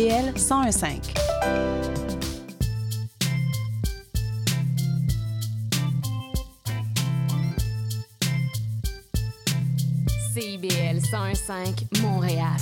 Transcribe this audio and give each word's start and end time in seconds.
CIBL 0.00 0.32
1015. 0.34 1.12
CIBL 10.32 11.00
1015 11.02 12.00
Montréal. 12.00 12.56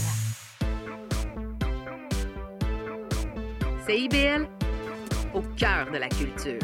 CIBL, 3.86 4.48
au 5.32 5.42
cœur 5.56 5.92
de 5.92 5.98
la 5.98 6.08
culture. 6.08 6.58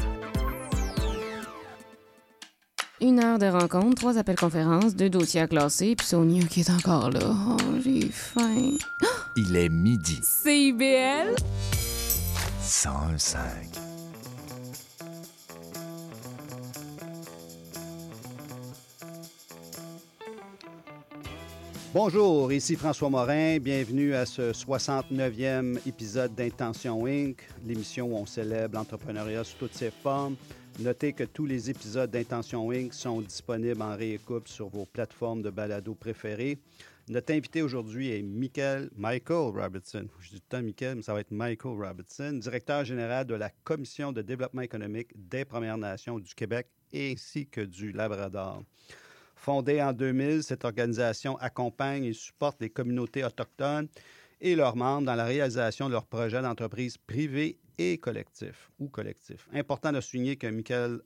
Une 3.01 3.23
heure 3.23 3.39
de 3.39 3.47
rencontre, 3.47 3.95
trois 3.95 4.19
appels 4.19 4.35
conférences, 4.35 4.97
deux 4.97 5.09
dossiers 5.09 5.43
à 5.43 5.47
classer, 5.47 5.95
puis 5.95 6.05
Sonia 6.05 6.45
qui 6.47 6.61
est 6.63 6.71
encore 6.71 7.11
là. 7.11 7.21
Oh, 7.23 7.57
j'ai 7.81 8.09
faim. 8.11 8.73
Il 9.37 9.57
est 9.57 9.69
midi. 9.69 10.21
CIBL 10.23 11.35
105. 12.61 13.40
Bonjour, 21.93 22.53
ici 22.53 22.76
François 22.76 23.11
Morin. 23.11 23.59
Bienvenue 23.59 24.14
à 24.14 24.25
ce 24.25 24.53
69e 24.53 25.81
épisode 25.85 26.32
d'Intention 26.37 27.04
Inc., 27.07 27.39
l'émission 27.67 28.07
où 28.07 28.17
on 28.17 28.26
célèbre 28.26 28.76
l'entrepreneuriat 28.76 29.43
sous 29.43 29.57
toutes 29.59 29.75
ses 29.75 29.90
formes. 29.90 30.37
Notez 30.79 31.12
que 31.12 31.25
tous 31.25 31.46
les 31.46 31.71
épisodes 31.71 32.11
d'Intention 32.11 32.70
Inc. 32.70 32.95
sont 32.95 33.20
disponibles 33.20 33.83
en 33.83 33.97
réécoute 33.97 34.47
sur 34.47 34.69
vos 34.69 34.84
plateformes 34.84 35.42
de 35.42 35.51
balado 35.51 35.95
préférées. 35.95 36.59
Notre 37.06 37.34
invité 37.34 37.61
aujourd'hui 37.61 38.12
est 38.12 38.22
Michael, 38.22 38.89
Michael 38.97 39.53
Robertson. 39.55 40.08
Je 40.20 40.31
dis 40.31 40.41
tout 40.41 40.56
Michael, 40.56 40.97
mais 40.97 41.03
ça 41.03 41.12
va 41.12 41.20
être 41.20 41.33
Michael 41.33 41.72
Robertson, 41.72 42.33
directeur 42.33 42.83
général 42.86 43.27
de 43.27 43.34
la 43.34 43.50
Commission 43.62 44.11
de 44.11 44.22
développement 44.22 44.62
économique 44.62 45.11
des 45.14 45.45
Premières 45.45 45.77
Nations 45.77 46.19
du 46.19 46.34
Québec 46.34 46.67
ainsi 46.95 47.47
que 47.47 47.61
du 47.61 47.92
Labrador. 47.92 48.62
Fondée 49.37 49.83
en 49.83 49.92
2000, 49.92 50.42
cette 50.42 50.64
organisation 50.64 51.37
accompagne 51.37 52.05
et 52.05 52.14
supporte 52.14 52.62
les 52.62 52.70
communautés 52.70 53.23
autochtones 53.23 53.89
et 54.41 54.57
leurs 54.57 54.75
membres 54.75 55.05
dans 55.05 55.14
la 55.14 55.27
réalisation 55.27 55.89
de 55.89 55.92
leurs 55.92 56.07
projets 56.07 56.41
d'entreprise 56.41 56.97
privés 56.97 57.59
et 57.77 57.98
collectifs 57.98 58.70
ou 58.79 58.89
collectifs. 58.89 59.47
Important 59.53 59.92
de 59.92 60.01
souligner 60.01 60.36
que 60.36 60.47
Michael, 60.47 61.03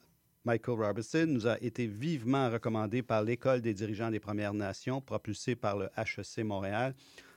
Michael 0.49 0.77
Robertson 0.77 1.27
nous 1.29 1.47
a 1.47 1.59
été 1.61 1.87
vivement 1.87 2.49
recommandé 2.49 3.03
par 3.03 3.23
l'École 3.23 3.61
des 3.61 3.75
dirigeants 3.75 4.11
des 4.11 4.19
Premières 4.19 4.55
Nations, 4.55 5.03
propulsée 5.03 5.55
par 5.55 5.77
le 5.77 5.91
HEC 5.95 6.43
Montréal, 6.43 6.95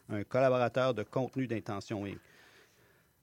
un 0.08 0.24
collaborateur 0.24 0.94
de 0.94 1.04
contenu 1.04 1.46
d'intention 1.46 2.06
Inc. 2.06 2.18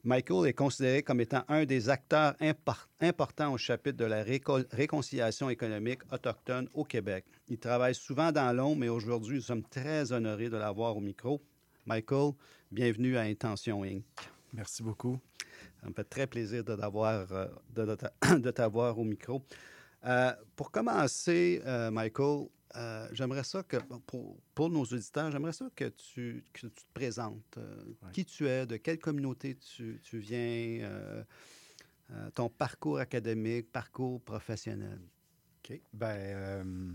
Michael 0.04 0.46
est 0.46 0.52
considéré 0.52 1.02
comme 1.02 1.22
étant 1.22 1.42
un 1.48 1.64
des 1.64 1.88
acteurs 1.88 2.34
impor- 2.38 2.86
importants 3.00 3.50
au 3.50 3.56
chapitre 3.56 3.96
de 3.96 4.04
la 4.04 4.22
réco- 4.22 4.66
réconciliation 4.72 5.48
économique 5.48 6.00
autochtone 6.12 6.68
au 6.74 6.84
Québec. 6.84 7.24
Il 7.48 7.56
travaille 7.58 7.94
souvent 7.94 8.30
dans 8.30 8.54
l'ombre, 8.54 8.80
mais 8.80 8.90
aujourd'hui, 8.90 9.36
nous 9.36 9.42
sommes 9.42 9.64
très 9.64 10.12
honorés 10.12 10.50
de 10.50 10.58
l'avoir 10.58 10.98
au 10.98 11.00
micro. 11.00 11.40
Michael, 11.86 12.32
bienvenue 12.70 13.16
à 13.16 13.22
Intention 13.22 13.84
Inc. 13.84 14.04
Merci 14.52 14.82
beaucoup. 14.82 15.18
Ça 15.80 15.88
me 15.88 15.94
fait 15.94 16.04
très 16.04 16.26
plaisir 16.26 16.62
de 16.62 16.76
t'avoir, 16.76 17.32
euh, 17.32 17.46
de, 17.74 17.86
de 17.86 18.60
au 19.00 19.04
micro. 19.04 19.42
Euh, 20.04 20.32
pour 20.54 20.70
commencer, 20.70 21.60
euh, 21.66 21.90
Michael, 21.90 22.46
euh, 22.76 23.08
j'aimerais 23.12 23.42
ça 23.44 23.62
que, 23.62 23.78
pour, 24.06 24.38
pour 24.54 24.70
nos 24.70 24.84
auditeurs, 24.84 25.30
j'aimerais 25.30 25.52
ça 25.52 25.68
que 25.74 25.86
tu, 25.88 26.44
que 26.52 26.60
tu 26.60 26.70
te 26.70 26.92
présentes. 26.94 27.56
Ouais. 27.56 28.12
Qui 28.12 28.24
tu 28.24 28.46
es, 28.46 28.66
de 28.66 28.76
quelle 28.76 28.98
communauté 28.98 29.56
tu, 29.56 30.00
tu 30.02 30.18
viens, 30.18 31.24
ton 32.34 32.48
parcours 32.48 32.98
académique, 32.98 33.72
parcours 33.72 34.20
professionnel? 34.20 35.00
OK. 35.64 35.80
Ben, 35.92 36.86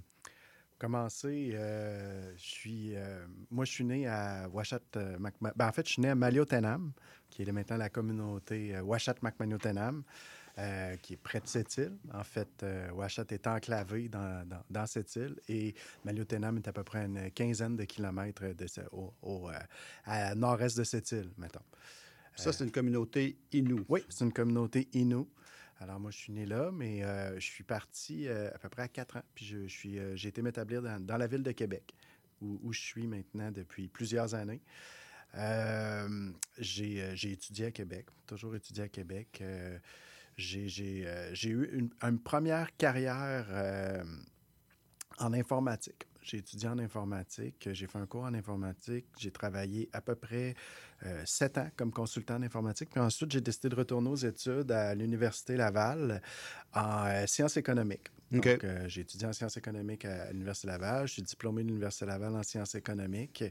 pour 0.70 0.78
commencer, 0.78 1.52
je 1.52 2.34
suis, 2.38 2.94
moi, 3.50 3.66
je 3.66 3.72
suis 3.72 3.84
né 3.84 4.08
à 4.08 4.48
Washat, 4.50 4.80
Macma- 5.20 5.54
ben, 5.56 5.68
en 5.68 5.72
fait, 5.72 5.86
je 5.88 5.94
suis 5.94 6.02
né 6.02 6.10
à 6.10 6.16
Maliotenam, 6.16 6.94
qui 7.30 7.42
est 7.42 7.52
maintenant 7.52 7.78
la 7.78 7.90
communauté 7.90 8.80
Washat 8.80 9.16
Macmaniotenam, 9.22 10.04
euh, 10.60 10.96
qui 10.98 11.14
est 11.14 11.18
près 11.18 11.40
de 11.40 11.48
cette 11.48 11.76
île. 11.78 11.98
En 12.14 12.24
fait, 12.24 12.62
euh, 12.64 12.92
Washat 12.92 13.26
est 13.30 13.48
enclavé 13.48 14.08
dans, 14.10 14.48
dans, 14.48 14.64
dans 14.70 14.86
cette 14.86 15.16
île 15.16 15.36
et 15.48 15.74
Maliotenam 16.06 16.58
est 16.58 16.68
à 16.68 16.74
peu 16.74 16.84
près 16.84 17.00
à 17.00 17.06
une 17.06 17.32
quinzaine 17.32 17.76
de 17.76 17.84
kilomètres 17.86 18.54
de 18.54 18.68
ce- 18.68 18.82
au, 18.92 19.14
au, 19.22 19.50
euh, 19.50 19.54
à 20.06 20.36
nord-est 20.36 20.78
de 20.78 20.84
cette 20.84 21.12
île, 21.12 21.32
mettons. 21.38 21.64
Ça, 22.36 22.52
c'est 22.52 22.64
une 22.64 22.72
communauté 22.72 23.38
Innu. 23.52 23.84
Oui, 23.90 24.04
c'est 24.10 24.26
une 24.26 24.34
communauté 24.34 24.88
Innu. 24.94 25.26
Alors, 25.80 26.00
moi, 26.00 26.10
je 26.12 26.18
suis 26.18 26.34
né 26.34 26.46
là, 26.46 26.72
mais 26.72 27.04
euh, 27.04 27.36
je 27.40 27.46
suis 27.46 27.64
parti 27.64 28.28
euh, 28.28 28.50
à 28.54 28.58
peu 28.58 28.70
près 28.70 28.84
à 28.84 28.88
quatre 28.88 29.18
ans. 29.18 29.24
Puis, 29.36 29.46
je, 29.46 29.68
je 29.68 29.74
suis, 29.74 30.00
euh, 30.00 30.16
j'ai 30.16 30.30
été 30.30 30.42
m'établir 30.42 30.82
dans, 30.82 31.00
dans 31.04 31.18
la 31.18 31.28
ville 31.28 31.44
de 31.44 31.52
Québec, 31.52 31.94
où, 32.42 32.60
où 32.64 32.74
je 32.74 32.80
suis 32.80 33.06
maintenant 33.06 33.52
depuis 33.52 33.88
plusieurs 33.88 34.34
années. 34.34 34.62
Euh, 35.36 36.32
j'ai, 36.58 37.02
euh, 37.04 37.16
j'ai 37.16 37.32
étudié 37.34 37.66
à 37.68 37.72
Québec, 37.72 38.06
toujours 38.26 38.56
étudié 38.56 38.84
à 38.84 38.88
Québec. 38.88 39.44
Euh, 40.40 41.30
j'ai, 41.34 41.50
eu 41.50 41.90
une, 42.02 42.20
première 42.20 42.76
carrière 42.78 43.46
euh, 43.52 44.04
en 45.20 45.34
informatique. 45.34 46.08
J'ai 46.22 46.38
étudié 46.38 46.70
en 46.70 46.80
informatique, 46.80 47.68
j'ai 47.74 47.86
fait 47.86 47.98
un 47.98 48.06
cours 48.06 48.24
en 48.24 48.34
informatique, 48.34 49.08
j'ai 49.18 49.32
travaillé 49.32 49.90
à 49.92 50.00
peu 50.00 50.16
près 50.16 50.56
euh, 51.06 51.22
sept 51.26 51.58
ans 51.58 51.70
comme 51.76 51.92
consultant 51.92 52.36
en 52.36 52.44
informatique. 52.44 52.90
Puis 52.92 53.02
ensuite, 53.02 53.32
j'ai 53.32 53.42
décidé 53.42 53.68
de 53.68 53.76
retourner 53.76 54.10
aux 54.10 54.16
études 54.16 54.72
à 54.72 54.96
l'Université 54.96 55.58
Laval 55.58 56.22
en 56.74 57.28
sciences 57.28 57.58
économiques. 57.58 58.08
Donc, 58.34 58.64
euh, 58.64 58.86
j'ai 58.88 59.02
étudié 59.02 59.28
en 59.28 59.34
sciences 59.34 59.58
économiques 59.58 60.06
à 60.06 60.32
l'Université 60.32 60.68
Laval. 60.68 61.08
Je 61.08 61.14
suis 61.14 61.22
diplômé 61.22 61.62
de 61.62 61.68
l'Université 61.68 62.06
Laval 62.06 62.36
en 62.36 62.42
sciences 62.42 62.74
économiques. 62.74 63.44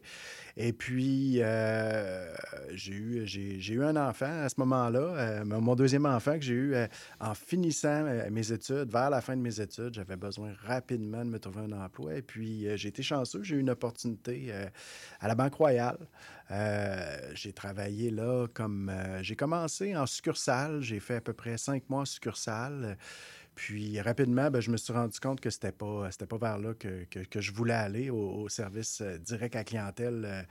Et 0.56 0.72
puis, 0.72 1.36
euh, 1.40 2.34
j'ai 2.72 2.94
eu, 2.94 3.82
un 3.84 3.96
enfant 3.96 4.42
à 4.42 4.48
ce 4.48 4.56
moment-là, 4.58 5.00
euh, 5.00 5.44
mon 5.44 5.76
deuxième 5.76 6.06
enfant 6.06 6.34
que 6.34 6.44
j'ai 6.44 6.54
eu 6.54 6.74
en 7.20 7.34
finissant 7.34 8.04
mes 8.30 8.52
études, 8.52 8.90
vers 8.90 9.10
la 9.10 9.20
fin 9.20 9.36
de 9.36 9.42
mes 9.42 9.60
études. 9.60 9.94
J'avais 9.94 10.16
besoin 10.16 10.52
rapidement 10.64 11.24
de 11.24 11.30
me 11.30 11.38
trouver 11.38 11.60
un 11.62 11.72
emploi. 11.72 12.16
Et 12.16 12.22
puis, 12.22 12.66
j'ai 12.76 12.88
été 12.88 13.02
chanceux. 13.02 13.42
J'ai 13.44 13.56
eu 13.56 13.60
une 13.60 13.70
opportunité 13.70 14.52
à 15.20 15.28
la 15.28 15.34
Banque 15.34 15.54
Royale. 15.54 15.98
J'ai 17.34 17.52
travaillé 17.52 18.10
là 18.10 18.46
comme... 18.52 18.92
j'ai 19.22 19.36
commencé 19.36 19.96
en 19.96 20.06
succursale. 20.06 20.82
J'ai 20.82 20.98
fait 20.98 21.16
à 21.16 21.20
peu 21.20 21.32
près 21.32 21.56
cinq 21.56 21.88
mois 21.88 22.00
en 22.00 22.04
succursale. 22.04 22.98
Puis 23.54 24.00
rapidement, 24.00 24.50
ben, 24.50 24.60
je 24.60 24.70
me 24.70 24.76
suis 24.76 24.92
rendu 24.92 25.18
compte 25.20 25.40
que 25.40 25.50
c'était 25.50 25.72
pas, 25.72 26.10
c'était 26.10 26.26
pas 26.26 26.38
vers 26.38 26.58
là 26.58 26.74
que, 26.74 27.04
que- 27.04 27.40
je 27.40 27.52
voulais 27.52 27.74
aller, 27.74 28.10
au, 28.10 28.48
service 28.48 29.00
euh, 29.02 29.18
direct 29.18 29.56
à 29.56 29.64
clientèle 29.64 30.24
euh, 30.24 30.42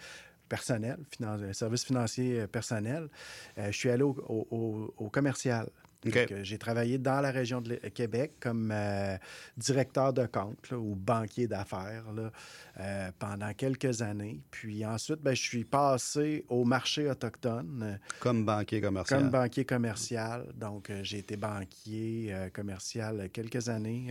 personnel, 0.50 0.98
euh, 1.22 1.54
service 1.54 1.84
financier 1.86 2.46
personnel. 2.48 3.10
Je 3.58 3.72
suis 3.72 3.90
allé 3.90 4.04
au 4.04 5.10
commercial. 5.12 5.70
Donc, 6.04 6.14
euh, 6.32 6.44
j'ai 6.44 6.58
travaillé 6.58 6.98
dans 6.98 7.22
la 7.22 7.30
région 7.30 7.62
de 7.62 7.76
Québec 7.76 8.34
comme 8.40 8.72
euh, 8.74 9.18
directeur 9.58 10.14
de 10.14 10.26
compte 10.26 10.70
là, 10.72 10.78
ou 10.80 10.96
banquier 10.96 11.48
d'affaires 11.48 12.12
là, 12.16 12.32
euh, 12.80 13.12
pendant 13.20 13.54
quelques 13.54 14.02
années. 14.02 14.42
Puis 14.50 14.84
ensuite, 14.86 15.22
ben, 15.22 15.36
je 15.36 15.42
suis 15.42 15.64
passé 15.64 16.44
au 16.50 16.64
marché 16.66 17.08
autochtone. 17.10 18.00
Comme 18.20 18.46
banquier 18.46 18.82
commercial. 18.82 19.20
comme 19.22 19.30
banquier 19.30 19.64
commercial. 19.66 20.48
Donc, 20.56 20.92
j'ai 21.04 21.20
été 21.20 21.38
banquier 21.38 22.30
euh, 22.34 22.50
commercial 22.50 23.30
quelques 23.32 23.70
années 23.70 24.08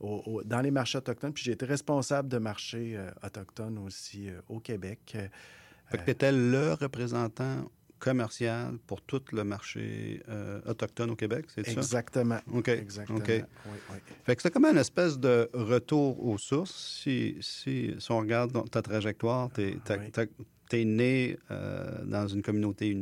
au- 0.00 0.22
au- 0.26 0.42
dans 0.44 0.60
les 0.60 0.70
marchés 0.70 0.98
autochtones. 0.98 1.32
Puis 1.32 1.44
j'ai 1.44 1.52
été 1.52 1.64
responsable 1.64 2.28
de 2.28 2.38
marchés 2.38 2.98
autochtones 3.22 3.78
aussi 3.78 4.28
au 4.48 4.60
Québec. 4.60 5.16
Fait 5.86 5.98
que 5.98 6.04
tu 6.04 6.10
étais 6.10 6.32
le 6.32 6.72
représentant 6.74 7.70
commercial 8.04 8.76
pour 8.86 9.00
tout 9.00 9.22
le 9.32 9.44
marché 9.44 10.22
euh, 10.28 10.60
autochtone 10.66 11.10
au 11.10 11.16
Québec, 11.16 11.46
c'est 11.54 11.64
ça? 11.64 11.72
exactement. 11.72 12.38
OK. 12.52 12.68
Exactement. 12.68 13.18
OK. 13.18 13.28
Oui, 13.66 13.78
oui. 13.92 13.96
Fait 14.24 14.36
que 14.36 14.42
c'est 14.42 14.50
comme 14.50 14.66
une 14.66 14.76
espèce 14.76 15.18
de 15.18 15.48
retour 15.54 16.22
aux 16.24 16.36
sources. 16.38 17.00
Si, 17.02 17.36
si, 17.40 17.94
si 17.98 18.12
on 18.12 18.18
regarde 18.18 18.52
ta 18.70 18.82
trajectoire, 18.82 19.50
tu 19.50 19.62
es 20.72 20.84
né 20.84 21.36
euh, 21.50 22.04
dans 22.04 22.26
une 22.26 22.42
communauté 22.42 22.94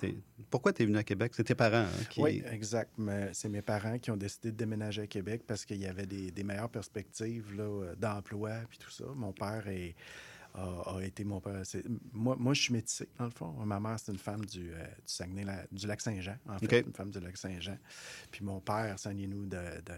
t'es- 0.00 0.16
Pourquoi 0.50 0.72
tu 0.72 0.82
es 0.82 0.86
venu 0.86 0.98
à 0.98 1.04
Québec? 1.04 1.32
C'est 1.34 1.44
tes 1.44 1.54
parents 1.54 1.86
hein, 1.86 2.04
qui... 2.10 2.20
Oui, 2.20 2.42
exact. 2.50 2.90
C'est 3.32 3.48
mes 3.48 3.62
parents 3.62 3.98
qui 3.98 4.10
ont 4.10 4.16
décidé 4.16 4.50
de 4.52 4.56
déménager 4.56 5.02
à 5.02 5.06
Québec 5.06 5.42
parce 5.46 5.64
qu'il 5.64 5.80
y 5.80 5.86
avait 5.86 6.06
des, 6.06 6.30
des 6.30 6.44
meilleures 6.44 6.70
perspectives 6.70 7.46
d'emploi 7.98 8.50
puis 8.68 8.78
tout 8.78 8.90
ça. 8.90 9.04
Mon 9.14 9.32
père 9.32 9.66
est- 9.68 9.94
a, 10.54 10.96
a 10.96 11.02
été 11.02 11.24
mon 11.24 11.40
père. 11.40 11.62
Moi, 12.12 12.36
moi, 12.38 12.54
je 12.54 12.62
suis 12.62 12.72
métissé, 12.72 13.08
dans 13.18 13.24
le 13.24 13.30
fond. 13.30 13.52
Ma 13.64 13.80
mère, 13.80 13.98
c'est 13.98 14.12
une 14.12 14.18
femme 14.18 14.44
du, 14.44 14.70
euh, 14.72 14.84
du 14.84 14.90
Saguenay, 15.12 15.44
la- 15.44 15.66
du 15.72 15.86
lac 15.86 16.00
Saint-Jean, 16.00 16.36
en 16.48 16.58
fait, 16.58 16.66
une 16.86 16.92
femme 16.92 17.10
du 17.10 17.20
lac 17.20 17.36
Saint-Jean. 17.36 17.76
Puis 18.30 18.44
mon 18.44 18.60
père, 18.60 18.96
Inou 19.18 19.46
de, 19.46 19.56
de. 19.56 19.92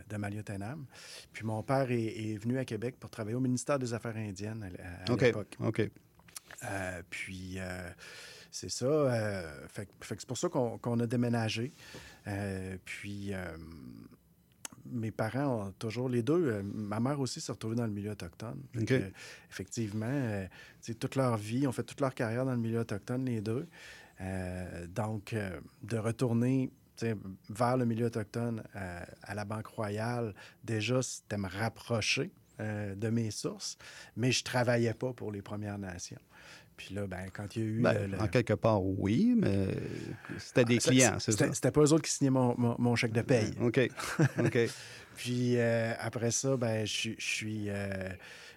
Puis 1.32 1.44
mon 1.44 1.62
père 1.62 1.90
est, 1.90 2.04
est 2.04 2.38
venu 2.38 2.58
à 2.58 2.64
Québec 2.64 2.96
pour 2.98 3.10
travailler 3.10 3.36
au 3.36 3.40
ministère 3.40 3.78
des 3.78 3.92
Affaires 3.94 4.16
indiennes 4.16 4.70
à, 5.08 5.12
l'époque. 5.26 5.56
OK. 5.60 5.90
Euh, 6.64 7.02
puis, 7.10 7.56
euh, 7.58 7.90
c'est 8.50 8.70
ça. 8.70 8.86
euh, 8.86 9.68
fait, 9.68 9.86
que- 9.86 10.06
fait 10.06 10.14
c'est 10.18 10.26
pour 10.26 10.38
ça 10.38 10.48
qu'on 10.48 11.00
a 11.00 11.06
déménagé. 11.06 11.70
Euh, 12.28 12.78
puis, 12.84 13.34
euh, 13.34 13.56
mes 14.92 15.10
parents 15.10 15.66
ont 15.66 15.72
toujours 15.72 16.08
les 16.08 16.22
deux. 16.22 16.46
euh, 16.46 16.62
ma 16.62 17.00
mère 17.00 17.20
aussi 17.20 17.40
s'est 17.40 17.52
retrouvée 17.52 17.76
dans 17.76 17.86
le 17.86 17.92
milieu 17.92 18.12
autochtone. 18.12 18.60
Que, 18.86 19.10
effectivement, 19.50 20.06
euh, 20.08 20.46
toute 20.98 21.16
leur 21.16 21.36
vie, 21.36 21.66
ont 21.66 21.72
fait 21.72 21.82
toute 21.82 22.00
leur 22.00 22.14
carrière 22.14 22.44
dans 22.44 22.52
le 22.52 22.58
milieu 22.60 22.80
autochtone, 22.80 23.24
les 23.24 23.40
deux. 23.40 23.66
Euh, 24.20 24.86
donc, 24.86 25.32
euh, 25.32 25.60
de 25.82 25.98
retourner 25.98 26.70
vers 27.50 27.76
le 27.76 27.84
milieu 27.84 28.06
autochtone 28.06 28.62
à 28.72 29.34
la 29.34 29.44
Banque 29.44 29.66
Royale, 29.66 30.34
déjà, 30.64 31.02
c'était 31.02 31.36
me 31.36 31.46
rapprocher 31.46 32.30
de 32.58 33.10
mes 33.10 33.30
sources, 33.30 33.76
mais 34.16 34.32
je 34.32 34.42
travaillais 34.42 34.94
pas 34.94 35.12
pour 35.12 35.30
les 35.30 35.42
Premières 35.42 35.76
Nations. 35.76 36.16
Puis 36.76 36.94
là, 36.94 37.06
ben, 37.06 37.26
quand 37.32 37.56
il 37.56 37.62
y 37.62 37.64
a 37.64 37.68
eu... 37.68 37.80
Ben, 37.80 37.92
le- 37.94 38.06
le- 38.16 38.20
En 38.20 38.28
quelque 38.28 38.52
part, 38.52 38.84
oui, 38.84 39.34
mais 39.36 39.68
c'était 40.38 40.64
des 40.64 40.76
Ah, 40.76 40.80
ça- 40.80 40.90
clients, 40.90 41.16
c'est 41.18 41.32
ça? 41.32 41.52
C'était 41.52 41.70
pas 41.70 41.80
eux 41.80 41.92
autres 41.92 42.02
qui 42.04 42.12
signaient 42.12 42.30
mon, 42.30 42.54
mon- 42.58 42.76
mon 42.78 42.94
chèque 42.96 43.12
de 43.12 43.22
paye. 43.22 43.52
OK. 43.62 43.80
OK. 44.38 44.58
Puis 45.16 45.54
euh, 45.56 45.94
après 45.98 46.30
ça, 46.30 46.56
ben, 46.58 46.86
je 46.86 47.10
je 47.18 47.24
suis. 47.24 47.70
euh, 47.70 48.10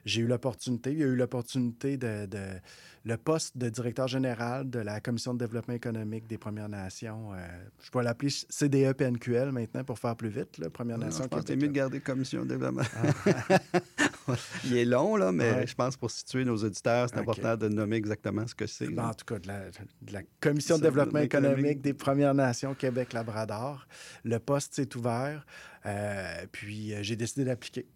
j'ai 0.05 0.21
eu 0.21 0.27
l'opportunité, 0.27 0.91
il 0.91 0.99
y 0.99 1.03
a 1.03 1.07
eu 1.07 1.15
l'opportunité 1.15 1.95
de, 1.95 2.25
de- 2.25 2.59
le 3.05 3.15
poste 3.15 3.57
de 3.57 3.69
directeur 3.69 4.09
général 4.09 4.69
de 4.69 4.79
la 4.79 4.99
Commission 4.99 5.33
de 5.33 5.39
développement 5.39 5.73
économique 5.73 6.27
des 6.27 6.37
Premières 6.37 6.67
Nations. 6.67 7.33
euh, 7.33 7.37
je 7.81 7.89
peux 7.91 8.01
l'appeler 8.01 8.29
CDE-PNQL 8.49 9.51
maintenant 9.53 9.85
pour 9.85 9.97
faire 9.99 10.17
plus 10.17 10.27
vite, 10.29 10.57
là, 10.57 10.69
Premières 10.69 10.97
Non, 10.97 11.05
Nations. 11.05 11.23
je 11.23 11.29
pense 11.29 11.41
que 11.41 11.47
c'est 11.47 11.53
Québec. 11.53 11.61
mieux 11.69 11.73
de 11.73 11.77
garder 11.77 11.99
commission 12.01 12.43
de 12.43 12.49
développement. 12.49 12.83
Il 14.65 14.77
est 14.77 14.85
long, 14.85 15.15
là, 15.15 15.31
mais 15.31 15.51
Ouais. 15.51 15.67
je 15.67 15.73
pense 15.75 15.97
pour 15.97 16.11
situer 16.11 16.45
nos 16.45 16.57
auditeurs, 16.57 17.09
c'est 17.09 17.17
important 17.17 17.55
de 17.57 17.67
nommer 17.69 17.95
exactement 17.95 18.45
ce 18.47 18.53
que 18.55 18.67
c'est. 18.67 18.87
Ben, 18.87 19.07
en 19.07 19.13
tout 19.13 19.25
cas, 19.25 19.39
de 19.39 19.47
la, 19.47 19.69
de 20.01 20.13
la 20.13 20.21
Commission 20.39 20.77
de 20.77 20.83
développement 20.83 21.19
économique 21.19 21.81
des 21.81 21.93
Premières 21.93 22.33
Nations 22.33 22.75
Québec-Labrador. 22.75 23.87
Le 24.23 24.37
poste 24.39 24.75
s'est 24.75 24.95
ouvert, 24.95 25.45
euh, 25.85 26.45
puis 26.51 26.93
euh, 26.93 26.99
j'ai 27.01 27.15
décidé 27.15 27.45
d'appliquer. 27.45 27.87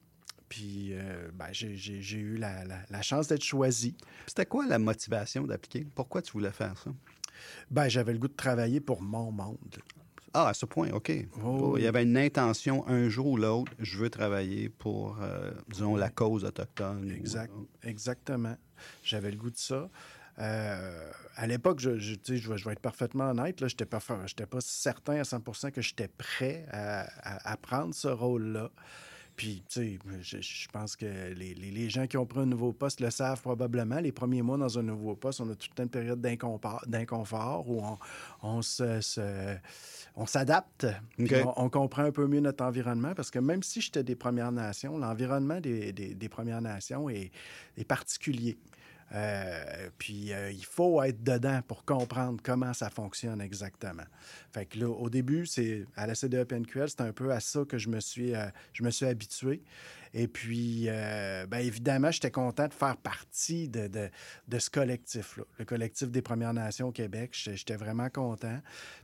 Puis 0.49 0.89
euh, 0.93 1.29
ben, 1.33 1.47
j'ai- 1.51 1.75
eu 2.17 2.37
la, 2.37 2.63
la- 2.65 2.81
la 2.89 3.01
chance 3.01 3.27
d'être 3.27 3.43
choisi. 3.43 3.95
C'était 4.27 4.45
quoi 4.45 4.65
la 4.67 4.77
motivation 4.79 5.45
d'appliquer? 5.47 5.85
Pourquoi 5.95 6.21
tu 6.21 6.31
voulais 6.33 6.51
faire 6.51 6.77
ça? 6.77 6.91
Ben, 7.71 7.89
j'avais 7.89 8.13
le 8.13 8.19
goût 8.19 8.27
de 8.27 8.33
travailler 8.35 8.79
pour 8.79 9.01
mon 9.01 9.31
monde. 9.31 9.57
Ah, 10.33 10.47
à 10.49 10.53
ce 10.53 10.65
point, 10.65 10.89
OK. 10.91 11.11
Oh, 11.43 11.75
Il 11.77 11.83
y 11.83 11.87
avait 11.87 12.03
une 12.03 12.17
intention, 12.17 12.87
un 12.87 13.07
jour 13.07 13.27
ou 13.27 13.37
l'autre, 13.37 13.71
je 13.79 13.97
veux 13.99 14.09
travailler 14.09 14.69
pour, 14.69 15.17
euh, 15.21 15.51
disons, 15.69 15.95
la 15.95 16.09
cause 16.09 16.43
autochtone. 16.43 17.05
ou- 17.05 17.15
Exact. 17.15 17.53
Exactement. 17.83 18.55
J'avais 19.03 19.29
le 19.31 19.37
goût 19.37 19.51
de 19.51 19.57
ça. 19.57 19.89
Euh, 20.39 21.11
à 21.35 21.45
l'époque, 21.45 21.79
je, 21.79 21.99
je, 21.99 22.15
tu 22.15 22.21
sais, 22.33 22.37
je 22.37 22.49
vais, 22.51 22.57
je 22.57 22.65
vais 22.65 22.71
être 22.73 22.79
parfaitement 22.79 23.25
honnête, 23.29 23.57
je 23.59 23.65
n'étais 23.65 23.85
pas, 23.85 23.99
pas 23.99 24.61
certain 24.61 25.19
à 25.19 25.23
100% 25.23 25.69
que 25.71 25.81
j'étais 25.81 26.07
prêt 26.07 26.65
à, 26.71 27.01
à- 27.21 27.51
à 27.53 27.57
prendre 27.57 27.93
ce 27.93 28.07
rôle-là. 28.07 28.71
Puis, 29.35 29.63
tu 29.67 29.81
sais, 29.81 29.99
je, 30.21 30.37
je 30.41 30.67
pense 30.71 30.95
que 30.95 31.05
les, 31.33 31.55
les- 31.55 31.71
les 31.71 31.89
gens 31.89 32.05
qui 32.05 32.17
ont 32.17 32.25
pris 32.25 32.39
un 32.41 32.45
nouveau 32.45 32.71
poste 32.71 32.99
le 32.99 33.09
savent 33.09 33.41
probablement. 33.41 33.99
Les 33.99 34.11
premiers 34.11 34.43
mois 34.43 34.57
dans 34.57 34.77
un 34.77 34.83
nouveau 34.83 35.15
poste, 35.15 35.41
on 35.41 35.49
a 35.49 35.55
toute 35.55 35.77
une 35.79 35.89
période 35.89 36.21
d'inconfort, 36.21 37.69
où 37.69 37.81
on, 37.83 37.97
on 38.43 38.61
se- 38.61 39.01
se- 39.01 39.55
on 40.15 40.25
s'adapte. 40.25 40.85
On, 41.57 41.65
on 41.65 41.69
comprend 41.69 42.03
un 42.03 42.11
peu 42.11 42.27
mieux 42.27 42.41
notre 42.41 42.63
environnement 42.63 43.13
parce 43.15 43.31
que 43.31 43.39
même 43.39 43.63
si 43.63 43.81
j'étais 43.81 44.03
des 44.03 44.15
Premières 44.15 44.51
Nations, 44.51 44.97
l'environnement 44.97 45.59
des, 45.59 45.91
des- 45.93 46.13
des 46.13 46.29
Premières 46.29 46.61
Nations 46.61 47.09
est, 47.09 47.31
est 47.77 47.85
particulier. 47.85 48.57
Euh, 49.13 49.89
puis 49.97 50.33
euh, 50.33 50.51
il 50.51 50.65
faut 50.65 51.01
être 51.03 51.23
dedans 51.23 51.61
pour 51.67 51.85
comprendre 51.85 52.41
comment 52.43 52.73
ça 52.73 52.89
fonctionne 52.89 53.41
exactement. 53.41 54.03
Fait 54.51 54.65
que 54.65 54.79
là, 54.79 54.89
au 54.89 55.09
début, 55.09 55.45
c'est 55.45 55.85
à 55.95 56.07
la 56.07 56.15
CDE-PNQL, 56.15 56.89
c'est 56.89 57.01
un 57.01 57.11
peu 57.11 57.31
à 57.31 57.39
ça 57.39 57.63
que 57.67 57.77
je 57.77 57.89
me 57.89 57.99
suis, 57.99 58.35
euh, 58.35 58.47
je 58.73 58.83
me 58.83 58.89
suis 58.89 59.05
habitué. 59.05 59.61
Et 60.15 60.27
puis, 60.27 60.85
euh, 60.89 61.47
bien 61.47 61.59
évidemment, 61.59 62.11
j'étais 62.11 62.29
content 62.29 62.67
de 62.67 62.73
faire 62.73 62.97
partie 62.97 63.67
de, 63.67 63.87
de- 63.87 64.09
de 64.47 64.59
ce 64.59 64.69
collectif-là, 64.69 65.43
le 65.57 65.65
collectif 65.65 66.11
des 66.11 66.21
Premières 66.21 66.53
Nations 66.53 66.89
au 66.89 66.91
Québec. 66.91 67.31
J'étais 67.33 67.75
vraiment 67.75 68.09
content. 68.09 68.59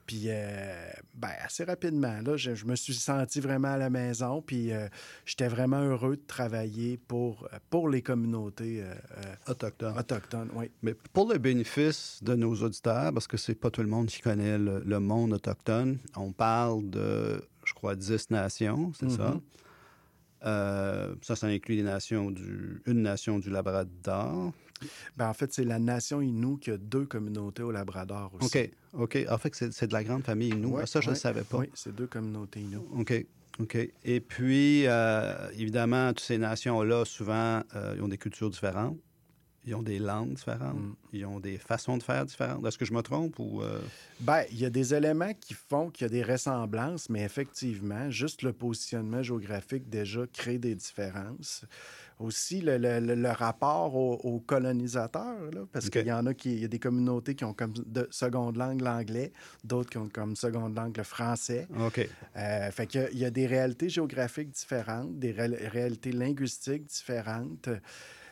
Puis, 0.06 0.26
euh, 0.28 0.92
ben, 1.16 1.32
assez 1.44 1.64
rapidement, 1.64 2.20
là, 2.22 2.38
je, 2.38 2.54
je 2.54 2.66
me 2.66 2.76
suis 2.76 2.94
senti 2.94 3.40
vraiment 3.40 3.70
à 3.70 3.78
la 3.78 3.90
maison. 3.90 4.42
Puis, 4.44 4.72
euh, 4.72 4.88
j'étais 5.26 5.48
vraiment 5.48 5.82
heureux 5.82 6.16
de 6.18 6.22
travailler 6.28 6.98
pour, 6.98 7.48
pour 7.72 7.90
les 7.90 8.02
communautés 8.04 8.82
euh, 8.84 8.94
euh, 9.18 9.52
Autochtone. 9.52 9.98
autochtones. 9.98 10.50
Oui. 10.54 10.70
Mais 10.84 10.94
pour 11.14 11.32
le 11.32 11.40
bénéfice 11.40 12.20
de 12.22 12.36
nos 12.36 12.54
auditeurs, 12.56 13.12
parce 13.14 13.28
que 13.28 13.38
c'est 13.38 13.56
pas 13.56 13.72
tout 13.72 13.82
le 13.82 13.88
monde 13.90 14.08
qui 14.08 14.22
connaît 14.22 14.58
le, 14.60 14.84
le 14.86 15.00
monde 15.00 15.34
autochtone, 15.34 15.98
on 16.16 16.32
parle 16.32 16.88
de, 16.90 17.44
je 17.66 17.74
crois, 17.74 17.96
10 17.96 18.30
nations, 18.30 18.92
c'est 19.00 19.10
ça? 19.10 19.40
Euh, 20.45 21.15
ça, 21.21 21.36
ça 21.36 21.47
inclut 21.47 21.75
les 21.75 21.83
nations 21.83 22.31
du, 22.31 22.81
une 22.86 23.01
nation 23.01 23.39
du 23.39 23.50
Labrador. 23.50 24.53
Ben, 25.18 25.30
en 25.30 25.33
fait, 25.33 25.51
c'est 25.53 25.65
la 25.65 25.80
nation 25.80 26.21
Innu 26.21 26.57
qui 26.59 26.71
a 26.71 26.77
deux 26.77 27.06
communautés 27.06 27.63
au 27.63 27.71
Labrador 27.71 28.31
aussi. 28.39 28.57
OK, 28.57 28.71
OK. 28.94 29.18
En 29.30 29.38
fait, 29.38 29.53
c'est 29.53 29.74
c'est 29.74 29.88
de 29.88 29.94
la 29.94 30.03
grande 30.03 30.24
famille 30.24 30.51
nous. 30.51 30.69
Ouais, 30.69 30.86
ça, 30.86 31.01
je 31.01 31.07
ne 31.07 31.09
ouais. 31.12 31.15
le 31.15 31.19
savais 31.19 31.41
pas. 31.41 31.57
Oui, 31.57 31.69
c'est 31.74 31.94
deux 31.94 32.07
communautés 32.07 32.62
Innu. 32.62 32.77
OK. 32.95 33.25
OK. 33.59 33.77
Et 34.06 34.19
puis, 34.21 34.88
euh, 34.88 35.33
évidemment, 35.57 36.09
toutes 36.09 36.21
ces 36.21 36.38
nations-là, 36.38 37.03
souvent, 37.03 37.62
euh, 37.75 37.95
ils 37.97 38.01
ont 38.01 38.07
des 38.07 38.18
cultures 38.18 38.50
différentes. 38.50 38.97
Ils 39.66 39.76
ont 39.76 39.84
des 39.84 40.00
langues 40.00 40.34
différentes. 40.34 40.78
Mm. 40.80 40.96
Ils 41.14 41.26
ont 41.26 41.40
des 41.40 41.58
façons 41.58 41.98
de 41.98 42.04
faire 42.04 42.26
différentes. 42.26 42.66
Est-ce 42.66 42.78
que 42.78 42.86
je 42.86 42.94
me 42.94 43.02
trompe 43.02 43.38
ou... 43.40 43.62
euh, 43.62 43.80
Ben, 44.22 44.44
il 44.52 44.60
y 44.60 44.66
a 44.66 44.70
des 44.70 44.94
éléments 44.94 45.34
qui 45.40 45.54
font 45.54 45.90
qu'il 45.90 46.06
y 46.06 46.10
a 46.10 46.10
des 46.10 46.24
ressemblances, 46.24 47.10
mais 47.10 47.22
effectivement, 47.24 48.10
juste 48.10 48.42
le 48.42 48.54
positionnement 48.54 49.22
géographique 49.22 49.90
déjà 49.90 50.22
crée 50.32 50.58
des 50.58 50.76
différences. 50.76 51.66
Aussi, 52.20 52.60
le, 52.60 52.78
le- 52.78 53.00
le- 53.16 53.30
rapport 53.32 53.96
aux, 53.96 54.16
aux 54.16 54.40
colonisateurs, 54.42 55.52
là, 55.54 55.62
parce 55.72 55.90
qu'il 55.90 56.06
y 56.06 56.12
en 56.12 56.26
a 56.26 56.34
qui, 56.34 56.52
il 56.52 56.60
y 56.60 56.66
a 56.66 56.68
des 56.68 56.80
communautés 56.80 57.34
qui 57.34 57.46
ont 57.46 57.54
comme 57.54 57.72
de 57.86 58.08
seconde 58.12 58.58
langue 58.58 58.82
l'anglais, 58.82 59.32
d'autres 59.64 59.90
qui 59.90 59.98
ont 59.98 60.10
comme 60.10 60.36
seconde 60.36 60.76
langue 60.76 60.98
le 60.98 61.04
français. 61.04 61.68
OK. 61.80 62.10
Euh, 62.36 62.72
fait 62.72 62.88
qu'il 62.88 63.08
y 63.14 63.20
y 63.20 63.26
a 63.26 63.30
des 63.32 63.48
réalités 63.48 63.88
géographiques 63.90 64.50
différentes, 64.52 65.18
des 65.18 65.32
ré- 65.32 65.68
réalités 65.68 66.12
linguistiques 66.12 66.86
différentes. 66.88 67.70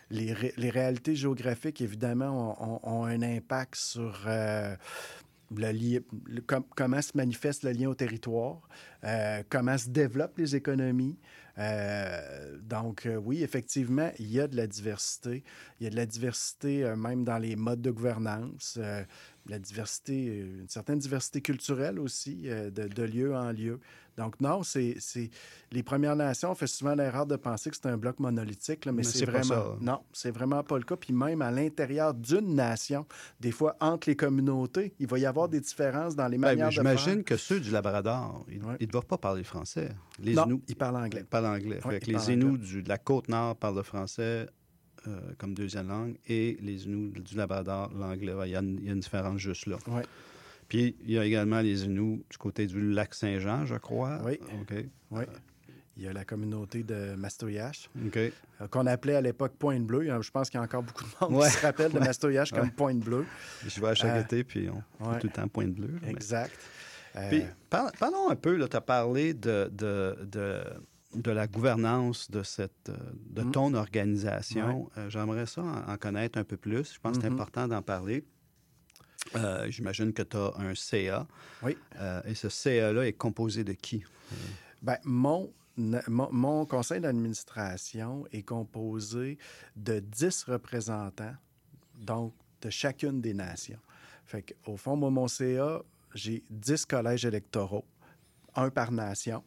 Les, 0.09 0.31
ré- 0.33 0.53
les 0.57 0.69
réalités 0.69 1.15
géographiques, 1.15 1.81
évidemment, 1.81 2.81
ont, 2.83 3.05
un 3.05 3.21
impact 3.21 3.75
sur 3.75 4.23
euh, 4.25 4.75
le 5.55 5.69
li- 5.71 5.99
comment 6.75 7.01
se 7.01 7.11
manifeste 7.15 7.63
le 7.63 7.71
lien 7.71 7.89
au 7.89 7.95
territoire, 7.95 8.67
euh, 9.03 9.43
comment 9.49 9.77
se 9.77 9.89
développent 9.89 10.37
les 10.37 10.55
économies. 10.55 11.17
Euh, 11.57 12.57
donc, 12.61 13.07
oui, 13.23 13.43
effectivement, 13.43 14.11
il 14.19 14.31
y 14.31 14.39
a 14.39 14.47
de 14.47 14.55
la 14.55 14.67
diversité. 14.67 15.43
Il 15.79 15.85
y 15.85 15.87
a 15.87 15.89
de 15.89 15.95
la 15.95 16.05
diversité 16.05 16.93
même 16.95 17.23
dans 17.23 17.39
les 17.39 17.55
modes 17.55 17.81
de 17.81 17.91
gouvernance, 17.91 18.79
la 19.47 19.59
diversité, 19.59 20.25
une 20.37 20.69
certaine 20.69 20.99
diversité 20.99 21.41
culturelle 21.41 21.99
aussi, 21.99 22.47
de 22.47 23.03
lieu 23.03 23.35
en 23.35 23.51
lieu. 23.51 23.79
Donc, 24.17 24.39
non, 24.41 24.63
c'est 24.63 24.97
les 25.71 25.83
Premières 25.83 26.15
Nations, 26.15 26.51
on 26.51 26.55
fait 26.55 26.65
souvent 26.67 26.95
l'erreur 26.95 27.25
de 27.27 27.35
penser 27.35 27.69
que 27.69 27.75
c'est 27.75 27.85
un 27.87 27.97
bloc 27.97 28.19
monolithique, 28.19 28.85
là, 28.85 28.91
mais, 28.91 28.97
Mais 28.97 29.03
c'est 29.03 29.25
vraiment. 29.25 29.43
ça. 29.43 29.75
Non, 29.79 29.99
c'est 30.11 30.31
vraiment 30.31 30.63
pas 30.63 30.77
le 30.77 30.83
cas. 30.83 30.95
Puis 30.95 31.13
même 31.13 31.41
à 31.43 31.51
l'intérieur 31.51 32.13
d'une 32.15 32.55
nation, 32.55 33.05
des 33.39 33.51
fois, 33.51 33.75
entre 33.79 34.09
les 34.09 34.15
communautés, 34.15 34.93
il 34.99 35.05
va 35.07 35.19
y 35.19 35.25
avoir 35.25 35.47
des 35.49 35.59
différences 35.59 36.15
dans 36.15 36.27
les 36.27 36.37
Ben, 36.37 36.47
manières 36.49 36.65
faire. 36.73 36.83
J'imagine 36.83 37.23
que 37.23 37.37
ceux 37.37 37.59
du 37.59 37.69
Labrador, 37.69 38.43
ils 38.49 38.59
ne 38.59 38.65
Ouais. 38.65 38.77
doivent 38.87 39.05
pas 39.05 39.17
parler 39.19 39.43
français. 39.43 39.89
Les 40.19 40.33
Non, 40.33 40.45
Inuits 40.45 40.63
ils 40.67 40.75
parlent 40.75 40.95
anglais. 40.97 41.21
ils 41.21 41.25
parlent 41.25 41.45
anglais. 41.45 41.79
Ouais, 41.85 41.91
Fait 41.93 41.99
que 41.99 42.05
ils 42.05 42.07
les 42.07 42.13
parlent 42.15 42.31
Inuits 42.31 42.57
du- 42.57 42.83
de 42.83 42.89
la 42.89 42.97
côte 42.97 43.29
nord 43.29 43.55
parlent 43.55 43.75
le 43.75 43.83
français 43.83 44.47
euh, 45.07 45.19
comme 45.37 45.53
deuxième 45.53 45.87
langue 45.87 46.17
et 46.27 46.57
les 46.59 46.85
Inuits 46.85 47.21
du 47.21 47.35
Labrador, 47.37 47.91
l'anglais. 47.93 48.33
Ouais, 48.33 48.49
Il 48.49 48.51
y, 48.51 48.55
a 48.55 48.59
une- 48.61 48.77
il 48.79 48.85
y 48.87 48.89
a 48.89 48.93
une 48.93 48.99
différence 48.99 49.37
juste 49.37 49.67
là. 49.67 49.77
Oui, 49.87 50.01
Puis 50.67 50.95
il 51.03 51.11
y 51.11 51.17
a 51.17 51.25
également 51.25 51.61
les 51.61 51.85
Inuits 51.85 52.23
du 52.29 52.37
côté 52.37 52.67
du 52.67 52.91
lac 52.91 53.13
Saint-Jean, 53.13 53.65
je 53.65 53.75
crois. 53.75 54.19
Oui. 54.25 54.39
OK. 54.61 54.73
oui. 55.11 55.23
Il 55.99 56.03
y 56.03 56.07
a 56.07 56.13
la 56.13 56.25
communauté 56.25 56.83
de 56.83 57.15
Mastoyache, 57.15 57.89
OK. 58.05 58.17
euh, 58.17 58.31
qu'on 58.69 58.85
appelait 58.85 59.15
à 59.15 59.21
l'époque 59.21 59.53
Pointe 59.57 59.83
Bleue. 59.83 60.07
Euh, 60.11 60.21
Je 60.21 60.29
pense 60.29 60.47
qu'il 60.51 60.59
y 60.59 60.61
a 60.61 60.63
encore 60.63 60.83
beaucoup 60.83 61.03
de 61.03 61.09
monde 61.21 61.41
Ouais. 61.41 61.47
qui 61.47 61.55
se 61.55 61.65
rappelle 61.65 61.91
de 61.91 61.97
Mastoyache 62.11 62.51
comme. 62.51 62.69
Pointe 62.69 62.99
Bleue. 62.99 63.25
Je 63.65 63.81
vais 63.81 63.87
à 63.87 63.95
chaque 63.95 64.15
Euh, 64.15 64.21
été, 64.21 64.43
puis 64.43 64.69
on 64.69 65.09
ouais. 65.09 65.17
tout 65.19 65.25
le 65.25 65.33
temps 65.33 65.47
pointe 65.47 65.73
bleue. 65.73 65.95
mais- 66.03 66.11
Exact. 66.11 66.51
Euh, 67.15 67.29
Puis, 67.29 67.41
par- 67.71 67.91
parlons 67.93 68.29
un 68.29 68.35
peu, 68.35 68.63
tu 68.69 68.75
as 68.77 68.81
parlé 68.81 69.33
de, 69.33 69.71
de, 69.73 70.15
de, 70.31 70.61
de 71.15 71.31
la 71.31 71.47
gouvernance 71.47 72.29
de, 72.29 72.43
cette, 72.43 72.89
euh, 72.89 72.95
de 73.31 73.41
Mm. 73.41 73.51
ton 73.51 73.73
organisation. 73.73 74.91
Euh, 74.99 75.09
J'aimerais 75.09 75.47
ça 75.47 75.63
en, 75.63 75.91
en 75.93 75.97
connaître 75.97 76.37
un 76.37 76.43
peu 76.43 76.57
plus. 76.57 76.93
Je 76.93 76.99
pense 76.99 77.17
que 77.17 77.23
c'est 77.23 77.29
Mhm. 77.29 77.37
important 77.39 77.67
d'en 77.67 77.81
parler. 77.81 78.23
Euh, 79.35 79.69
J'imagine 79.69 80.13
que 80.13 80.23
tu 80.23 80.37
as 80.37 80.53
un 80.57 80.75
CA. 80.75 81.27
Oui. 81.63 81.77
Euh, 81.99 82.21
et 82.25 82.35
ce 82.35 82.49
CA-là 82.49 83.07
est 83.07 83.13
composé 83.13 83.63
de 83.63 83.73
qui? 83.73 84.03
Ben, 84.81 84.97
mon, 85.03 85.51
mon, 85.77 86.31
mon 86.31 86.65
conseil 86.65 87.01
d'administration 87.01 88.25
est 88.31 88.43
composé 88.43 89.37
de 89.75 89.99
10 89.99 90.43
représentants, 90.45 91.35
donc 91.95 92.33
de 92.61 92.69
chacune 92.69 93.21
des 93.21 93.33
nations. 93.33 93.79
Fait 94.25 94.43
qu'au 94.43 94.77
fond, 94.77 94.95
moi, 94.95 95.09
mon 95.09 95.27
CA, 95.27 95.81
j'ai 96.13 96.43
10 96.49 96.85
collèges 96.85 97.25
électoraux, 97.25 97.85
un 98.55 98.69
par 98.69 98.91
nation. 98.91 99.43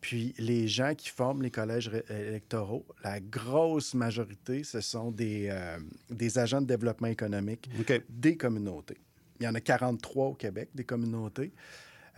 Puis 0.00 0.34
les 0.38 0.68
gens 0.68 0.94
qui 0.94 1.08
forment 1.08 1.42
les 1.42 1.50
collèges 1.50 1.90
électoraux, 2.08 2.86
la 3.02 3.18
grosse 3.20 3.94
majorité, 3.94 4.62
ce 4.62 4.80
sont 4.80 5.10
des, 5.10 5.48
euh, 5.50 5.78
des 6.08 6.38
agents 6.38 6.60
de 6.60 6.66
développement 6.66 7.08
économique 7.08 7.68
des 8.08 8.36
communautés. 8.36 8.98
Il 9.40 9.44
y 9.44 9.48
en 9.48 9.54
a 9.54 9.60
43 9.60 10.26
au 10.26 10.34
Québec, 10.34 10.68
des 10.74 10.84
communautés. 10.84 11.52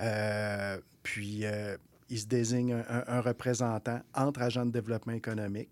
Euh, 0.01 0.79
puis, 1.03 1.45
euh, 1.45 1.77
ils 2.09 2.19
se 2.21 2.27
désignent 2.27 2.75
un, 2.75 2.85
un- 2.89 3.05
un 3.07 3.21
représentant 3.21 4.01
entre 4.15 4.43
agents 4.43 4.67
de 4.67 4.73
développement 4.73 5.13
économique. 5.13 5.71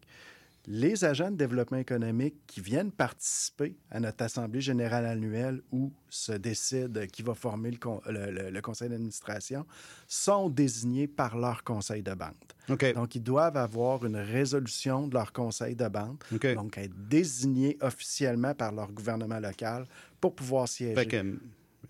Les 0.70 1.02
agents 1.06 1.30
de 1.30 1.36
développement 1.36 1.78
économique 1.78 2.34
qui 2.46 2.60
viennent 2.60 2.92
participer 2.92 3.74
à 3.90 4.00
notre 4.00 4.22
Assemblée 4.22 4.60
générale 4.60 5.06
annuelle 5.06 5.62
où 5.72 5.90
se 6.10 6.32
décide 6.32 7.06
qui 7.10 7.22
va 7.22 7.32
former 7.34 7.70
le, 7.70 7.78
con- 7.78 8.02
le- 8.06 8.30
le- 8.30 8.50
le 8.50 8.60
conseil 8.60 8.90
d'administration 8.90 9.64
sont 10.06 10.50
désignés 10.50 11.06
par 11.06 11.38
leur 11.38 11.64
conseil 11.64 12.02
de 12.02 12.12
bande. 12.12 12.34
Donc, 12.92 13.14
ils 13.14 13.22
doivent 13.22 13.56
avoir 13.56 14.04
une 14.04 14.16
résolution 14.18 15.08
de 15.08 15.14
leur 15.14 15.32
conseil 15.32 15.74
de 15.74 15.88
bande, 15.88 16.18
donc 16.54 16.76
être 16.76 16.92
désignés 17.08 17.78
officiellement 17.80 18.52
par 18.54 18.72
leur 18.72 18.92
gouvernement 18.92 19.40
local 19.40 19.86
pour 20.20 20.34
pouvoir 20.34 20.68
siéger. 20.68 20.94
Fait 20.94 21.24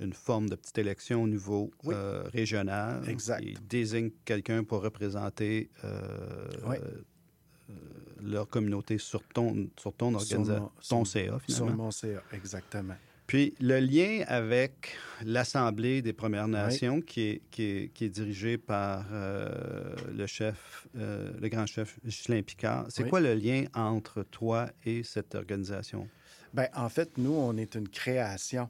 une 0.00 0.12
forme 0.12 0.48
de 0.48 0.54
petite 0.54 0.78
élection 0.78 1.24
au 1.24 1.26
niveau 1.28 1.72
Oui. 1.82 1.94
euh, 1.96 2.22
régional. 2.32 3.02
Exact. 3.08 3.42
Ils 3.42 3.58
désignent 3.66 4.10
quelqu'un 4.24 4.62
pour 4.62 4.82
représenter 4.82 5.70
euh, 5.82 6.46
Oui. 6.66 6.76
euh, 6.80 7.74
leur 8.22 8.48
communauté 8.48 8.98
sur 8.98 9.22
ton, 9.24 9.68
sur 9.76 9.92
ton 9.92 10.10
Sur 10.18 10.38
organisation, 10.38 10.70
ton 10.88 11.04
sur- 11.04 11.20
CA, 11.20 11.26
Sur 11.30 11.40
finalement. 11.40 11.84
mon 11.84 11.90
CA, 11.90 12.22
exactement. 12.32 12.94
Puis 13.26 13.54
le 13.60 13.78
lien 13.80 14.24
avec 14.26 14.96
l'Assemblée 15.24 16.00
des 16.00 16.14
Premières 16.14 16.48
Nations, 16.48 17.02
qui, 17.02 17.20
est, 17.22 17.42
qui, 17.50 17.62
est, 17.62 17.92
qui 17.92 18.04
est 18.06 18.08
dirigée 18.08 18.56
par 18.56 19.04
euh, 19.12 19.94
le 20.16 20.26
chef, 20.26 20.86
euh, 20.96 21.30
le 21.38 21.48
grand 21.48 21.66
chef 21.66 21.98
Ghislain 22.06 22.40
Picard, 22.42 22.86
c'est 22.88 23.02
Oui. 23.02 23.10
quoi 23.10 23.20
le 23.20 23.34
lien 23.34 23.64
entre 23.74 24.22
toi 24.22 24.70
et 24.86 25.02
cette 25.02 25.34
organisation? 25.34 26.08
Ben, 26.54 26.68
en 26.74 26.88
fait, 26.88 27.18
nous, 27.18 27.32
on 27.32 27.56
est 27.56 27.74
une 27.74 27.88
création 27.88 28.68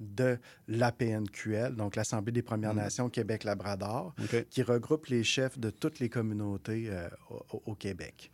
de 0.00 0.38
l'APNQL, 0.68 1.74
donc 1.74 1.96
l'Assemblée 1.96 2.32
des 2.32 2.42
Premières 2.42 2.72
Mm. 2.74 2.78
Nations 2.78 3.08
Québec-Labrador, 3.10 4.14
qui 4.50 4.62
regroupe 4.62 5.06
les 5.06 5.24
chefs 5.24 5.58
de 5.58 5.70
toutes 5.70 5.98
les 5.98 6.08
communautés 6.08 6.88
euh, 6.88 7.08
au, 7.30 7.62
au 7.66 7.74
Québec 7.74 8.30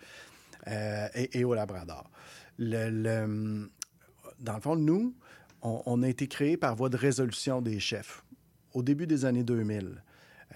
euh, 0.69 1.09
et, 1.15 1.39
et 1.41 1.45
au 1.45 1.55
Labrador. 1.55 2.11
Le- 2.59 2.91
le- 2.91 3.71
dans 4.41 4.55
le 4.55 4.61
fond, 4.61 4.77
nous, 4.77 5.15
on, 5.63 5.83
on 5.87 6.03
a 6.03 6.09
été 6.09 6.29
créé 6.29 6.57
par 6.57 6.77
voie 6.77 6.91
de 6.91 6.97
résolution 6.99 7.63
des 7.63 7.81
chefs 7.81 8.23
au 8.75 8.83
début 8.83 9.07
des 9.07 9.25
années 9.25 9.45
2000 9.45 10.03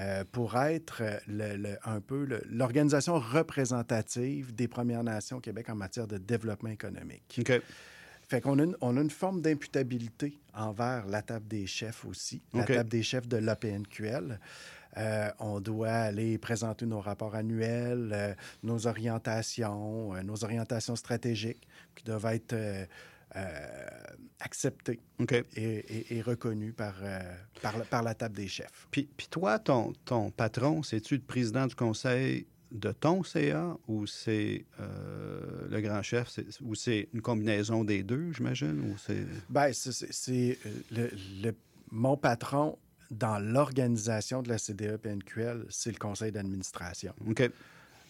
euh, 0.01 0.25
pour 0.31 0.57
être 0.59 1.03
le- 1.27 1.57
le- 1.57 1.79
un 1.85 2.01
peu 2.01 2.27
l'organisation 2.51 3.19
représentative 3.19 4.55
des 4.55 4.69
Premières 4.69 5.05
Nations 5.05 5.39
au 5.39 5.41
Québec 5.41 5.69
en 5.71 5.75
matière 5.75 6.07
de 6.07 6.19
développement 6.19 6.69
économique. 6.71 7.41
OK. 7.41 7.61
Fait 8.29 8.41
qu'on 8.43 8.59
a 8.59 8.63
une, 8.65 8.77
on 8.83 8.97
a 8.97 9.01
une 9.01 9.11
forme 9.11 9.41
d'imputabilité 9.41 10.39
envers 10.55 11.07
la 11.07 11.23
table 11.23 11.49
des 11.49 11.67
chefs 11.67 12.05
aussi, 12.05 12.43
la 12.53 12.65
table 12.77 12.91
des 12.91 13.03
chefs 13.03 13.27
de 13.27 13.39
l'APNQL. 13.39 14.39
Euh, 14.99 15.31
on 15.39 15.61
doit 15.61 15.89
aller 15.93 16.37
présenter 16.39 16.85
nos 16.85 17.01
rapports 17.01 17.35
annuels, 17.35 18.11
euh, 18.13 18.35
nos 18.63 18.87
orientations, 18.87 20.15
euh, 20.15 20.23
nos 20.23 20.45
orientations 20.45 20.97
stratégiques 20.97 21.67
qui 21.95 22.05
doivent 22.05 22.27
être 22.27 22.55
acceptées 24.41 25.01
et, 25.55 25.67
et- 25.67 26.17
et 26.17 26.23
reconnues 26.23 26.73
par, 26.73 26.95
par, 27.63 27.77
la- 27.79 27.85
par 27.85 28.03
la 28.03 28.15
table 28.15 28.37
des 28.37 28.49
chefs. 28.49 28.87
Puis, 28.91 29.09
puis 29.17 29.29
toi, 29.29 29.59
ton, 29.59 29.93
ton 30.05 30.31
patron, 30.31 30.83
c'est-tu 30.83 31.17
le 31.17 31.23
président 31.23 31.67
du 31.67 31.75
conseil 31.75 32.47
de 32.71 32.93
ton 32.93 33.23
CA 33.23 33.77
ou 33.89 34.07
c'est 34.07 34.65
euh, 34.81 35.69
le 35.71 35.81
grand 35.81 36.03
chef, 36.03 36.39
ou 36.63 36.75
c'est 36.75 37.09
une 37.15 37.23
combinaison 37.23 37.85
des 37.85 38.03
deux, 38.03 38.33
j'imagine? 38.33 38.81
Ou 38.91 38.97
c'est... 38.99 39.25
Ben, 39.49 39.73
c'est- 39.73 40.59
euh, 40.67 40.71
le, 40.93 41.11
le- 41.43 41.55
mon 41.91 42.17
patron 42.17 42.77
dans 43.11 43.39
l'organisation 43.39 44.43
de 44.43 44.51
la 44.51 44.59
CDE-PNQL, 44.59 45.65
c'est 45.71 45.91
le 45.93 45.99
conseil 45.99 46.31
d'administration. 46.31 47.15
OK. 47.27 47.51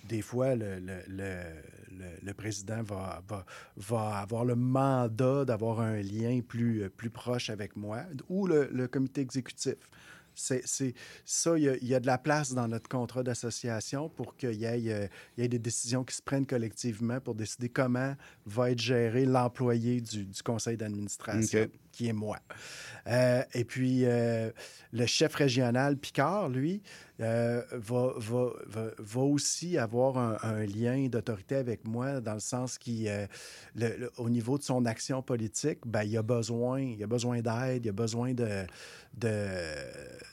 Des 0.08 0.22
fois, 0.22 0.54
le, 0.56 0.80
le- 0.80 1.02
le- 1.08 2.32
président 2.34 2.82
va, 2.82 3.22
va, 3.28 3.44
va 3.76 4.16
avoir 4.18 4.44
le 4.44 4.54
mandat 4.56 5.44
d'avoir 5.44 5.80
un 5.80 6.00
lien 6.00 6.40
plus, 6.40 6.82
euh, 6.82 6.88
plus 6.88 7.10
proche 7.10 7.50
avec 7.50 7.76
moi 7.76 8.00
ou 8.28 8.46
le, 8.46 8.68
le 8.72 8.88
comité 8.88 9.20
exécutif. 9.20 9.74
C'est, 10.38 10.95
ça, 11.25 11.59
il 11.59 11.64
y, 11.83 11.95
a, 11.95 12.00
de 12.00 12.07
la 12.07 12.16
place 12.16 12.54
dans 12.54 12.68
notre 12.68 12.88
contrat 12.88 13.25
d'association 13.25 14.09
pour 14.09 14.37
qu'il 14.37 14.54
y 14.54 14.64
ait, 14.64 14.92
euh, 14.92 15.09
y 15.37 15.42
ait 15.42 15.49
des 15.49 15.59
décisions 15.59 16.04
qui 16.04 16.14
se 16.14 16.23
prennent 16.23 16.47
collectivement 16.47 17.21
pour 17.21 17.35
décider 17.35 17.68
comment 17.68 18.14
va 18.47 18.71
être 18.71 18.78
géré 18.78 19.25
l'employé 19.25 20.00
du, 20.00 20.28
conseil 20.45 20.76
d'administration. 20.76 21.66
Qui 21.98 22.12
moi. 22.12 22.38
Euh, 23.08 23.42
et 23.54 23.64
puis, 23.64 24.04
euh, 24.04 24.50
le 24.92 25.06
chef 25.06 25.34
régional 25.34 25.96
Picard, 25.96 26.48
lui, 26.48 26.80
euh, 27.20 27.62
va, 27.72 28.12
va, 28.16 28.52
va, 28.98 29.20
aussi 29.20 29.76
avoir 29.76 30.16
un, 30.18 30.64
lien 30.64 31.08
d'autorité 31.08 31.56
avec 31.56 31.86
moi 31.86 32.20
dans 32.20 32.34
le 32.34 32.40
sens 32.40 32.78
qu'il, 32.78 33.08
euh, 33.08 33.26
le- 33.74 33.96
le- 33.96 34.12
au 34.18 34.30
niveau 34.30 34.58
de 34.58 34.62
son 34.62 34.86
action 34.86 35.22
politique, 35.22 35.80
ben, 35.84 36.04
il 36.04 36.16
a 36.16 36.22
besoin, 36.22 36.94
besoin 37.08 37.40
d'aide, 37.40 37.84
il 37.84 37.88
a 37.88 37.92
besoin 37.92 38.32
de, 38.34 38.64
de, 39.16 39.48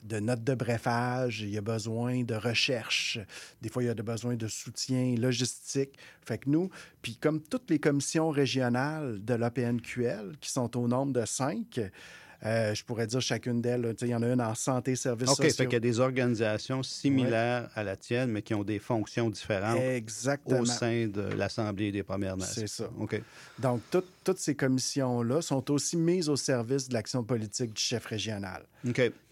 de 0.04 0.20
notes 0.20 0.44
de 0.44 0.54
brefage, 0.54 1.42
il 1.42 1.58
a 1.58 1.62
besoin 1.62 2.24
de 2.24 2.36
recherche. 2.36 3.18
Des 3.62 3.70
fois, 3.70 3.84
il 3.84 3.90
a 3.90 3.96
besoin 3.96 4.36
de 4.36 4.48
soutien 4.48 5.16
logistique. 5.16 5.98
Fait 6.24 6.38
que 6.38 6.50
nous, 6.50 6.70
puis 7.06 7.18
comme 7.18 7.40
toutes 7.40 7.70
les 7.70 7.78
commissions 7.78 8.32
régionales 8.32 9.24
de 9.24 9.36
l'APNQL, 9.36 10.38
qui 10.42 10.50
sont 10.50 10.76
au 10.76 10.88
nombre 10.88 11.14
de 11.14 11.24
cinq, 11.24 11.80
euh, 12.46 12.74
je 12.76 12.84
pourrais 12.84 13.08
dire 13.08 13.22
chacune 13.22 13.62
d'elles, 13.62 13.96
il 14.02 14.08
y 14.08 14.16
en 14.16 14.22
a 14.22 14.28
une 14.28 14.42
en 14.42 14.54
santé, 14.56 14.96
services 14.96 15.30
OK, 15.30 15.38
fait 15.42 15.50
sociaux. 15.50 15.66
qu'il 15.66 15.74
y 15.74 15.78
a 15.78 15.80
des 15.80 16.00
organisations 16.00 16.84
similaires 16.84 17.70
à 17.76 17.84
la 17.84 17.96
tienne, 17.96 18.32
mais 18.32 18.42
qui 18.42 18.54
ont 18.54 18.64
des 18.64 18.80
fonctions 18.80 19.30
différentes 19.30 19.80
Exactement. 19.80 20.60
au 20.62 20.66
sein 20.66 21.08
de 21.08 21.22
l'Assemblée 21.36 21.92
des 21.92 22.04
Premières 22.04 22.38
Nations. 22.38 22.62
C'est 22.62 22.68
ça. 22.68 22.90
OK. 23.00 23.22
Donc, 23.60 23.82
toutes- 23.90 24.06
toutes 24.24 24.38
ces 24.40 24.56
commissions-là 24.56 25.42
sont 25.42 25.70
aussi 25.72 25.98
mises 25.98 26.30
au 26.30 26.36
service 26.36 26.88
de 26.90 26.94
l'action 26.94 27.24
politique 27.24 27.74
du 27.74 27.82
chef 27.82 28.06
régional, 28.06 28.64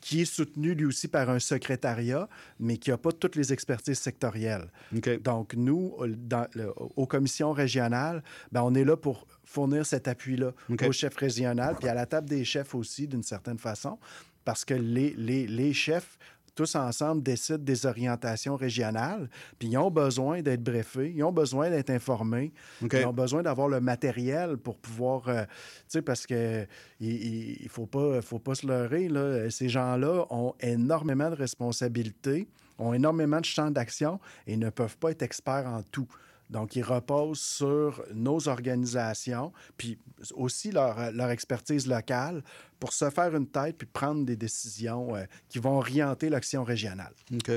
qui 0.01 0.21
est 0.21 0.25
soutenu 0.25 0.73
lui 0.75 0.85
aussi 0.85 1.07
par 1.07 1.29
un 1.29 1.39
secrétariat, 1.39 2.27
mais 2.59 2.77
qui 2.77 2.89
n'a 2.91 2.97
pas 2.97 3.11
toutes 3.11 3.35
les 3.35 3.51
expertises 3.53 3.99
sectorielles. 3.99 4.69
OK. 4.95 5.21
Donc, 5.21 5.53
nous, 5.55 5.95
dans 6.17 6.47
le- 6.53 6.71
aux 6.95 7.07
commissions 7.07 7.51
régionales, 7.53 8.23
ben, 8.51 8.61
on 8.63 8.73
est 8.75 8.83
là 8.83 8.95
pour 8.97 9.25
fournir 9.53 9.85
cet 9.85 10.07
appui-là 10.07 10.51
OK. 10.69 10.83
au 10.87 10.91
chef 10.91 11.15
régional, 11.15 11.75
puis 11.79 11.87
à 11.87 11.93
la 11.93 12.05
table 12.05 12.27
des 12.27 12.43
chefs 12.43 12.73
aussi, 12.73 13.07
d'une 13.07 13.23
certaine 13.23 13.59
façon, 13.59 13.99
parce 14.43 14.65
que 14.65 14.73
les, 14.73 15.13
les, 15.15 15.45
les 15.47 15.73
chefs, 15.73 16.17
tous 16.55 16.75
ensemble, 16.75 17.23
décident 17.23 17.57
des 17.63 17.85
orientations 17.85 18.55
régionales, 18.55 19.29
puis 19.57 19.69
ils 19.69 19.77
ont 19.77 19.89
besoin 19.89 20.41
d'être 20.41 20.63
brefés, 20.63 21.11
ils 21.15 21.23
ont 21.23 21.31
besoin 21.31 21.69
d'être 21.69 21.89
informés, 21.89 22.51
ils 22.81 23.05
ont 23.05 23.13
besoin 23.13 23.41
d'avoir 23.41 23.67
le 23.67 23.79
matériel 23.79 24.57
pour 24.57 24.77
pouvoir, 24.77 25.27
euh, 25.29 25.43
tu 25.45 25.49
sais, 25.87 26.01
parce 26.01 26.27
que 26.27 26.65
il 26.99 27.61
il 27.61 27.69
faut 27.69 27.87
pas, 27.87 28.21
faut 28.21 28.39
pas 28.39 28.55
se 28.55 28.67
leurrer, 28.67 29.07
là. 29.07 29.49
Ces 29.49 29.69
gens-là 29.69 30.25
ont 30.29 30.53
énormément 30.59 31.29
de 31.29 31.35
responsabilités, 31.35 32.47
ont 32.77 32.93
énormément 32.93 33.39
de 33.39 33.45
champs 33.45 33.71
d'action 33.71 34.19
et 34.45 34.57
ne 34.57 34.69
peuvent 34.69 34.97
pas 34.97 35.11
être 35.11 35.23
experts 35.23 35.65
en 35.67 35.81
tout. 35.83 36.07
Donc, 36.53 36.75
ils 36.75 36.83
reposent 36.83 37.41
sur 37.41 38.05
nos 38.13 38.47
organisations, 38.47 39.51
puis 39.75 39.97
aussi 40.35 40.69
leur, 40.69 41.11
leur 41.11 41.31
expertise 41.31 41.87
locale 41.87 42.43
pour 42.79 42.93
se 42.93 43.09
faire 43.09 43.35
une 43.35 43.47
tête 43.47 43.75
puis 43.75 43.87
prendre 43.87 44.23
des 44.23 44.35
décisions 44.35 45.15
euh, 45.15 45.23
qui 45.49 45.57
vont 45.57 45.77
orienter 45.77 46.29
l'action 46.29 46.63
régionale. 46.63 47.11
OK. 47.33 47.51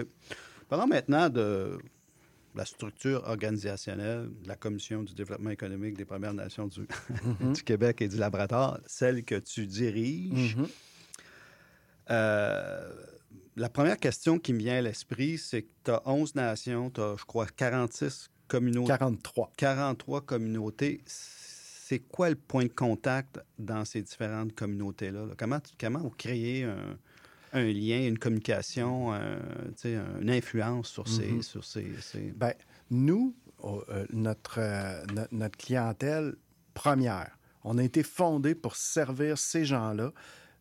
Parlons 0.71 0.87
maintenant 0.87 1.29
de 1.29 1.79
la 2.55 2.65
structure 2.65 3.23
organisationnelle 3.27 4.31
de 4.43 4.49
la 4.49 4.57
Commission 4.57 5.03
du 5.03 5.13
développement 5.13 5.51
économique 5.51 5.95
des 5.99 6.07
Premières 6.07 6.33
Nations 6.33 6.67
du, 6.67 6.87
du 7.53 7.63
Québec 7.63 8.01
et 8.01 8.09
du 8.09 8.17
Labrador, 8.17 8.81
celle 8.87 9.25
que 9.25 9.35
tu 9.35 9.67
diriges. 9.67 10.57
Mhm. 10.57 10.69
Euh, 12.13 12.93
la 13.57 13.69
première 13.69 13.99
question 13.99 14.39
qui 14.39 14.55
me 14.55 14.59
vient 14.61 14.79
à 14.79 14.81
l'esprit, 14.81 15.37
c'est 15.37 15.65
que 15.65 15.71
tu 15.85 15.91
as 15.91 16.01
11 16.07 16.35
nations, 16.35 16.89
tu 16.89 17.03
as, 17.03 17.17
je 17.19 17.27
crois, 17.27 17.47
46 17.47 18.31
communautés. 18.49 18.89
43. 18.89 19.53
43 19.57 20.21
communautés. 20.23 21.03
C'est 21.07 22.01
quoi 22.01 22.29
le 22.31 22.37
point 22.37 22.65
de 22.65 22.73
contact 22.73 23.39
dans 23.59 23.85
ces 23.85 24.03
différentes 24.03 24.55
communautés-là? 24.55 25.27
là? 25.27 25.35
Comment, 25.39 25.61
comment 25.79 26.01
vous 26.01 26.11
créez 26.11 26.65
un, 26.65 26.99
un 27.53 27.65
lien, 27.65 28.07
une 28.09 28.19
communication, 28.19 29.13
sais, 29.77 29.97
une 30.21 30.31
influence 30.31 30.89
sur 30.89 31.07
ces... 31.07 31.27
Mhm. 31.27 31.43
sur 31.43 31.65
ces, 31.65 31.87
ces- 32.01 32.33
Ben, 32.33 32.55
nous, 32.91 33.37
oh, 33.63 33.83
euh, 33.89 34.05
notre, 34.13 34.59
euh, 34.59 35.05
no- 35.15 35.27
notre 35.31 35.57
clientèle 35.57 36.35
première, 36.75 37.39
on 37.63 37.79
a 37.79 37.85
été 37.85 38.03
fondé 38.03 38.55
pour 38.55 38.75
servir 38.77 39.39
ces 39.39 39.65
gens-là 39.65 40.13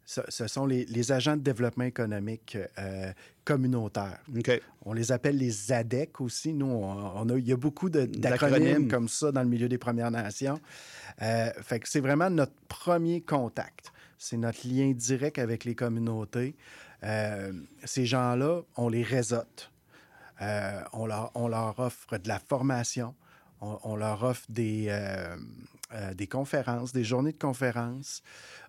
ce, 0.07 0.21
ce 0.29 0.45
sont 0.45 0.67
les, 0.67 0.85
les 0.85 1.11
agents 1.11 1.35
de 1.35 1.41
développement 1.41 1.83
économique 1.85 2.59
euh, 2.77 3.11
communautaires. 3.45 4.19
On 4.83 4.93
les 4.93 5.11
appelle 5.11 5.37
les 5.37 5.71
ADEC 5.71 6.19
aussi. 6.19 6.53
Nous, 6.53 6.65
on, 6.65 7.29
a, 7.29 7.37
il 7.37 7.47
y 7.47 7.53
a 7.53 7.57
beaucoup 7.57 7.89
D'acronymes. 7.89 8.89
comme 8.89 9.07
ça 9.07 9.31
dans 9.31 9.41
le 9.41 9.47
milieu 9.47 9.69
des 9.69 9.77
Premières 9.77 10.11
Nations. 10.11 10.59
Euh, 11.21 11.51
fait 11.61 11.79
que 11.79 11.87
c'est 11.87 12.01
vraiment 12.01 12.29
notre 12.29 12.55
premier 12.67 13.21
contact. 13.21 13.93
C'est 14.17 14.37
notre 14.37 14.67
lien 14.67 14.91
direct 14.91 15.39
avec 15.39 15.63
les 15.63 15.75
communautés. 15.75 16.55
Euh, 17.03 17.53
ces 17.83 18.05
gens-là, 18.05 18.61
on 18.75 18.89
les 18.89 19.03
réseaute. 19.03 19.71
Euh, 20.41 20.81
on, 20.91 21.05
leur, 21.05 21.31
on 21.35 21.47
leur 21.47 21.79
offre 21.79 22.17
de 22.17 22.27
la 22.27 22.39
formation. 22.39 23.13
On, 23.61 23.77
on 23.83 23.95
leur 23.95 24.23
offre 24.23 24.45
des, 24.49 24.89
euh, 25.93 26.13
des 26.13 26.27
conférences, 26.27 26.91
des 26.93 27.03
journées 27.03 27.31
de 27.33 27.37
conférences. 27.37 28.21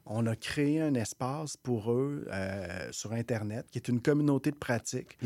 On 0.05 0.27
a 0.27 0.37
créé 0.37 0.81
un 0.81 0.95
espace 0.95 1.57
pour 1.57 1.91
eux 1.91 2.27
euh, 2.31 2.93
sur 2.93 3.13
Internet 3.13 3.67
qui 3.71 3.79
est 3.79 3.89
une 3.89 4.01
communauté 4.01 4.51
de 4.51 4.57
pratique 4.57 5.17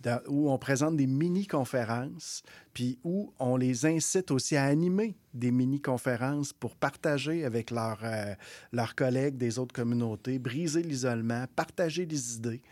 dans- 0.00 0.20
où 0.28 0.50
on 0.50 0.56
présente 0.58 0.96
des 0.96 1.06
mini-conférences, 1.06 2.42
puis 2.72 2.98
où 3.04 3.32
on 3.38 3.56
les 3.56 3.84
incite 3.86 4.30
aussi 4.30 4.56
à 4.56 4.64
animer 4.64 5.16
des 5.34 5.50
mini-conférences 5.50 6.52
pour 6.52 6.76
partager 6.76 7.44
avec 7.44 7.70
leurs 7.70 8.00
euh, 8.04 8.34
leurs 8.72 8.94
collègues 8.94 9.36
des 9.36 9.58
autres 9.58 9.74
communautés, 9.74 10.38
briser 10.38 10.82
l'isolement, 10.82 11.44
partager 11.56 12.06
des 12.06 12.36
idées. 12.36 12.62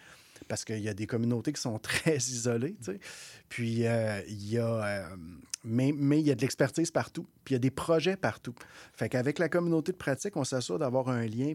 Parce 0.51 0.65
qu'il 0.65 0.81
y 0.81 0.89
a 0.89 0.95
des 0.95 1.07
communautés 1.07 1.53
qui 1.53 1.61
sont 1.63 1.79
très 1.91 2.17
isolées, 2.17 2.77
tu 2.85 2.93
sais. 2.93 3.01
Puis 3.49 3.87
euh, 3.87 4.21
il 4.29 4.51
y 4.51 4.59
a... 4.59 4.67
euh, 4.85 5.17
mais, 5.65 5.95
mais 5.97 6.19
il 6.21 6.27
y 6.27 6.31
a 6.31 6.35
de 6.35 6.41
l'expertise 6.41 6.91
partout, 6.91 7.27
puis 7.45 7.53
il 7.53 7.55
y 7.55 7.57
a 7.57 7.61
des 7.61 7.71
projets 7.71 8.17
partout. 8.17 8.55
Fait 8.93 9.09
qu'avec 9.09 9.39
la 9.39 9.49
communauté 9.49 9.93
de 9.93 9.97
pratique, 9.97 10.37
on 10.37 10.43
s'assure 10.45 10.79
d'avoir 10.79 11.09
un 11.09 11.25
lien 11.27 11.53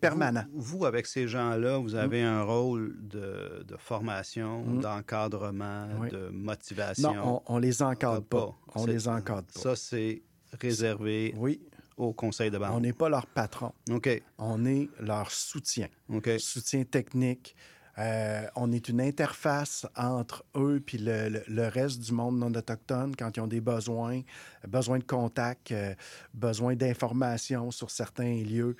permanent. 0.00 0.44
Vous, 0.52 0.78
vous, 0.80 0.84
avec 0.84 1.06
ces 1.06 1.26
gens-là, 1.26 1.78
vous 1.78 1.94
avez 1.94 2.22
un 2.22 2.42
rôle 2.42 2.94
de, 3.00 3.64
de 3.66 3.76
formation, 3.76 4.64
Mm. 4.64 4.80
d'encadrement, 4.80 5.88
Oui. 6.00 6.10
de 6.10 6.28
motivation. 6.28 7.14
Non, 7.14 7.42
on, 7.48 7.54
on 7.54 7.58
les 7.58 7.82
encadre 7.82 8.22
Ah, 8.22 8.28
pas. 8.28 8.54
On 8.74 8.86
les 8.86 9.08
encadre 9.08 9.46
pas. 9.52 9.60
Ça, 9.60 9.74
c'est 9.76 10.22
réservé 10.60 11.34
Oui, 11.36 11.60
au 11.96 12.12
conseil 12.12 12.50
de 12.50 12.56
on 12.58 12.60
banque. 12.60 12.82
n'est 12.82 12.92
pas 12.92 13.08
leur 13.08 13.26
patron. 13.26 13.72
OK. 13.90 14.22
On 14.38 14.64
est 14.66 14.88
leur 15.00 15.30
soutien. 15.30 15.88
OK. 16.08 16.28
Soutien 16.38 16.84
technique. 16.84 17.56
Euh, 17.98 18.46
on 18.56 18.72
est 18.72 18.88
une 18.88 19.00
interface 19.00 19.86
entre 19.96 20.44
eux 20.56 20.82
puis 20.84 20.98
le, 20.98 21.68
reste 21.68 22.00
du 22.00 22.12
monde 22.12 22.38
non 22.38 22.52
autochtone 22.52 23.14
quand 23.16 23.36
ils 23.36 23.40
ont 23.40 23.46
des 23.46 23.60
besoins, 23.60 24.22
besoin 24.66 24.98
de 24.98 25.04
contact, 25.04 25.70
euh, 25.72 25.94
besoin 26.32 26.74
d'informations 26.74 27.70
sur 27.70 27.90
certains 27.90 28.42
lieux. 28.42 28.76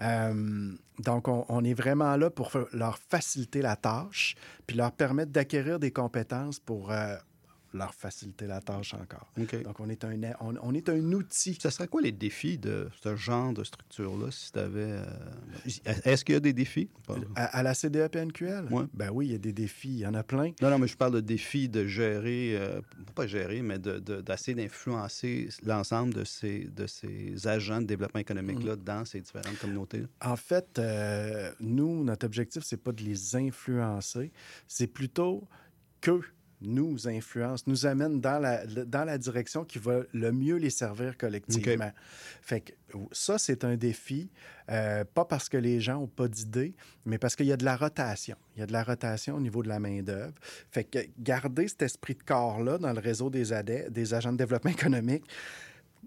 Euh, 0.00 0.72
donc, 0.98 1.28
on, 1.28 1.44
on 1.48 1.64
est 1.64 1.74
vraiment 1.74 2.16
là 2.16 2.28
pour 2.28 2.50
leur 2.72 2.98
faciliter 2.98 3.62
la 3.62 3.76
tâche 3.76 4.34
puis 4.66 4.76
leur 4.76 4.92
permettre 4.92 5.32
d'acquérir 5.32 5.78
des 5.78 5.90
compétences 5.90 6.58
pour 6.58 6.90
euh, 6.90 7.16
leur 7.76 7.94
faciliter 7.94 8.46
la 8.46 8.60
tâche 8.60 8.94
encore. 8.94 9.30
Donc, 9.36 9.80
on 9.80 9.88
est 9.88 10.04
un, 10.04 10.18
on, 10.40 10.54
on 10.62 10.74
est 10.74 10.88
un 10.88 11.12
outil. 11.12 11.58
Ça 11.60 11.70
serait 11.70 11.88
quoi 11.88 12.02
les 12.02 12.12
défis 12.12 12.58
de 12.58 12.88
ce 13.02 13.14
genre 13.16 13.52
de 13.52 13.62
structure-là, 13.64 14.30
si 14.30 14.52
tu 14.52 14.58
avais... 14.58 15.00
Est-ce 16.04 16.24
qu'il 16.24 16.34
y 16.34 16.36
a 16.36 16.40
des 16.40 16.52
défis? 16.52 16.88
À, 17.34 17.58
à 17.58 17.62
la 17.62 17.74
CDEPNQL? 17.74 18.68
Ouais. 18.70 18.84
Ben 18.94 19.10
oui, 19.12 19.26
il 19.26 19.32
y 19.32 19.34
a 19.34 19.38
des 19.38 19.52
défis. 19.52 19.90
Il 19.90 19.98
y 19.98 20.06
en 20.06 20.14
a 20.14 20.22
plein. 20.22 20.52
Non, 20.62 20.70
non, 20.70 20.78
mais 20.78 20.88
je 20.88 20.96
parle 20.96 21.12
de 21.12 21.20
défis 21.20 21.68
de 21.68 21.86
gérer, 21.86 22.56
euh, 22.56 22.80
pas 23.14 23.26
gérer, 23.26 23.62
mais 23.62 23.78
de- 23.78 23.98
de- 23.98 24.20
d'essayer 24.20 24.54
d'influencer 24.54 25.48
l'ensemble 25.62 26.14
de 26.14 26.24
ces, 26.24 26.64
de 26.64 26.86
ces 26.86 27.46
agents 27.46 27.80
de 27.80 27.86
développement 27.86 28.20
économique-là 28.20 28.76
dans 28.76 29.04
ces 29.04 29.20
différentes 29.20 29.58
communautés. 29.58 30.04
En 30.20 30.36
fait, 30.36 30.78
euh, 30.78 31.52
nous, 31.60 32.04
notre 32.04 32.26
objectif, 32.26 32.62
c'est 32.64 32.76
pas 32.76 32.92
de 32.92 33.02
les 33.02 33.36
influencer, 33.36 34.32
c'est 34.66 34.86
plutôt 34.86 35.46
qu'eux 36.00 36.22
nous 36.62 37.06
influencent, 37.06 37.64
nous 37.66 37.84
amènent 37.84 38.20
dans 38.20 38.38
la, 38.38 38.64
dans 38.66 39.04
la 39.04 39.18
direction 39.18 39.64
qui 39.64 39.78
va 39.78 40.00
le 40.14 40.32
mieux 40.32 40.56
les 40.56 40.70
servir 40.70 41.18
collectivement. 41.18 41.92
Fait 42.40 42.60
que 42.62 42.72
ça, 43.12 43.36
c'est 43.36 43.62
un 43.64 43.76
défi, 43.76 44.30
euh, 44.70 45.04
pas 45.04 45.26
parce 45.26 45.50
que 45.50 45.58
les 45.58 45.80
gens 45.80 46.00
n'ont 46.00 46.06
pas 46.06 46.28
d'idées, 46.28 46.74
mais 47.04 47.18
parce 47.18 47.36
qu'il 47.36 47.44
y 47.46 47.52
a 47.52 47.58
de 47.58 47.64
la 47.64 47.76
rotation. 47.76 48.36
Il 48.56 48.60
y 48.60 48.62
a 48.62 48.66
de 48.66 48.72
la 48.72 48.84
rotation 48.84 49.34
au 49.36 49.40
niveau 49.40 49.62
de 49.62 49.68
la 49.68 49.78
main-d'œuvre. 49.78 50.32
Fait 50.70 50.84
que 50.84 50.98
garder 51.18 51.68
cet 51.68 51.82
esprit 51.82 52.14
de 52.14 52.22
corps-là 52.22 52.78
dans 52.78 52.92
le 52.92 53.00
réseau 53.00 53.28
des, 53.28 53.52
des 53.90 54.14
agents 54.14 54.32
de 54.32 54.38
développement 54.38 54.70
économique, 54.70 55.24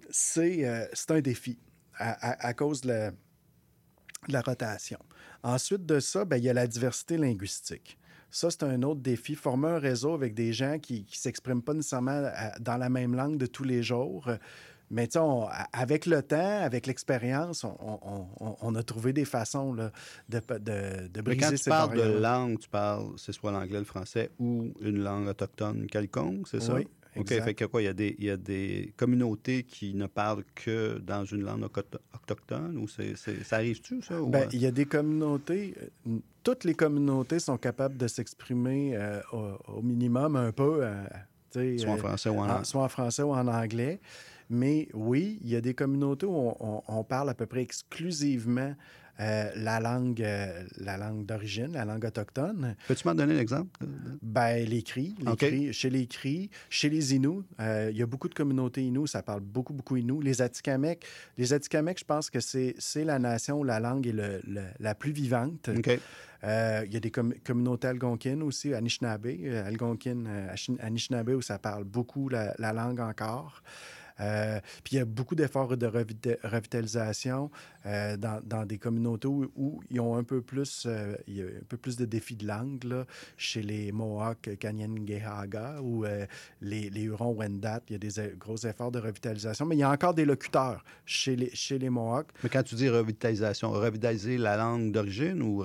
c'est 0.10 0.66
euh, 0.66 0.88
c'est 0.94 1.12
un 1.12 1.22
défi 1.22 1.60
à, 1.96 2.32
à- 2.32 2.48
à 2.48 2.54
cause 2.56 2.82
de 2.82 2.88
la, 2.88 3.12
de 3.12 4.34
la 4.34 4.42
rotation. 4.42 4.98
Ensuite 5.44 5.86
de 5.86 6.00
ça, 6.00 6.26
ben, 6.26 6.38
il 6.38 6.44
y 6.46 6.50
a 6.50 6.54
la 6.54 6.66
diversité 6.66 7.18
linguistique. 7.18 7.99
Ça, 8.32 8.50
c'est 8.52 8.64
un 8.64 8.82
autre 8.84 9.02
défi. 9.02 9.36
Former 9.36 9.70
un 9.70 9.80
réseau 9.80 10.14
avec 10.14 10.34
des 10.34 10.54
gens 10.54 10.78
qui 10.80 11.02
ne 11.10 11.16
s'expriment 11.16 11.62
pas 11.62 11.74
nécessairement 11.74 12.12
euh, 12.12 12.32
dans 12.60 12.78
la 12.78 12.90
même 12.90 13.16
langue 13.16 13.38
de 13.38 13.46
tous 13.46 13.64
les 13.64 13.82
jours. 13.84 14.30
Mais 14.92 15.08
on- 15.18 15.48
avec 15.72 16.08
le 16.08 16.24
temps, 16.24 16.62
avec 16.64 16.88
l'expérience, 16.88 17.64
on, 17.64 17.78
on- 17.80 18.28
on- 18.40 18.56
on 18.60 18.76
a 18.76 18.82
trouvé 18.82 19.14
des 19.14 19.26
façons 19.26 19.72
là, 19.74 19.92
de, 20.30 20.40
de, 20.40 21.08
de 21.08 21.10
Mais 21.18 21.22
briser 21.22 21.42
quand 21.42 21.50
tu 21.52 21.58
ces 21.58 21.70
parles 21.70 21.96
de 21.96 22.20
langue, 22.20 22.58
tu 22.60 22.70
parles, 22.70 23.06
c'est 23.18 23.32
soit 23.32 23.52
l'anglais, 23.52 23.78
le 23.78 23.86
français 23.86 24.32
ou 24.40 24.74
une 24.82 24.98
langue 25.04 25.28
autochtone 25.28 25.86
quelconque, 25.86 26.48
c'est 26.48 26.60
ça? 26.62 26.74
Oui, 26.74 26.88
OK, 27.16 27.28
fait 27.28 27.54
que 27.56 27.66
quoi, 27.66 27.82
il 27.82 27.86
y, 27.86 27.88
a 27.88 27.94
des, 27.94 28.16
il 28.20 28.26
y 28.26 28.30
a 28.30 28.38
des 28.38 28.94
communautés 28.96 29.64
qui 29.64 29.94
ne 29.94 30.06
parlent 30.08 30.44
que 30.56 31.00
dans 31.00 31.26
une 31.26 31.42
langue 31.42 31.64
auto- 31.64 31.98
autochtone 32.14 32.78
ou 32.78 32.88
c'est, 32.88 33.16
ça 33.18 33.56
arrive-tu, 33.58 34.02
ça? 34.02 34.22
ou, 34.22 34.28
Ben, 34.30 34.44
euh? 34.44 34.50
il 34.54 34.60
y 34.62 34.66
a 34.68 34.72
des 34.72 34.86
communautés, 34.86 35.74
euh, 36.08 36.18
toutes 36.44 36.64
les 36.66 36.76
communautés 36.76 37.40
sont 37.40 37.58
capables 37.58 37.98
de 37.98 38.08
s'exprimer 38.08 38.96
euh, 38.96 39.22
au, 39.34 39.78
au 39.78 39.82
minimum 39.82 40.36
un 40.36 40.52
peu, 40.52 40.80
euh, 40.84 41.04
tu 41.52 41.60
sais, 41.60 41.78
soit 41.80 41.92
en 41.92 41.96
euh, 41.96 41.98
français 41.98 42.30
ou 42.30 42.40
en 42.40 42.64
soit 42.64 42.84
en 42.84 42.90
français 42.90 43.24
ou 43.24 43.32
en 43.32 43.48
anglais. 43.48 44.00
Mais 44.52 44.88
oui, 44.94 45.40
il 45.44 45.50
y 45.50 45.56
a 45.56 45.62
des 45.62 45.74
communautés 45.74 46.26
où 46.26 46.32
on, 46.36 46.56
on- 46.60 46.84
on 46.88 47.04
parle 47.04 47.30
à 47.30 47.34
peu 47.34 47.46
près 47.48 47.62
exclusivement 47.62 48.76
euh, 49.20 49.50
la 49.56 49.80
langue, 49.80 50.22
euh, 50.22 50.64
la 50.78 50.98
langue 50.98 51.26
d'origine, 51.26 51.74
la 51.74 51.86
langue 51.86 52.06
autochtone. 52.06 52.76
Peux-tu 52.88 53.08
m'en 53.08 53.16
donner 53.16 53.36
un 53.36 53.40
exemple? 53.40 53.80
Ben, 54.22 54.66
les 54.68 54.82
cris, 54.84 55.16
les 55.20 55.26
cris, 55.36 55.74
chez 55.74 55.90
les 55.90 56.08
cris, 56.08 56.50
chez 56.70 56.90
les 56.90 57.16
Inuits, 57.16 57.44
euh, 57.60 57.90
il 57.92 57.98
y 57.98 58.02
a 58.02 58.06
beaucoup 58.06 58.30
de 58.30 58.34
communautés 58.34 58.84
Inuits, 58.84 59.08
ça 59.10 59.22
parle 59.24 59.42
beaucoup, 59.42 59.74
beaucoup 59.74 59.98
Inuits. 59.98 60.24
Les 60.24 60.42
Atikamekw, 60.42 61.00
les 61.38 61.46
je 61.48 62.06
pense 62.06 62.30
que 62.30 62.40
c'est 62.40 63.04
la 63.04 63.20
nation 63.20 63.60
où 63.60 63.64
la 63.64 63.80
langue 63.80 64.08
est 64.08 64.12
le- 64.14 64.42
le- 64.48 64.68
la 64.80 64.96
plus 64.96 65.12
vivante. 65.12 65.70
Euh, 66.46 66.84
il 66.86 66.94
y 66.94 66.98
a 66.98 67.02
des 67.02 67.12
com- 67.12 67.34
communautés 67.46 67.88
algonquines 67.90 68.42
aussi, 68.44 68.74
Anishinaabe, 68.74 69.26
euh, 69.28 69.68
algonquine, 69.68 70.26
euh, 70.30 70.56
Anishinaabe, 70.80 71.30
où 71.32 71.42
ça 71.42 71.60
parle 71.60 71.84
beaucoup 71.84 72.30
la, 72.30 72.56
la 72.58 72.72
langue 72.72 73.02
encore. 73.02 73.62
Euh, 74.20 74.60
puis 74.84 74.96
il 74.96 75.00
y 75.00 75.02
a 75.02 75.06
beaucoup 75.06 75.36
d'efforts 75.36 75.78
de 75.78 75.88
revita- 75.88 76.38
revitalisation 76.44 77.50
euh, 77.86 78.18
dans, 78.18 78.42
dans 78.44 78.66
des 78.66 78.78
communautés 78.78 79.28
où, 79.28 79.50
où 79.56 79.82
ils 79.90 80.00
ont 80.00 80.16
un 80.16 80.24
peu 80.24 80.42
plus, 80.42 80.86
euh, 80.86 81.16
il 81.28 81.38
y 81.38 81.42
a 81.42 81.46
un 81.46 81.66
peu 81.68 81.78
plus 81.78 81.96
de 81.96 82.06
défis 82.06 82.36
de 82.36 82.46
langue, 82.48 82.84
là, 82.84 83.06
chez 83.38 83.62
les 83.62 83.92
Mohawks 83.92 84.50
Kanyen'kehá:ka 84.60 85.82
ou 85.82 86.06
les, 86.62 86.90
les 86.90 87.02
Hurons-Wendat, 87.04 87.82
il 87.90 87.94
y 87.94 87.96
a 87.96 88.00
des 88.00 88.36
gros 88.38 88.58
efforts 88.58 88.92
de 88.92 89.00
revitalisation, 89.00 89.66
mais 89.66 89.76
il 89.76 89.80
y 89.80 89.84
a 89.84 89.90
encore 89.90 90.14
des 90.14 90.26
locuteurs 90.26 90.84
chez 91.06 91.36
les, 91.36 91.50
chez 91.54 91.80
les 91.80 91.90
Mohawks 91.90 92.30
Mais 92.44 92.50
quand 92.50 92.64
tu 92.64 92.76
dis 92.76 92.90
revitalisation, 92.90 93.72
revitaliser 93.72 94.38
la 94.38 94.58
langue 94.58 94.92
d'origine 94.92 95.42
ou 95.42 95.64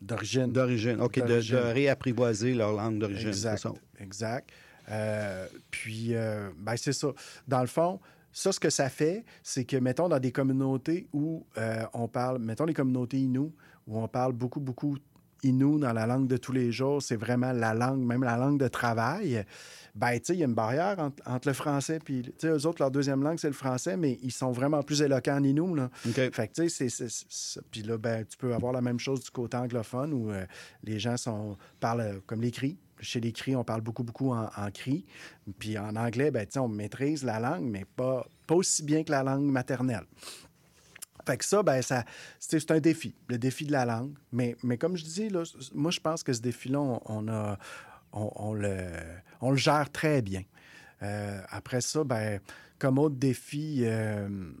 d'origine. 0.00 0.52
d'origine? 0.52 1.00
OK, 1.00 1.18
de, 1.18 1.40
de 1.40 1.56
réapprivoiser 1.56 2.54
leur 2.54 2.72
langue 2.72 2.98
d'origine. 2.98 3.28
Exact. 3.28 3.66
Exact. 3.98 4.50
Euh, 4.90 5.46
puis, 5.70 6.14
euh, 6.14 6.50
ben, 6.58 6.76
c'est 6.76 6.92
ça. 6.92 7.08
Dans 7.48 7.60
le 7.60 7.66
fond, 7.66 8.00
ça, 8.32 8.52
ce 8.52 8.60
que 8.60 8.70
ça 8.70 8.88
fait, 8.88 9.24
c'est 9.42 9.64
que, 9.64 9.76
mettons, 9.76 10.08
dans 10.08 10.20
des 10.20 10.32
communautés 10.32 11.08
où 11.12 11.44
euh, 11.58 11.84
on 11.94 12.08
parle, 12.08 12.38
mettons 12.38 12.64
les 12.64 12.74
communautés 12.74 13.18
Inuits, 13.18 13.52
où 13.86 13.98
on 14.00 14.08
parle 14.08 14.32
beaucoup, 14.32 14.60
beaucoup 14.60 14.96
Inuit 15.42 15.80
dans 15.80 15.92
la 15.94 16.06
langue 16.06 16.28
de 16.28 16.36
tous 16.36 16.52
les 16.52 16.70
jours, 16.70 17.02
c'est 17.02 17.16
vraiment 17.16 17.52
la 17.52 17.72
langue, 17.72 18.00
même 18.00 18.22
la 18.22 18.36
langue 18.36 18.58
de 18.60 18.68
travail, 18.68 19.44
ben, 19.94 20.12
tu 20.18 20.26
sais, 20.26 20.34
il 20.34 20.40
y 20.40 20.42
a 20.42 20.46
une 20.46 20.54
barrière 20.54 20.98
entre, 20.98 21.22
entre 21.26 21.48
le 21.48 21.54
français 21.54 21.98
puis, 21.98 22.22
tu 22.22 22.32
sais, 22.38 22.48
eux 22.48 22.66
autres, 22.66 22.80
leur 22.82 22.90
deuxième 22.90 23.22
langue, 23.22 23.38
c'est 23.38 23.46
le 23.48 23.54
français, 23.54 23.96
mais 23.96 24.18
ils 24.22 24.32
sont 24.32 24.52
vraiment 24.52 24.82
plus 24.82 25.00
éloquents 25.02 25.36
en 25.38 25.42
Inuit, 25.42 25.74
là. 25.76 25.90
OK. 26.06 26.30
Fait 26.32 26.48
que, 26.48 26.62
tu 26.62 26.68
sais, 26.68 26.88
c'est- 26.90 27.60
Puis 27.70 27.82
là, 27.82 27.96
ben, 27.96 28.24
tu 28.26 28.36
peux 28.36 28.52
avoir 28.54 28.72
la 28.72 28.82
même 28.82 29.00
chose 29.00 29.24
du 29.24 29.30
côté 29.30 29.56
anglophone 29.56 30.12
où 30.12 30.30
euh, 30.30 30.44
les 30.84 30.98
gens 30.98 31.16
sont, 31.16 31.56
parlent 31.80 32.20
comme 32.26 32.42
les 32.42 32.50
cris. 32.50 32.76
Chez 33.00 33.20
les 33.20 33.32
cris, 33.32 33.56
on 33.56 33.64
parle 33.64 33.80
beaucoup, 33.80 34.04
beaucoup 34.04 34.32
en, 34.32 34.70
cris. 34.72 35.04
Puis 35.58 35.78
en 35.78 35.96
anglais, 35.96 36.30
ben, 36.30 36.46
on 36.56 36.68
maîtrise 36.68 37.24
la 37.24 37.40
langue, 37.40 37.64
mais 37.64 37.84
pas, 37.84 38.26
pas 38.46 38.54
aussi 38.54 38.82
bien 38.82 39.04
que 39.04 39.10
la 39.10 39.22
langue 39.22 39.44
maternelle. 39.44 40.04
Fait 41.26 41.36
que 41.36 41.44
ça, 41.44 41.62
ben, 41.62 41.82
ça, 41.82 42.04
c'est 42.38 42.70
un 42.70 42.80
défi, 42.80 43.14
le 43.28 43.38
défi 43.38 43.64
de 43.66 43.72
la 43.72 43.84
langue. 43.84 44.14
Mais, 44.32 44.56
mais 44.62 44.78
comme 44.78 44.96
je 44.96 45.04
dis, 45.04 45.28
là, 45.28 45.42
moi, 45.74 45.90
je 45.90 46.00
pense 46.00 46.22
que 46.22 46.32
ce 46.32 46.40
défi-là, 46.40 46.80
on, 46.80 47.28
a, 47.28 47.58
on, 48.12 48.30
on 48.36 48.54
le, 48.54 48.86
on 49.40 49.50
le 49.50 49.56
gère 49.56 49.90
très 49.90 50.22
bien. 50.22 50.42
Euh, 51.02 51.40
après 51.50 51.80
ça, 51.80 52.04
ben, 52.04 52.40
comme 52.78 52.98
autre 52.98 53.16
défi, 53.16 53.82
euh, 53.84 54.52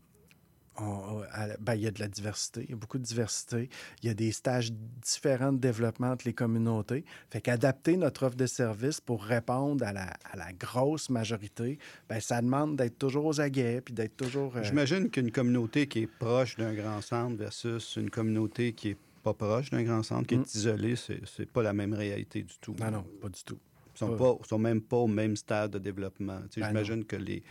ben, 0.78 1.74
il 1.74 1.82
y 1.82 1.86
a 1.86 1.90
de 1.90 2.00
la 2.00 2.08
diversité, 2.08 2.62
il 2.64 2.70
y 2.70 2.72
a 2.72 2.76
beaucoup 2.76 2.98
de 2.98 3.02
diversité. 3.04 3.68
Il 4.02 4.06
y 4.06 4.10
a 4.10 4.14
des 4.14 4.32
stages 4.32 4.72
différents 5.02 5.52
de 5.52 5.58
développement 5.58 6.08
entre 6.12 6.26
les 6.26 6.32
communautés. 6.32 7.04
Fait 7.30 7.40
qu'adapter 7.40 7.96
notre 7.96 8.24
offre 8.26 8.36
de 8.36 8.46
service 8.46 9.00
pour 9.00 9.22
répondre 9.24 9.84
à 9.84 9.92
la, 9.92 10.14
à 10.32 10.36
la 10.36 10.52
grosse 10.52 11.10
majorité, 11.10 11.78
ben, 12.08 12.20
ça 12.20 12.40
demande 12.40 12.76
d'être 12.76 12.98
toujours 12.98 13.26
aux 13.26 13.40
aguets 13.40 13.80
puis 13.82 13.92
d'être 13.94 14.16
toujours. 14.16 14.56
euh, 14.56 14.62
J'imagine 14.62 15.10
qu'une 15.10 15.30
communauté 15.30 15.86
qui 15.86 16.00
est 16.00 16.06
proche 16.06 16.56
d'un 16.56 16.72
grand 16.74 17.00
centre 17.02 17.36
versus 17.36 17.96
une 17.96 18.10
communauté 18.10 18.72
qui 18.72 18.90
est 18.90 18.98
pas 19.22 19.34
proche 19.34 19.68
d'un 19.70 19.82
grand 19.82 20.02
centre, 20.02 20.26
qui 20.26 20.36
Mm. 20.38 20.40
est 20.40 20.54
isolée, 20.54 20.94
c'est 20.96 21.50
pas 21.50 21.62
la 21.62 21.74
même 21.74 21.92
réalité 21.92 22.42
du 22.42 22.54
tout. 22.58 22.74
Non, 22.80 22.90
non, 22.90 23.04
pas 23.20 23.28
du 23.28 23.42
tout. 23.44 23.58
Ils 23.94 23.98
sont, 23.98 24.16
pas. 24.16 24.34
pas, 24.36 24.38
sont 24.48 24.58
même 24.58 24.80
pas 24.80 24.96
au 24.96 25.06
même 25.08 25.36
stade 25.36 25.72
de 25.72 25.78
développement. 25.78 26.38
Ben 26.40 26.48
J'imagine 26.68 27.04
que 27.04 27.16
les, 27.16 27.42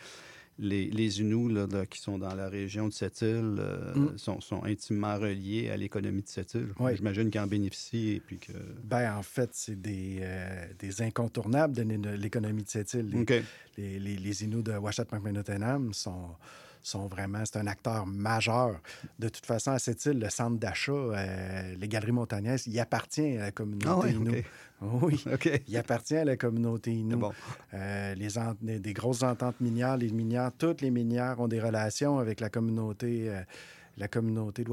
les, 0.60 0.90
les 0.92 1.22
Inuits 1.22 1.54
là, 1.54 1.66
là, 1.72 1.86
qui 1.86 2.00
sont 2.00 2.18
dans 2.18 2.36
la 2.36 2.50
région 2.50 2.88
de 2.88 2.94
cette 2.94 3.22
île 3.22 3.56
euh, 3.60 3.94
Mm. 3.96 4.18
sont, 4.18 4.42
sont 4.42 4.64
intimement 4.66 5.16
reliés 5.18 5.70
à 5.70 5.78
l'économie 5.78 6.22
de 6.22 6.28
cette 6.28 6.54
île. 6.54 6.70
Oui. 6.80 6.92
J'imagine 6.98 7.30
qu'ils 7.32 7.42
en 7.42 7.48
bénéficient 7.48 8.10
et 8.16 8.20
puis 8.20 8.38
que... 8.38 8.52
Ben, 8.84 9.16
en 9.18 9.24
fait, 9.24 9.50
c'est 9.54 9.80
des, 9.82 10.20
euh, 10.22 10.66
des 10.78 11.02
incontournables 11.02 11.74
de 11.76 11.82
l'é- 11.84 12.18
l'économie 12.18 12.64
de 12.64 12.70
cette 12.70 12.94
île. 12.94 13.10
Les, 13.10 13.22
OK. 13.22 13.34
les, 13.78 14.00
les, 14.00 14.16
les 14.18 14.44
Inuits 14.44 14.64
de 14.64 14.74
Macmillan 15.12 15.92
sont, 15.94 16.30
sont 16.82 17.08
vraiment, 17.08 17.44
c'est 17.46 17.58
un 17.58 17.68
acteur 17.68 18.06
majeur. 18.06 18.80
De 19.20 19.30
toute 19.30 19.46
façon, 19.46 19.72
à 19.72 19.80
cette 19.80 20.04
île, 20.06 20.20
le 20.20 20.30
centre 20.30 20.58
d'achat, 20.58 20.92
euh, 20.92 21.76
les 21.76 21.88
galeries 21.88 22.12
montagnaises, 22.12 22.68
il 22.68 22.80
appartient 22.80 23.38
à 23.38 23.42
la 23.42 23.52
communauté 23.52 23.88
Ah 23.90 23.98
ouais, 23.98 24.12
Inuit. 24.12 24.40
OK. 24.40 24.46
Oui, 24.82 25.24
OK. 25.34 25.62
il 25.68 25.78
appartient 25.78 26.16
à 26.16 26.26
la 26.26 26.38
communauté. 26.38 27.04
C'est 27.10 27.16
bon. 27.16 27.32
Euh, 27.74 28.16
les 28.16 28.30
des, 28.80 28.94
grosses 28.94 29.24
ententes 29.24 29.60
minières, 29.60 29.98
les 29.98 30.10
minières, 30.10 30.52
toutes 30.58 30.82
les 30.82 30.92
minières 30.92 31.40
ont 31.40 31.48
des 31.48 31.60
relations 31.60 32.20
avec 32.20 32.40
la 32.40 32.50
communauté, 32.50 33.30
euh, 33.30 33.42
la 33.98 34.08
communauté 34.08 34.64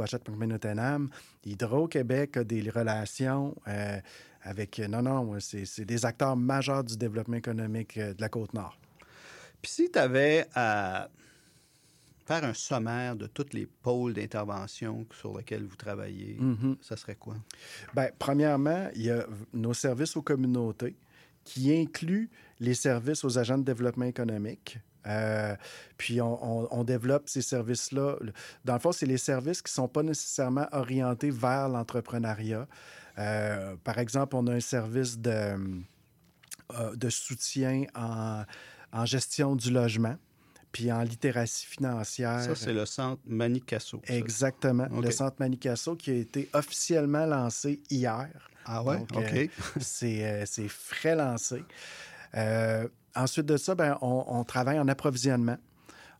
Hydro-Québec 1.45 2.37
a 2.37 2.45
des 2.45 2.71
relations 2.71 3.55
euh, 3.67 3.99
avec. 4.43 4.79
Non, 4.79 5.03
non, 5.03 5.37
c'est 5.41 5.85
des 5.85 6.07
acteurs 6.07 6.37
majeurs 6.37 6.85
du 6.85 6.97
développement 6.97 7.37
économique 7.37 7.99
de 7.99 8.21
la 8.21 8.29
Côte-Nord. 8.29 8.79
Puis 9.61 9.73
si 9.73 9.91
tu 9.91 9.99
avais 9.99 10.47
à 10.55 11.09
faire 12.27 12.45
un 12.45 12.55
sommaire 12.55 13.15
de 13.17 13.27
tous 13.27 13.47
les 13.53 13.67
pôles 13.67 14.13
d'intervention 14.15 15.07
sur 15.21 15.37
lesquels 15.39 15.65
vous 15.65 15.77
travaillez, 15.77 16.37
Mhm. 16.41 16.77
ça 16.81 16.97
serait 16.97 17.15
quoi? 17.15 17.37
Bien, 17.95 18.09
premièrement, 18.19 18.89
il 18.95 19.03
y 19.03 19.11
a 19.11 19.27
nos 19.55 19.75
services 19.75 20.17
aux 20.17 20.23
communautés 20.23 20.97
qui 21.45 21.73
incluent 21.75 22.29
les 22.59 22.75
services 22.75 23.25
aux 23.25 23.39
agents 23.39 23.59
de 23.59 23.65
développement 23.65 24.07
économique. 24.07 24.79
Euh, 25.07 25.55
puis 25.97 26.21
on, 26.21 26.65
on- 26.65 26.69
on 26.73 26.83
développe 26.83 27.29
ces 27.29 27.43
services-là. 27.43 28.17
Dans 28.65 28.75
le 28.75 28.81
fond, 28.81 28.91
c'est 28.91 29.07
les 29.07 29.19
services 29.19 29.63
qui 29.63 29.71
ne 29.71 29.75
sont 29.75 29.89
pas 29.89 30.03
nécessairement 30.03 30.67
orientés 30.73 31.31
vers 31.31 31.69
l'entrepreneuriat. 31.69 32.67
Euh, 33.19 33.77
par 33.85 33.99
exemple, 33.99 34.35
on 34.35 34.45
a 34.49 34.55
un 34.55 34.61
service 34.61 35.17
de, 35.17 35.31
euh, 36.73 36.97
de 36.97 37.09
soutien 37.09 37.85
en, 37.95 38.43
en 38.93 39.05
gestion 39.07 39.55
du 39.55 39.71
logement, 39.71 40.17
puis 40.77 40.93
en 40.93 41.01
littératie 41.01 41.65
financière. 41.65 42.43
Ça, 42.43 42.55
c'est 42.55 42.75
le 42.75 42.85
centre 42.85 43.23
Manicasso. 43.27 44.03
Exactement. 44.09 44.87
Le 45.01 45.11
centre 45.11 45.37
Manicasso 45.39 45.97
qui 45.97 46.11
a 46.11 46.15
été 46.15 46.51
officiellement 46.53 47.25
lancé 47.25 47.81
hier. 47.89 48.29
Ah 48.67 48.83
ouais? 48.83 48.99
Donc, 48.99 49.17
OK. 49.17 49.35
euh, 49.35 49.47
c'est 49.81 50.23
euh, 50.27 50.45
c'est 50.45 50.69
frais 50.69 51.17
lancé. 51.17 51.65
Euh, 52.35 52.87
ensuite 53.15 53.47
de 53.47 53.57
ça, 53.57 53.75
ben, 53.75 53.97
on, 54.03 54.25
on 54.29 54.45
travaille 54.45 54.79
en 54.79 54.87
approvisionnement. 54.87 55.57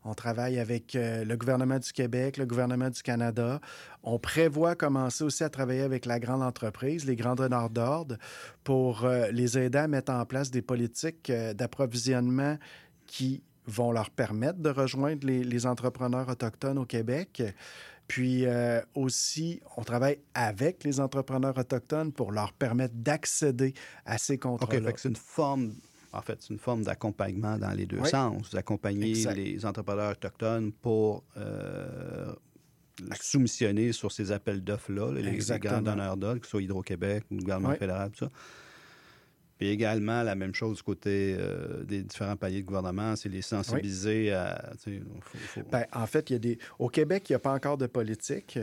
On 0.03 0.15
travaille 0.15 0.57
avec 0.57 0.95
euh, 0.95 1.23
le 1.23 1.37
gouvernement 1.37 1.77
du 1.77 1.91
Québec, 1.93 2.37
le 2.37 2.47
gouvernement 2.47 2.89
du 2.89 3.03
Canada. 3.03 3.61
On 4.01 4.17
prévoit 4.17 4.73
commencer 4.73 5.23
aussi 5.23 5.43
à 5.43 5.49
travailler 5.51 5.81
avec 5.81 6.07
la 6.07 6.19
grande 6.19 6.41
entreprise, 6.41 7.05
les 7.05 7.15
grands 7.15 7.35
donneurs 7.35 7.69
d'ordre, 7.69 8.17
pour 8.63 9.05
euh, 9.05 9.29
les 9.29 9.59
aider 9.59 9.77
à 9.77 9.87
mettre 9.87 10.11
en 10.11 10.25
place 10.25 10.49
des 10.49 10.63
politiques 10.63 11.31
d'approvisionnement 11.53 12.57
qui 13.05 13.43
vont 13.67 13.91
leur 13.91 14.09
permettre 14.09 14.59
de 14.59 14.69
rejoindre 14.69 15.27
les, 15.27 15.43
les 15.43 15.65
entrepreneurs 15.65 16.27
autochtones 16.29 16.77
au 16.77 16.85
Québec. 16.85 17.43
Puis 18.07 18.45
euh, 18.45 18.81
aussi, 18.95 19.59
on 19.75 19.83
travaille 19.83 20.19
avec 20.33 20.83
les 20.85 20.99
entrepreneurs 20.99 21.57
autochtones 21.57 22.13
pour 22.13 22.31
leur 22.31 22.53
permettre 22.53 22.93
d'accéder 22.95 23.73
à 24.05 24.17
ces 24.17 24.35
OK, 24.35 24.39
contrats-là. 24.41 24.81
fait 24.87 24.93
que 24.93 24.99
c'est 25.01 25.09
une 25.09 25.15
forme... 25.15 25.73
En 26.13 26.21
fait, 26.21 26.37
c'est 26.41 26.53
une 26.53 26.59
forme 26.59 26.83
d'accompagnement 26.83 27.57
dans 27.57 27.71
les 27.71 27.85
deux 27.85 27.99
Oui. 27.99 28.09
sens. 28.09 28.49
Vous 28.49 28.57
accompagnez 28.57 29.09
Exact. 29.09 29.35
les 29.35 29.65
entrepreneurs 29.65 30.11
autochtones 30.13 30.71
pour 30.71 31.25
euh, 31.35 32.31
soumissionner 33.21 33.91
sur 33.91 34.11
ces 34.11 34.31
appels 34.31 34.63
d'offres-là, 34.63 35.11
là, 35.11 35.21
les, 35.21 35.59
grands 35.59 35.81
donneurs 35.81 36.15
d'ordre, 36.15 36.39
que 36.39 36.45
ce 36.45 36.51
soit 36.51 36.61
Hydro-Québec 36.61 37.25
ou 37.29 37.35
le 37.35 37.41
gouvernement 37.41 37.69
Oui. 37.69 37.77
fédéral, 37.77 38.09
tout 38.11 38.25
ça. 38.25 38.31
Puis 39.57 39.69
également, 39.69 40.21
la 40.23 40.35
même 40.35 40.53
chose 40.53 40.77
du 40.77 40.83
côté 40.83 41.35
euh, 41.39 41.83
des 41.83 42.03
différents 42.03 42.35
paliers 42.35 42.61
de 42.61 42.67
gouvernement, 42.67 43.15
c'est 43.15 43.27
les 43.29 43.41
sensibiliser 43.41 44.31
à... 44.31 44.73
faut- 45.21 45.37
faut- 45.37 45.61
Ben, 45.71 45.85
en 45.93 46.05
fait, 46.05 46.29
il 46.29 46.33
y 46.33 46.35
a 46.35 46.39
des... 46.39 46.59
au 46.77 46.89
Québec, 46.89 47.27
il 47.29 47.31
n'y 47.31 47.37
a 47.37 47.39
pas 47.39 47.53
encore 47.53 47.77
de 47.77 47.87
politique, 47.87 48.59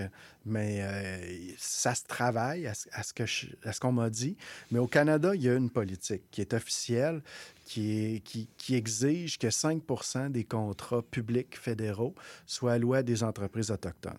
mais 0.46 0.78
euh, 0.82 1.52
ça 1.58 1.94
se 1.96 2.04
travaille 2.04 2.66
à 2.68 2.74
ce, 2.74 3.12
je- 3.24 3.78
qu'on 3.80 3.90
m'a 3.92 4.08
dit. 4.08 4.36
Mais 4.70 4.78
au 4.78 4.86
Canada, 4.86 5.34
il 5.34 5.42
y 5.42 5.48
a 5.48 5.54
une 5.56 5.70
politique 5.70 6.22
qui 6.30 6.40
est 6.40 6.54
officielle, 6.54 7.22
qui, 7.64 8.14
est- 8.16 8.20
qui, 8.20 8.48
qui 8.56 8.76
exige 8.76 9.38
que 9.38 9.48
5% 9.48 10.30
des 10.30 10.44
contrats 10.44 11.02
publics 11.02 11.58
fédéraux 11.58 12.14
soient 12.46 12.74
alloués 12.74 12.98
à 12.98 13.02
des 13.02 13.24
entreprises 13.24 13.72
autochtones. 13.72 14.18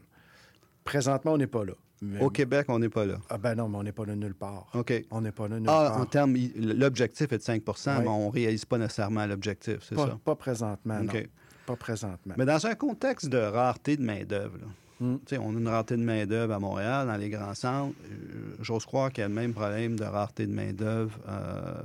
Présentement, 0.83 1.33
on 1.33 1.37
n'est 1.37 1.47
pas 1.47 1.63
là. 1.63 1.73
Mais- 2.01 2.21
Au 2.21 2.29
Québec, 2.29 2.65
on 2.69 2.79
n'est 2.79 2.89
pas 2.89 3.05
là. 3.05 3.17
Ah 3.29 3.37
ben 3.37 3.55
non, 3.55 3.69
mais 3.69 3.77
on 3.77 3.83
n'est 3.83 3.91
pas 3.91 4.05
là 4.05 4.15
nulle 4.15 4.35
part. 4.35 4.67
OK. 4.73 4.93
On 5.11 5.21
n'est 5.21 5.31
pas 5.31 5.47
là 5.47 5.59
nulle 5.59 5.69
Ah, 5.69 5.89
part. 5.91 6.01
en 6.01 6.05
termes, 6.05 6.35
l'objectif 6.57 7.31
est 7.31 7.37
de 7.37 7.41
5 7.43 7.63
Oui. 7.67 7.73
mais 8.03 8.07
on 8.09 8.27
ne 8.27 8.31
réalise 8.31 8.65
pas 8.65 8.77
nécessairement 8.77 9.25
l'objectif, 9.25 9.77
c'est 9.87 9.95
pas, 9.95 10.07
ça? 10.07 10.19
pas 10.23 10.35
présentement, 10.35 10.99
non. 10.99 11.05
OK. 11.05 11.29
Pas 11.65 11.75
présentement. 11.75 12.35
Mais 12.37 12.45
dans 12.45 12.65
un 12.67 12.75
contexte 12.75 13.27
de 13.29 13.37
rareté 13.37 13.97
de 13.97 14.03
main-d'œuvre, 14.03 14.57
Mm. 14.99 15.15
tu 15.25 15.35
sais, 15.35 15.37
on 15.37 15.49
a 15.49 15.59
une 15.59 15.67
rareté 15.67 15.97
de 15.97 16.03
main-d'œuvre 16.03 16.53
à 16.53 16.59
Montréal, 16.59 17.07
dans 17.07 17.17
les 17.17 17.29
grands 17.29 17.53
centres. 17.53 17.95
Euh, 18.09 18.55
J'ose 18.61 18.85
croire 18.85 19.11
qu'il 19.11 19.23
y 19.23 19.25
a 19.25 19.27
le 19.27 19.33
même 19.33 19.53
problème 19.53 19.97
de 19.97 20.05
rareté 20.05 20.47
de 20.47 20.53
main-d'œuvre 20.53 21.17
euh, 21.27 21.81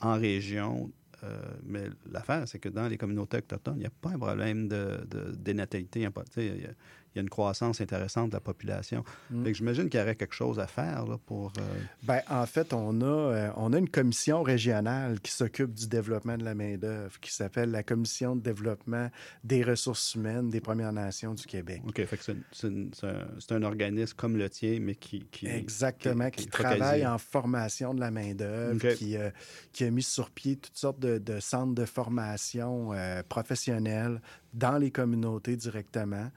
en 0.00 0.14
région. 0.14 0.90
Euh, 1.24 1.40
mais 1.66 1.84
l'affaire, 2.10 2.44
c'est 2.46 2.58
que 2.58 2.68
dans 2.70 2.86
les 2.88 2.96
communautés 2.96 3.38
autochtones, 3.38 3.76
il 3.76 3.80
n'y 3.80 3.86
a 3.86 3.90
pas 4.00 4.10
un 4.10 4.18
problème 4.18 4.68
de, 4.68 5.06
de 5.10 5.34
dénatalité. 5.36 6.00
Il 6.36 6.74
il 7.14 7.18
y 7.18 7.20
a- 7.20 7.22
une 7.22 7.30
croissance 7.30 7.80
intéressante 7.80 8.30
de 8.30 8.34
la 8.34 8.40
population. 8.40 9.04
Mm. 9.30 9.52
J'imagine 9.52 9.88
qu'il 9.88 10.00
y 10.00 10.02
aurait 10.02 10.16
quelque 10.16 10.34
chose 10.34 10.58
à 10.58 10.66
faire 10.66 11.06
là, 11.06 11.16
pour. 11.26 11.52
euh, 11.58 11.62
Ben, 12.02 12.20
en 12.28 12.44
fait, 12.46 12.72
on 12.72 13.00
a, 13.00 13.04
euh, 13.04 13.50
on 13.56 13.72
a 13.72 13.78
une 13.78 13.88
commission 13.88 14.42
régionale 14.42 15.20
qui 15.20 15.32
s'occupe 15.32 15.72
du 15.72 15.86
développement 15.86 16.36
de 16.36 16.44
la 16.44 16.54
main-d'œuvre, 16.54 17.18
qui 17.20 17.32
s'appelle 17.32 17.70
la 17.70 17.82
Commission 17.82 18.36
de 18.36 18.42
développement 18.42 19.10
des 19.42 19.62
ressources 19.62 20.14
humaines 20.14 20.50
des 20.50 20.60
Premières 20.60 20.92
Nations 20.92 21.34
du 21.34 21.44
Québec. 21.46 21.82
OK, 21.86 22.04
fait 22.04 22.16
que 22.16 22.24
c'est 22.52 23.52
un, 23.54 23.62
organisme 23.62 24.14
comme 24.16 24.36
le 24.36 24.50
tien, 24.50 24.78
mais 24.80 24.94
qui. 24.94 25.24
qui 25.30 25.46
Exactement, 25.46 26.30
qui, 26.30 26.46
travaille 26.46 27.06
en 27.06 27.18
formation 27.18 27.94
de 27.94 28.00
la 28.00 28.10
main-d'œuvre, 28.10 28.94
qui, 28.94 29.16
euh, 29.16 29.30
qui 29.72 29.84
a 29.84 29.90
mis 29.90 30.02
sur 30.02 30.30
pied 30.30 30.56
toutes 30.56 30.76
sortes 30.76 31.00
de, 31.00 31.18
de 31.18 31.40
centres 31.40 31.74
de 31.74 31.84
formation 31.84 32.92
euh, 32.92 33.22
professionnels 33.28 34.20
dans 34.52 34.78
les 34.78 34.90
communautés 34.90 35.56
directement. 35.56 36.30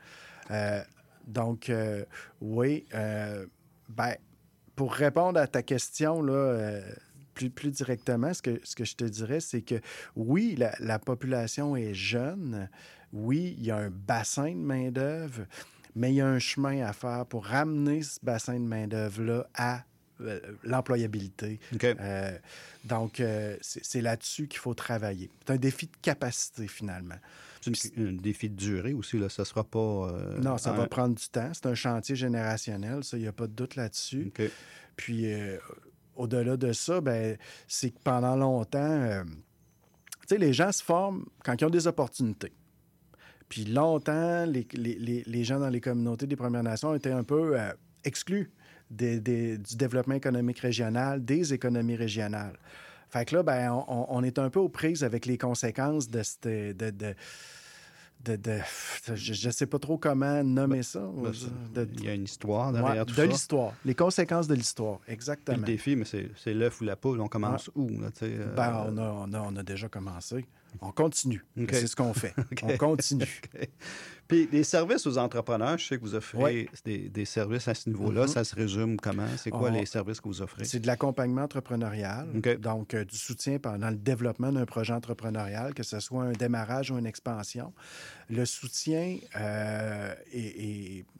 Euh, 0.51 0.81
donc, 1.25 1.69
euh, 1.69 2.05
oui, 2.41 2.85
euh, 2.93 3.45
ben, 3.89 4.15
pour 4.75 4.93
répondre 4.93 5.39
à 5.39 5.47
ta 5.47 5.63
question, 5.63 6.21
là, 6.21 6.81
plus, 7.33 7.49
plus 7.49 7.71
directement, 7.71 8.33
ce 8.33 8.41
que, 8.41 8.59
ce 8.63 8.75
que 8.75 8.85
je 8.85 8.95
te 8.95 9.05
dirais, 9.05 9.39
c'est 9.39 9.61
que 9.61 9.75
oui, 10.15 10.55
la, 10.57 10.73
la 10.79 10.99
population 10.99 11.75
est 11.75 11.93
jeune. 11.93 12.69
Oui, 13.13 13.55
il 13.57 13.65
y 13.65 13.71
a 13.71 13.77
un 13.77 13.89
bassin 13.89 14.51
de 14.51 14.55
main-d'œuvre, 14.55 15.45
mais 15.95 16.11
il 16.11 16.15
y 16.15 16.21
a 16.21 16.27
un 16.27 16.39
chemin 16.39 16.85
à 16.85 16.93
faire 16.93 17.25
pour 17.25 17.45
ramener 17.45 18.03
ce 18.03 18.19
bassin 18.21 18.55
de 18.55 18.65
main-d'œuvre-là 18.65 19.47
à 19.55 19.83
l'employabilité. 20.63 21.59
Euh, 21.83 22.37
donc, 22.83 23.19
euh, 23.19 23.55
c'est 23.61 24.01
là-dessus 24.01 24.47
qu'il 24.47 24.59
faut 24.59 24.73
travailler. 24.73 25.29
C'est 25.45 25.53
un 25.53 25.57
défi 25.57 25.87
de 25.87 25.97
capacité, 26.01 26.67
finalement. 26.67 27.17
C'est 27.75 27.95
une- 27.97 28.07
un 28.07 28.13
défi 28.13 28.49
de 28.49 28.55
durée 28.55 28.93
aussi, 28.93 29.17
là. 29.17 29.29
Ça 29.29 29.45
sera 29.45 29.63
pas. 29.63 29.79
euh, 29.79 30.37
non, 30.39 30.57
ça 30.57 30.71
un- 30.71 30.77
va 30.77 30.87
prendre 30.87 31.15
du 31.15 31.27
temps. 31.29 31.49
C'est 31.53 31.65
un 31.65 31.75
chantier 31.75 32.15
générationnel, 32.15 33.03
ça, 33.03 33.17
il 33.17 33.21
n'y 33.21 33.27
a 33.27 33.31
pas 33.33 33.47
de 33.47 33.53
doute 33.53 33.75
là-dessus. 33.75 34.31
Puis, 34.95 35.31
euh, 35.31 35.57
au-delà 36.15 36.57
de 36.57 36.73
ça, 36.73 37.01
ben, 37.01 37.37
c'est 37.67 37.91
que 37.91 37.99
pendant 38.03 38.35
longtemps, 38.35 38.79
euh, 38.79 39.23
tu 39.23 40.27
sais, 40.29 40.37
les 40.37 40.53
gens 40.53 40.71
se 40.71 40.83
forment 40.83 41.25
quand 41.43 41.59
ils 41.61 41.65
ont 41.65 41.69
des 41.69 41.87
opportunités. 41.87 42.53
Puis 43.49 43.63
longtemps, 43.65 44.45
les, 44.45 44.67
les- 44.73 44.95
les- 44.99 45.23
les 45.25 45.43
gens 45.43 45.59
dans 45.59 45.69
les 45.69 45.79
communautés 45.81 46.27
des 46.27 46.35
Premières 46.35 46.63
Nations 46.63 46.93
étaient 46.95 47.11
un 47.11 47.23
peu 47.23 47.57
euh, 47.59 47.71
exclus 48.03 48.51
des- 48.91 49.19
des- 49.21 49.57
du 49.57 49.75
développement 49.77 50.15
économique 50.15 50.59
régional, 50.59 51.23
des 51.23 51.53
économies 51.53 51.95
régionales. 51.95 52.57
Fait 53.09 53.23
que 53.23 53.35
là, 53.37 53.43
ben, 53.43 53.71
on, 53.87 54.05
on 54.09 54.23
est 54.23 54.37
un 54.37 54.49
peu 54.49 54.59
aux 54.59 54.67
prises 54.67 55.03
avec 55.05 55.25
les 55.25 55.37
conséquences 55.37 56.09
de, 56.09 56.23
cette- 56.23 56.45
de, 56.47 56.89
de- 56.89 57.15
de, 58.25 58.35
de- 58.35 58.59
je 59.15 59.47
ne 59.47 59.51
sais 59.51 59.65
pas 59.67 59.79
trop 59.79 59.97
comment 59.97 60.43
nommer 60.43 60.83
ça. 60.83 60.99
Ben, 60.99 61.31
De- 61.73 61.89
Il 61.93 62.05
y 62.05 62.09
a 62.09 62.13
une 62.13 62.23
histoire 62.25 62.73
ouais, 62.73 62.81
derrière 62.81 63.05
tout 63.05 63.13
de 63.13 63.19
ça. 63.21 63.25
l'histoire. 63.25 63.73
Les 63.85 63.95
conséquences 63.95 64.47
de 64.47 64.55
l'histoire, 64.55 64.99
Puis 64.99 65.13
exactement. 65.13 65.57
le 65.57 65.63
défi, 65.63 65.95
mais 65.95 66.03
c'est 66.05 66.53
l'œuf 66.53 66.81
ou 66.81 66.83
la 66.83 66.95
poule. 66.95 67.21
On 67.21 67.27
commence 67.27 67.69
où? 67.75 67.87
Là, 67.89 68.09
euh, 68.23 68.55
Ben, 68.55 68.85
on, 68.89 68.97
a, 68.97 69.01
on, 69.01 69.33
a, 69.33 69.39
on 69.41 69.55
a 69.55 69.63
déjà 69.63 69.87
commencé. 69.87 70.45
On 70.81 70.91
continue. 70.91 71.43
C'est 71.71 71.87
ce 71.87 71.95
qu'on 71.95 72.13
fait. 72.13 72.33
On 72.63 72.75
continue. 72.77 73.41
Puis 74.27 74.49
les 74.51 74.63
services 74.63 75.05
aux 75.07 75.17
entrepreneurs, 75.17 75.77
je 75.77 75.85
sais 75.87 75.97
que 75.97 76.01
vous 76.01 76.15
offrez 76.15 76.37
Ouais. 76.37 76.69
des, 76.85 77.09
des 77.09 77.25
services 77.25 77.67
à 77.67 77.73
ce 77.73 77.89
niveau-là. 77.89 78.21
Mhm. 78.23 78.27
Ça 78.27 78.43
se 78.43 78.55
résume 78.55 78.97
comment? 78.97 79.27
C'est 79.37 79.49
quoi 79.51 79.69
On- 79.69 79.73
les 79.73 79.85
services 79.85 80.19
que 80.19 80.27
vous 80.27 80.41
offrez? 80.41 80.65
C'est 80.65 80.79
de 80.79 80.87
l'accompagnement 80.87 81.43
entrepreneurial, 81.43 82.27
donc 82.59 82.93
euh, 82.93 83.05
du 83.05 83.17
soutien 83.17 83.57
pendant 83.59 83.89
le 83.89 83.95
développement 83.95 84.51
d'un 84.51 84.65
projet 84.65 84.93
entrepreneurial, 84.93 85.73
que 85.73 85.83
ce 85.83 85.99
soit 85.99 86.23
un 86.23 86.31
démarrage 86.33 86.91
ou 86.91 86.97
une 86.97 87.05
expansion. 87.05 87.73
Le 88.29 88.45
soutien 88.45 89.17
euh, 89.39 90.13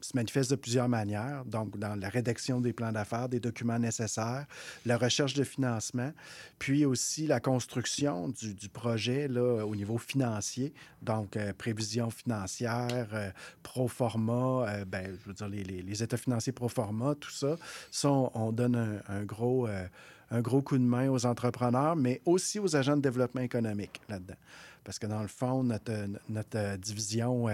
se 0.02 0.16
manifeste 0.16 0.52
de 0.52 0.56
plusieurs 0.56 0.90
manières, 0.90 1.46
donc 1.46 1.78
dans 1.78 1.96
la 1.96 2.10
rédaction 2.10 2.60
des 2.60 2.74
plans 2.74 2.92
d'affaires, 2.92 3.30
des 3.30 3.40
documents 3.40 3.80
nécessaires, 3.80 4.46
la 4.86 4.98
recherche 4.98 5.34
de 5.34 5.44
financement, 5.44 6.12
puis 6.60 6.86
aussi 6.86 7.28
la 7.28 7.40
construction 7.40 8.30
du, 8.30 8.54
du 8.54 8.70
projet 8.70 9.28
là, 9.28 9.66
au 9.66 9.76
niveau 9.76 9.98
financier, 9.98 10.74
donc 11.02 11.38
euh, 11.38 11.54
prévision 11.58 12.10
financière, 12.10 12.97
euh, 13.14 13.30
pro 13.64 13.88
forma, 13.88 14.66
euh, 14.70 14.86
ben, 14.86 15.18
je 15.22 15.28
veux 15.28 15.34
dire 15.34 15.48
les, 15.50 15.64
les- 15.64 15.82
les 15.82 16.04
états 16.04 16.18
financiers 16.18 16.54
pro 16.54 16.70
forma, 16.70 17.16
tout 17.16 17.32
ça. 17.32 17.58
Ça, 17.92 18.10
on, 18.10 18.32
on 18.34 18.52
donne 18.52 18.76
un, 18.76 19.02
un 19.14 19.24
gros, 19.24 19.68
euh, 19.68 19.86
un 20.32 20.42
gros 20.42 20.62
coup 20.62 20.78
de 20.78 20.84
main 20.84 21.10
aux 21.10 21.26
entrepreneurs, 21.26 21.96
mais 21.96 22.22
aussi 22.26 22.60
aux 22.60 22.76
agents 22.76 22.98
de 22.98 23.02
développement 23.02 23.42
économique 23.42 24.02
là-dedans. 24.10 24.36
Parce 24.84 25.00
que 25.00 25.08
dans 25.08 25.22
le 25.22 25.28
fond, 25.28 25.64
notre, 25.64 25.92
notre 26.30 26.78
division 26.78 27.48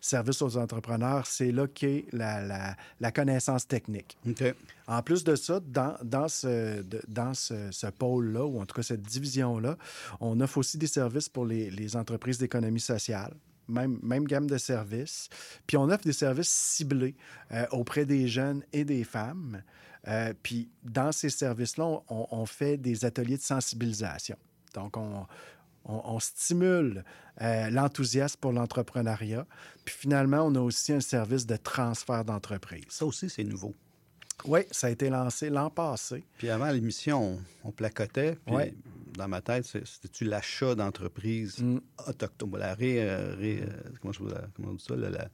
service 0.00 0.40
aux 0.40 0.56
entrepreneurs, 0.56 1.26
c'est 1.26 1.50
là 1.50 1.66
qu'est 1.66 2.04
la, 2.12 2.40
la- 2.46 2.76
la 3.00 3.10
connaissance 3.10 3.66
technique. 3.66 4.16
OK. 4.28 4.54
En 4.86 5.02
plus 5.02 5.24
de 5.24 5.34
ça, 5.34 5.58
dans, 5.58 5.96
dans 6.04 6.28
ce, 6.28 6.84
dans 7.08 7.34
ce, 7.34 7.72
ce 7.72 7.88
pôle-là, 7.88 8.44
ou 8.46 8.60
en 8.60 8.66
tout 8.66 8.76
cas 8.76 8.82
cette 8.82 9.02
division-là, 9.02 9.76
on 10.20 10.38
offre 10.40 10.58
aussi 10.58 10.78
des 10.78 10.86
services 10.86 11.28
pour 11.28 11.44
les, 11.44 11.70
les 11.72 11.96
entreprises 11.96 12.38
d'économie 12.38 12.78
sociale. 12.78 13.34
Même, 13.68 13.98
même 14.02 14.24
gamme 14.26 14.48
de 14.48 14.58
services. 14.58 15.28
Puis 15.66 15.76
on 15.76 15.84
offre 15.90 16.04
des 16.04 16.12
services 16.12 16.50
ciblés 16.50 17.16
euh, 17.52 17.66
auprès 17.72 18.04
des 18.06 18.28
jeunes 18.28 18.62
et 18.72 18.84
des 18.84 19.04
femmes. 19.04 19.62
Euh, 20.08 20.32
puis 20.42 20.68
dans 20.84 21.10
ces 21.12 21.30
services-là, 21.30 21.84
on, 22.08 22.26
on 22.30 22.46
fait 22.46 22.76
des 22.76 23.04
ateliers 23.04 23.36
de 23.36 23.42
sensibilisation. 23.42 24.36
Donc, 24.74 24.96
on, 24.96 25.26
on, 25.84 26.02
on 26.04 26.20
stimule 26.20 27.04
euh, 27.40 27.70
l'enthousiasme 27.70 28.38
pour 28.40 28.52
l'entrepreneuriat. 28.52 29.46
Puis 29.84 29.94
finalement, 29.98 30.42
on 30.42 30.54
a 30.54 30.60
aussi 30.60 30.92
un 30.92 31.00
service 31.00 31.46
de 31.46 31.56
transfert 31.56 32.24
d'entreprise. 32.24 32.84
Ça 32.88 33.04
aussi, 33.04 33.28
c'est 33.28 33.44
nouveau. 33.44 33.74
Oui, 34.44 34.60
ça 34.70 34.88
a 34.88 34.90
été 34.90 35.08
lancé 35.08 35.48
l'an 35.50 35.70
passé. 35.70 36.24
Puis 36.38 36.50
avant 36.50 36.70
l'émission, 36.70 37.38
on, 37.64 37.68
on 37.68 37.72
placotait. 37.72 38.36
Puis 38.46 38.54
Ouais. 38.54 38.74
Dans 39.16 39.28
ma 39.28 39.40
tête, 39.40 39.64
c'était-tu 39.64 40.24
l'achat 40.24 40.74
d'entreprises 40.74 41.58
Mm. 41.60 41.78
autochtones? 42.08 42.56
La 42.58 42.74
ré, 42.74 42.96
euh, 43.00 43.34
ré- 43.36 43.62
euh, 43.62 43.90
comment, 44.00 44.12
je, 44.12 44.18
comment 44.54 44.68
on 44.70 44.74
dit 44.74 44.84
ça? 44.84 44.96
la- 44.96 45.28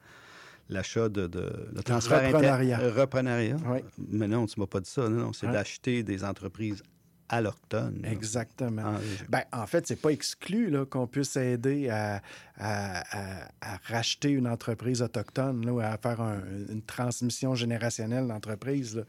L'achat 0.68 1.09
de, 1.09 1.27
de, 1.27 1.68
le 1.75 1.83
transfert 1.83 2.18
inter- 2.21 2.29
reprenariat. 2.37 2.81
euh, 2.81 2.92
reprenariat. 2.92 3.57
Oui. 3.66 3.81
Mais 4.11 4.29
non, 4.29 4.47
tu 4.47 4.59
ne 4.59 4.62
m'as 4.62 4.68
pas 4.68 4.81
dit 4.81 4.88
ça. 4.88 5.03
Non, 5.09 5.27
non, 5.27 5.33
c'est 5.33 5.47
Ouais. 5.47 5.53
d'acheter 5.53 6.03
des 6.03 6.25
entreprises 6.25 6.83
allochtones. 7.29 8.01
Exactement. 8.05 8.83
En- 8.95 9.01
Ben, 9.29 9.42
en 9.53 9.66
fait, 9.66 9.87
c'est 9.87 10.01
pas 10.01 10.11
exclu 10.11 10.73
qu'on 10.88 11.07
puisse 11.07 11.37
aider 11.37 11.88
à, 11.88 12.23
à- 12.57 13.03
à- 13.11 13.49
à 13.61 13.79
racheter 13.88 14.31
une 14.31 14.47
entreprise 14.47 15.03
autochtone, 15.03 15.66
là, 15.66 15.73
ou 15.73 15.81
à 15.81 15.97
faire 15.99 16.21
un- 16.21 16.42
une 16.71 16.83
transmission 16.83 17.55
générationnelle 17.55 18.29
d'entreprise. 18.29 19.05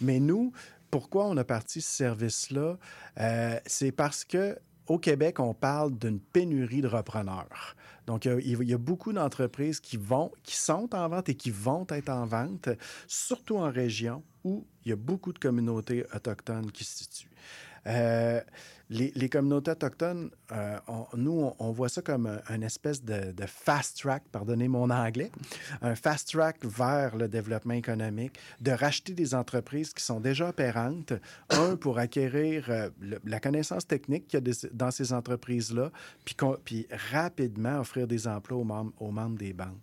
Mais 0.00 0.18
nous, 0.20 0.52
pourquoi 0.90 1.26
on 1.26 1.36
a 1.36 1.44
parti 1.44 1.80
ce 1.80 1.90
service-là? 1.90 2.78
Euh, 3.18 3.60
c'est 3.66 3.92
parce 3.92 4.24
que 4.24 4.58
au 4.86 4.98
Québec, 4.98 5.40
on 5.40 5.52
parle 5.52 5.96
d'une 5.98 6.20
pénurie 6.20 6.80
de 6.80 6.86
repreneurs. 6.86 7.74
Donc, 8.06 8.24
il 8.24 8.68
y 8.68 8.72
a- 8.72 8.78
beaucoup 8.78 9.12
d'entreprises 9.12 9.80
qui 9.80 9.96
vont, 9.96 10.30
qui 10.44 10.54
sont 10.54 10.94
en 10.94 11.08
vente 11.08 11.28
et 11.28 11.34
qui 11.34 11.50
vont 11.50 11.86
être 11.90 12.08
en 12.08 12.24
vente, 12.24 12.68
surtout 13.08 13.56
en 13.56 13.68
région 13.70 14.22
où 14.44 14.64
il 14.84 14.90
y 14.90 14.92
a 14.92 14.96
beaucoup 14.96 15.32
de 15.32 15.40
communautés 15.40 16.04
autochtones 16.14 16.70
qui 16.70 16.84
se 16.84 16.98
situent. 16.98 17.30
Euh, 17.88 18.40
les, 18.88 19.28
communautés 19.28 19.72
autochtones, 19.72 20.30
euh, 20.52 20.78
nous, 21.16 21.52
on, 21.58 21.72
voit 21.72 21.88
ça 21.88 22.02
comme 22.02 22.26
un, 22.26 22.40
un 22.48 22.60
espèce 22.60 23.02
de, 23.02 23.34
fast 23.46 23.98
track, 23.98 24.24
pardonnez 24.30 24.68
mon 24.68 24.90
anglais, 24.90 25.30
un 25.82 25.94
fast 25.94 26.30
track 26.30 26.64
vers 26.64 27.16
le 27.16 27.28
développement 27.28 27.74
économique, 27.74 28.38
de 28.60 28.70
racheter 28.70 29.12
des 29.12 29.34
entreprises 29.34 29.92
qui 29.92 30.04
sont 30.04 30.20
déjà 30.20 30.48
opérantes, 30.48 31.12
un, 31.50 31.76
pour 31.76 31.98
acquérir 31.98 32.66
euh, 32.68 32.90
la 33.24 33.40
connaissance 33.40 33.86
technique 33.86 34.28
qu'il 34.28 34.46
y 34.46 34.50
a 34.50 34.68
dans 34.72 34.90
ces 34.90 35.12
entreprises-là, 35.12 35.90
puis 36.64 36.86
rapidement 37.12 37.80
offrir 37.80 38.06
des 38.06 38.28
emplois 38.28 38.58
aux 38.58 38.64
membres, 38.64 38.92
aux 39.00 39.10
membres 39.10 39.38
des 39.38 39.52
bandes, 39.52 39.78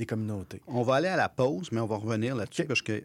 des 0.00 0.06
communautés. 0.06 0.60
On 0.66 0.82
va 0.82 0.94
aller 0.96 1.08
à 1.08 1.16
la 1.16 1.28
pause, 1.28 1.68
mais 1.72 1.80
on 1.80 1.86
va 1.86 1.96
revenir 1.96 2.34
là-dessus 2.34 2.64
parce 2.64 2.80
que 2.80 2.92
euh, 2.92 3.02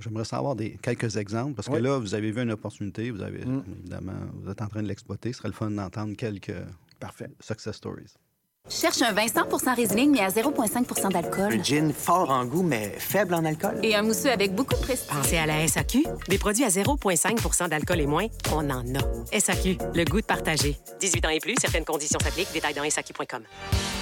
j'aimerais 0.00 0.24
savoir 0.24 0.56
des, 0.56 0.76
quelques 0.82 1.16
exemples. 1.16 1.54
Parce 1.54 1.68
que 1.68 1.74
Oui. 1.74 1.82
là, 1.82 1.98
vous 1.98 2.14
avez 2.14 2.32
vu 2.32 2.42
une 2.42 2.50
opportunité, 2.50 3.10
vous 3.12 3.22
avez 3.22 3.44
Mm. 3.44 3.62
évidemment, 3.80 4.12
vous 4.42 4.50
êtes 4.50 4.60
en 4.60 4.66
train 4.66 4.82
de 4.82 4.88
l'exploiter. 4.88 5.32
Ce 5.32 5.38
serait 5.38 5.48
le 5.48 5.54
fun 5.54 5.70
d'entendre 5.70 6.14
quelques 6.16 6.52
Parfait. 6.98 7.30
success 7.40 7.76
stories. 7.76 8.12
Cherche 8.68 9.00
un 9.02 9.12
vin 9.12 9.26
100 9.26 9.74
Riesling, 9.74 10.10
mais 10.10 10.20
à 10.20 10.28
0,5% 10.28 11.08
d'alcool. 11.10 11.52
Un 11.54 11.62
gin 11.62 11.92
fort 11.92 12.30
en 12.30 12.44
goût, 12.44 12.62
mais 12.62 12.90
faible 12.98 13.34
en 13.34 13.44
alcool. 13.44 13.78
Et 13.82 13.94
un 13.94 14.02
mousseux 14.02 14.30
avec 14.30 14.54
beaucoup 14.54 14.74
de 14.74 14.80
prestige. 14.80 15.08
Pensez 15.16 15.38
à 15.38 15.46
la 15.46 15.66
SAQ. 15.66 16.04
Des 16.28 16.38
produits 16.38 16.64
à 16.64 16.68
0,5% 16.68 17.68
d'alcool 17.68 18.00
et 18.00 18.06
moins, 18.06 18.26
on 18.52 18.68
en 18.68 18.84
a. 18.96 19.38
SAQ, 19.40 19.78
le 19.94 20.04
goût 20.04 20.20
de 20.20 20.26
partager. 20.26 20.76
18 21.00 21.24
ans 21.24 21.30
et 21.30 21.38
plus, 21.40 21.54
certaines 21.60 21.84
conditions 21.86 22.18
s'appliquent. 22.20 22.52
Détails 22.52 22.74
dans 22.74 22.84
SAQ.com. 22.88 23.42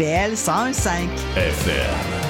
CIBL 0.00 0.34
101.5. 0.34 1.10
FM. 1.36 2.29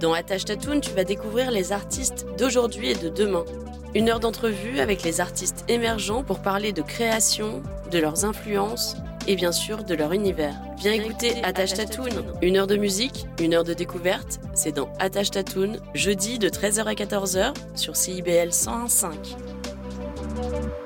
Dans 0.00 0.12
Attache 0.12 0.44
Tatoon, 0.44 0.80
tu 0.80 0.90
vas 0.90 1.04
découvrir 1.04 1.50
les 1.50 1.72
artistes 1.72 2.26
d'aujourd'hui 2.38 2.90
et 2.90 2.94
de 2.94 3.08
demain. 3.08 3.44
Une 3.94 4.08
heure 4.08 4.20
d'entrevue 4.20 4.80
avec 4.80 5.02
les 5.02 5.20
artistes 5.20 5.64
émergents 5.68 6.24
pour 6.24 6.40
parler 6.40 6.72
de 6.72 6.82
création, 6.82 7.62
de 7.90 7.98
leurs 7.98 8.24
influences 8.24 8.96
et 9.26 9.36
bien 9.36 9.52
sûr 9.52 9.84
de 9.84 9.94
leur 9.94 10.12
univers. 10.12 10.54
Viens 10.78 10.92
écouter 10.92 11.42
Attache 11.42 11.74
Tatoon. 11.74 12.24
Une 12.42 12.56
heure 12.56 12.66
de 12.66 12.76
musique, 12.76 13.26
une 13.40 13.54
heure 13.54 13.64
de 13.64 13.72
découverte, 13.72 14.40
c'est 14.52 14.72
dans 14.72 14.92
Attache 14.98 15.30
Tatoon, 15.30 15.76
jeudi 15.94 16.38
de 16.38 16.48
13h 16.48 16.84
à 16.84 16.94
14h 16.94 17.54
sur 17.74 17.96
CIBL 17.96 18.50
101.5. 18.50 20.83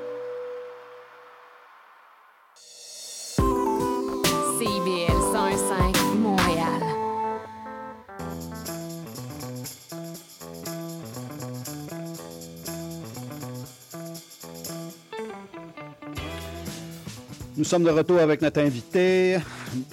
Nous 17.59 17.65
sommes 17.65 17.83
de 17.83 17.89
retour 17.89 18.19
avec 18.19 18.41
notre 18.41 18.61
invité, 18.61 19.37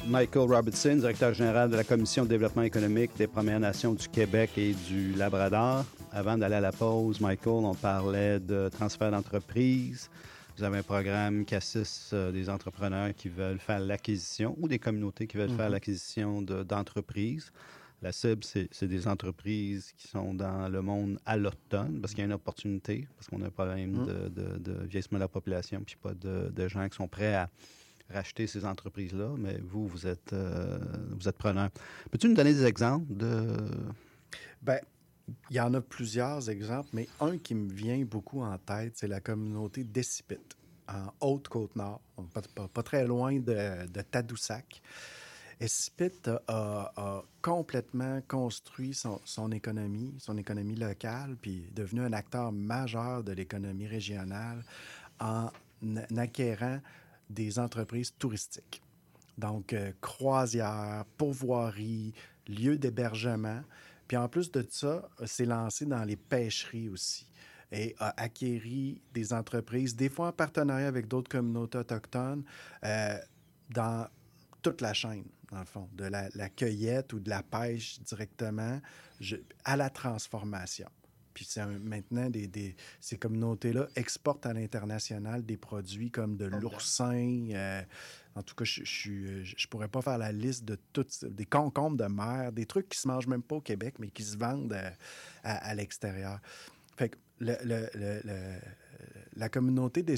Michael 0.06 0.52
Robertson, 0.52 0.94
directeur 0.96 1.34
général 1.34 1.68
de 1.68 1.74
la 1.76 1.82
Commission 1.82 2.22
de 2.22 2.28
développement 2.28 2.62
économique 2.62 3.10
des 3.18 3.26
Premières 3.26 3.58
Nations 3.58 3.92
du 3.92 4.08
Québec 4.08 4.50
et 4.56 4.72
du 4.72 5.12
Labrador. 5.14 5.84
Avant 6.12 6.38
d'aller 6.38 6.54
à 6.54 6.60
la 6.60 6.70
pause, 6.70 7.20
Michael, 7.20 7.64
on 7.64 7.74
parlait 7.74 8.38
de 8.38 8.68
transfert 8.68 9.10
d'entreprise. 9.10 10.08
Vous 10.56 10.62
avez 10.62 10.78
un 10.78 10.82
programme 10.84 11.44
qui 11.44 11.54
assiste 11.56 12.12
euh, 12.14 12.30
des 12.32 12.48
entrepreneurs 12.48 13.10
qui 13.14 13.28
veulent 13.28 13.58
faire 13.58 13.80
l'acquisition 13.80 14.56
ou 14.60 14.68
des 14.68 14.78
communautés 14.78 15.26
qui 15.26 15.36
veulent 15.36 15.50
faire 15.50 15.66
Mhm. 15.66 15.72
l'acquisition 15.72 16.40
de- 16.42 16.62
d'entreprises. 16.62 17.50
La 18.02 18.12
cible, 18.12 18.44
c'est 18.44 18.84
des 18.86 19.08
entreprises 19.08 19.92
qui 19.96 20.06
sont 20.08 20.34
dans 20.34 20.68
le 20.68 20.82
monde 20.82 21.18
allotone 21.24 22.00
parce 22.00 22.12
qu'il 22.12 22.20
y 22.20 22.22
a 22.22 22.26
une 22.26 22.32
opportunité, 22.34 23.08
parce 23.16 23.26
qu'on 23.28 23.40
a 23.42 23.46
un 23.46 23.50
problème 23.50 23.90
Mhm. 23.92 24.06
de, 24.06 24.28
de- 24.28 24.58
de 24.58 24.72
vieillissement 24.86 25.18
de 25.18 25.24
la 25.24 25.28
population, 25.28 25.82
puis 25.84 25.96
pas 26.00 26.12
de, 26.14 26.50
de 26.54 26.68
gens 26.68 26.86
qui 26.88 26.96
sont 26.96 27.08
prêts 27.08 27.34
à 27.34 27.48
racheter 28.10 28.46
ces 28.46 28.64
entreprises-là. 28.66 29.34
Mais 29.38 29.58
vous, 29.62 29.88
vous 29.88 30.06
êtes, 30.06 30.32
euh, 30.34 30.78
vous 31.18 31.26
êtes 31.26 31.38
preneur. 31.38 31.70
Peux-tu 32.10 32.28
nous 32.28 32.34
donner 32.34 32.52
des 32.52 32.64
exemples 32.66 33.06
de. 33.16 33.46
Ben, 34.62 34.78
il 35.50 35.56
y 35.56 35.60
en 35.60 35.72
a 35.74 35.80
plusieurs 35.80 36.48
exemples, 36.50 36.90
mais 36.92 37.08
un 37.20 37.38
qui 37.38 37.54
me 37.54 37.72
vient 37.72 38.04
beaucoup 38.04 38.42
en 38.42 38.58
tête, 38.58 38.92
c'est 38.96 39.08
la 39.08 39.20
communauté 39.20 39.82
d'Essipit, 39.84 40.36
en 40.86 41.12
Haute-Côte-Nord, 41.26 42.00
pas, 42.32 42.42
pas- 42.54 42.68
pas 42.68 42.82
très 42.82 43.04
loin 43.06 43.32
de, 43.40 43.86
de 43.88 44.00
Tadoussac. 44.02 44.80
Essipit 45.58 46.12
a, 46.48 47.22
complètement 47.40 48.20
construit 48.28 48.94
son, 48.94 49.50
économie, 49.52 50.14
son 50.18 50.36
économie 50.36 50.76
locale, 50.76 51.36
puis 51.40 51.68
est 51.68 51.74
devenu 51.74 52.02
un 52.02 52.12
acteur 52.12 52.52
majeur 52.52 53.24
de 53.24 53.32
l'économie 53.32 53.86
régionale 53.86 54.62
en 55.18 55.50
acquérant 56.16 56.80
des 57.30 57.58
entreprises 57.58 58.14
touristiques. 58.18 58.82
Donc, 59.38 59.72
euh, 59.72 59.92
croisières, 60.00 61.04
pourvoiries, 61.16 62.14
lieux 62.48 62.78
d'hébergement. 62.78 63.62
Puis 64.08 64.16
en 64.16 64.28
plus 64.28 64.50
de 64.50 64.64
ça, 64.68 65.08
s'est 65.24 65.44
lancé 65.44 65.84
dans 65.84 66.04
les 66.04 66.16
pêcheries 66.16 66.88
aussi 66.88 67.26
et 67.72 67.94
a 67.98 68.14
acquéri 68.20 69.00
des 69.12 69.32
entreprises, 69.32 69.96
des 69.96 70.08
fois 70.08 70.28
en 70.28 70.32
partenariat 70.32 70.86
avec 70.86 71.08
d'autres 71.08 71.28
communautés 71.28 71.78
autochtones, 71.78 72.44
euh, 72.84 73.18
dans 73.70 74.08
toute 74.62 74.80
la 74.80 74.92
chaîne, 74.92 75.24
dans 75.52 75.60
le 75.60 75.64
fond, 75.66 75.88
de 75.92 76.04
la, 76.04 76.28
la 76.34 76.48
cueillette 76.48 77.12
ou 77.12 77.20
de 77.20 77.28
la 77.30 77.42
pêche 77.42 78.00
directement 78.00 78.80
je- 79.20 79.36
à 79.64 79.76
la 79.76 79.90
transformation. 79.90 80.88
Puis 81.34 81.44
c'est 81.44 81.66
maintenant, 81.66 82.30
des, 82.30 82.46
des- 82.46 82.74
ces 83.00 83.18
communautés-là 83.18 83.88
exportent 83.94 84.46
à 84.46 84.54
l'international 84.54 85.44
des 85.44 85.58
produits 85.58 86.10
comme 86.10 86.36
de 86.38 86.46
l'oursin. 86.46 87.48
euh, 87.50 87.82
en 88.34 88.42
tout 88.42 88.54
cas, 88.54 88.64
je 88.64 88.80
ne 89.10 89.44
je, 89.44 89.66
pourrais 89.68 89.88
pas 89.88 90.00
faire 90.02 90.16
la 90.18 90.32
liste 90.32 90.64
de 90.64 90.78
toutes, 90.92 91.24
des 91.26 91.44
concombres 91.46 91.96
de 91.98 92.06
mer, 92.06 92.52
des 92.52 92.64
trucs 92.66 92.88
qui 92.88 92.98
se 92.98 93.06
mangent 93.06 93.26
même 93.26 93.42
pas 93.42 93.56
au 93.56 93.60
Québec, 93.60 93.96
mais 93.98 94.08
qui 94.08 94.22
se 94.24 94.36
vendent 94.38 94.72
euh, 94.72 94.90
à, 95.44 95.68
à 95.68 95.74
l'extérieur. 95.74 96.40
Fait 96.96 97.10
que 97.10 97.16
le- 97.40 97.58
le- 97.64 97.90
le- 97.94 98.58
la 99.36 99.48
communauté 99.48 100.02
des 100.02 100.16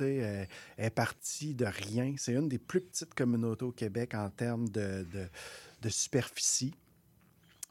est, 0.00 0.90
partie 0.94 1.54
de 1.54 1.66
rien. 1.66 2.14
C'est 2.16 2.32
une 2.32 2.48
des 2.48 2.58
plus 2.58 2.80
petites 2.80 3.14
communautés 3.14 3.64
au 3.64 3.72
Québec 3.72 4.14
en 4.14 4.30
termes 4.30 4.68
de, 4.68 5.06
superficie. 5.88 6.74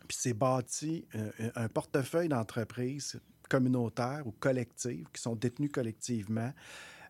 Puis 0.07 0.17
c'est 0.19 0.33
bâti 0.33 1.05
un, 1.13 1.63
un 1.63 1.67
portefeuille 1.67 2.29
d'entreprises 2.29 3.19
communautaires 3.49 4.23
ou 4.25 4.31
collectives 4.31 5.07
qui 5.13 5.21
sont 5.21 5.35
détenues 5.35 5.69
collectivement 5.69 6.51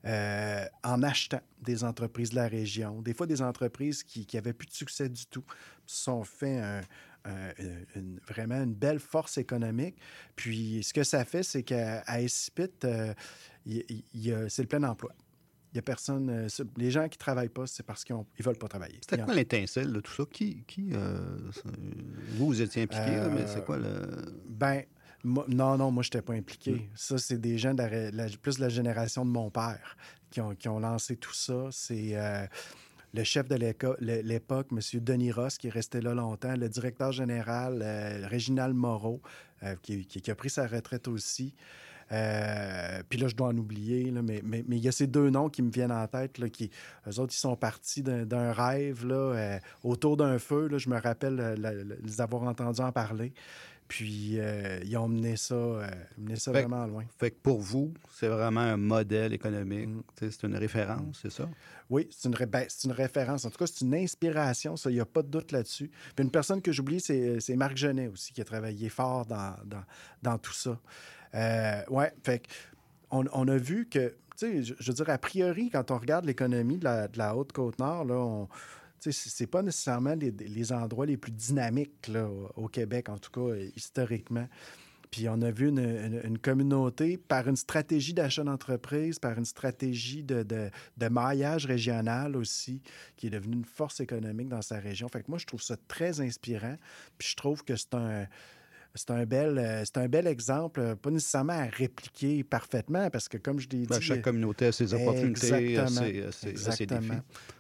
euh, 0.06 0.66
en 0.84 1.02
achetant 1.02 1.42
des 1.62 1.84
entreprises 1.84 2.32
de 2.32 2.36
la 2.36 2.48
région. 2.48 3.02
Des 3.02 3.14
fois, 3.14 3.26
des 3.26 3.42
entreprises 3.42 4.04
qui 4.04 4.28
n'avaient 4.34 4.52
plus 4.52 4.68
de 4.68 4.74
succès 4.74 5.08
du 5.08 5.26
tout 5.28 5.46
se 5.86 6.04
sont 6.04 6.24
fait 6.26 6.82
vraiment 8.28 8.62
une 8.62 8.74
belle 8.74 9.00
force 9.00 9.38
économique. 9.38 9.96
Puis 10.36 10.84
ce 10.84 10.94
que 10.94 11.04
ça 11.04 11.24
fait, 11.24 11.44
c'est 11.44 11.64
qu'à 11.64 12.04
Espit, 12.20 12.70
euh, 12.84 13.14
c'est 13.66 14.62
le 14.62 14.68
plein 14.68 14.84
emploi. 14.84 15.12
Il 15.74 15.78
y 15.78 15.80
a 15.80 15.82
personne. 15.82 16.30
euh, 16.30 16.48
les 16.78 16.92
gens 16.92 17.08
qui 17.10 17.16
ne 17.18 17.20
travaillent 17.20 17.50
pas, 17.50 17.66
c'est 17.66 17.82
parce 17.84 18.04
qu'ils 18.04 18.16
ne 18.16 18.22
veulent 18.44 18.58
pas 18.58 18.68
travailler. 18.68 19.00
C'était 19.02 19.18
quoi 19.26 19.34
l'étincelle 19.34 19.92
de 19.92 20.00
tout 20.02 20.14
ça? 20.14 20.24
Qui. 20.32 20.64
qui 20.68 20.90
euh, 20.94 21.18
vous, 22.36 22.46
vous 22.48 22.62
étiez 22.62 22.84
impliqué, 22.84 23.16
là, 23.16 23.30
mais 23.30 23.48
c'est 23.48 23.66
quoi 23.66 23.80
le. 23.80 24.08
Ben, 24.48 24.84
moi- 25.24 25.46
non, 25.48 25.76
non, 25.78 25.90
moi, 25.90 26.04
je 26.04 26.10
n'étais 26.10 26.22
pas 26.22 26.34
impliqué. 26.34 26.90
Ça, 26.94 27.18
c'est 27.18 27.40
des 27.40 27.58
gens 27.58 27.74
de 27.74 27.80
la 27.82 27.88
ré- 27.88 28.12
la- 28.12 28.28
plus 28.42 28.58
de 28.58 28.62
la 28.62 28.70
génération 28.70 29.26
de 29.26 29.32
mon 29.32 29.50
père 29.50 29.98
qui 30.30 30.42
ont, 30.42 30.54
qui 30.54 30.68
ont 30.70 30.80
lancé 30.80 31.16
tout 31.18 31.34
ça. 31.34 31.70
C'est 31.72 32.12
euh, 32.18 32.46
le 33.16 33.24
chef 33.24 33.48
de 33.48 33.56
l'époque, 33.56 34.68
M. 34.72 34.80
Denis 35.02 35.32
Ross, 35.32 35.58
qui 35.58 35.68
est 35.68 35.72
resté 35.72 36.02
là 36.02 36.14
longtemps, 36.14 36.56
le 36.56 36.70
directeur 36.70 37.12
général, 37.12 37.80
euh, 37.82 38.28
Réginald 38.28 38.76
Moreau, 38.76 39.22
euh, 39.64 39.76
qui, 39.82 40.06
qui- 40.06 40.22
qui 40.22 40.30
a 40.30 40.36
pris 40.36 40.52
sa 40.52 40.68
retraite 40.68 41.08
aussi. 41.08 41.56
Euh, 42.12 43.02
puis 43.10 43.20
là, 43.20 43.28
je 43.28 43.36
dois 43.36 43.48
en 43.50 43.58
oublier, 43.58 44.12
là, 44.12 44.22
mais 44.22 44.42
mais- 44.44 44.64
mais 44.68 44.78
il 44.78 44.84
y 44.84 44.88
a 44.88 44.92
ces 44.92 45.08
deux 45.08 45.30
noms 45.30 45.50
qui 45.50 45.62
me 45.62 45.72
viennent 45.72 45.92
en 45.92 46.08
tête. 46.08 46.38
Là, 46.38 46.50
qui, 46.50 46.70
eux 47.08 47.20
autres, 47.20 47.34
ils 47.34 47.40
sont 47.40 47.56
partis 47.56 48.04
d'un 48.04 48.52
rêve 48.52 49.06
là, 49.06 49.16
euh, 49.16 49.60
autour 49.84 50.18
d'un 50.18 50.38
feu. 50.40 50.68
Là, 50.68 50.78
je 50.78 50.90
me 50.90 51.00
rappelle 51.00 51.40
euh, 51.40 51.56
la- 51.58 51.74
la- 51.74 51.96
les 52.04 52.22
avoir 52.22 52.44
entendus 52.44 52.82
en 52.82 52.92
parler. 52.92 53.34
Puis 53.90 54.40
euh, 54.40 54.80
ils 54.86 54.96
ont 54.98 55.08
mené 55.10 55.36
ça, 55.36 55.56
mené 56.18 56.38
ça 56.38 56.52
Fait 56.52 56.62
vraiment 56.62 56.88
loin. 56.88 57.04
Fait 57.20 57.32
que 57.32 57.36
pour 57.44 57.60
vous, 57.60 57.94
c'est 58.12 58.30
vraiment 58.30 58.62
un 58.62 58.78
modèle 58.78 59.34
économique. 59.34 59.88
Mm. 59.88 60.02
C'est 60.20 60.44
une 60.44 60.56
référence, 60.56 61.20
c'est 61.22 61.32
ça? 61.32 61.48
Oui, 61.90 62.08
c'est 62.10 62.30
une, 62.30 62.34
ré- 62.34 62.46
ben, 62.46 62.66
c'est 62.70 62.88
une 62.88 62.94
référence. 62.94 63.46
En 63.46 63.50
tout 63.52 63.58
cas, 63.58 63.68
c'est 63.68 63.82
une 63.82 63.94
inspiration, 63.94 64.78
ça, 64.78 64.90
il 64.90 64.96
n'y 64.96 65.00
a 65.02 65.06
pas 65.06 65.22
de 65.22 65.28
doute 65.28 65.52
là-dessus. 65.52 65.92
Puis 66.16 66.24
une 66.24 66.32
personne 66.32 66.62
que 66.62 66.72
j'oublie, 66.72 67.02
c'est, 67.02 67.40
c'est 67.42 67.56
Marc 67.56 67.76
Genet 67.78 68.08
aussi, 68.08 68.32
qui 68.34 68.42
a 68.42 68.46
travaillé 68.46 68.90
fort 68.90 69.26
dans, 69.26 69.54
dans, 69.66 69.84
dans 70.24 70.38
tout 70.40 70.54
ça. 70.54 70.80
Euh, 71.36 71.82
ouais, 71.90 72.12
fait 72.24 72.44
on, 73.12 73.26
on 73.34 73.48
a 73.48 73.58
vu 73.58 73.88
que, 73.88 74.10
tu 74.38 74.64
sais, 74.64 74.64
je, 74.64 74.74
veux 74.88 74.94
dire, 74.94 75.10
a 75.10 75.18
priori, 75.18 75.70
quand 75.70 75.92
on 75.92 75.98
regarde 75.98 76.26
l'économie 76.26 76.78
de 76.78 76.84
la, 76.86 77.08
de 77.08 77.18
la 77.18 77.36
Haute-Côte-Nord, 77.36 78.06
là, 78.06 78.16
on. 78.16 78.48
C'est 79.12 79.48
pas 79.48 79.62
nécessairement 79.62 80.16
les, 80.16 80.32
les 80.32 80.72
endroits 80.72 81.06
les 81.06 81.18
plus 81.18 81.34
dynamiques 81.34 82.08
là, 82.08 82.26
au, 82.56 82.70
Québec, 82.70 83.10
en 83.10 83.18
tout 83.18 83.32
cas 83.32 83.54
historiquement. 83.76 84.48
Puis 85.12 85.28
on 85.28 85.42
a 85.42 85.52
vu 85.52 85.68
une, 85.68 85.80
une- 85.80 86.22
une 86.24 86.38
communauté, 86.40 87.18
par 87.18 87.50
une 87.50 87.58
stratégie 87.58 88.14
d'achat 88.14 88.46
d'entreprise, 88.46 89.20
par 89.20 89.38
une 89.38 89.44
stratégie 89.44 90.24
de, 90.24 90.44
de- 90.44 90.70
de 90.96 91.08
maillage 91.10 91.66
régional 91.66 92.38
aussi, 92.38 92.82
qui 93.18 93.28
est 93.28 93.30
devenue 93.30 93.58
une 93.58 93.66
force 93.66 94.00
économique 94.00 94.48
dans 94.48 94.62
sa 94.62 94.80
région. 94.80 95.10
Fait 95.10 95.22
que 95.22 95.30
moi, 95.30 95.38
je 95.38 95.48
trouve 95.48 95.62
ça 95.62 95.76
très 95.90 96.22
inspirant. 96.22 96.78
Puis 97.18 97.28
je 97.32 97.36
trouve 97.36 97.66
que 97.66 97.76
c'est 97.76 97.94
un. 97.96 98.26
C'est 98.96 99.10
un, 99.10 99.26
bel, 99.26 99.58
euh, 99.58 99.84
c'est 99.86 99.98
un 99.98 100.08
bel 100.08 100.28
exemple, 100.28 100.80
euh, 100.80 100.96
pas 100.96 101.10
nécessairement 101.10 101.54
à 101.54 101.66
répliquer 101.66 102.44
parfaitement, 102.44 103.10
parce 103.10 103.28
que 103.28 103.38
comme 103.38 103.60
je 103.60 103.68
l'ai 103.70 103.88
Ben, 103.88 103.98
dit... 103.98 104.06
chaque 104.06 104.22
communauté 104.22 104.68
a 104.68 104.72
ses 104.72 104.94
opportunités, 104.94 105.78
a 105.78 105.88
ses- 105.88 106.32
ses- 106.32 106.56
ses 106.72 106.86
défis. 106.86 107.10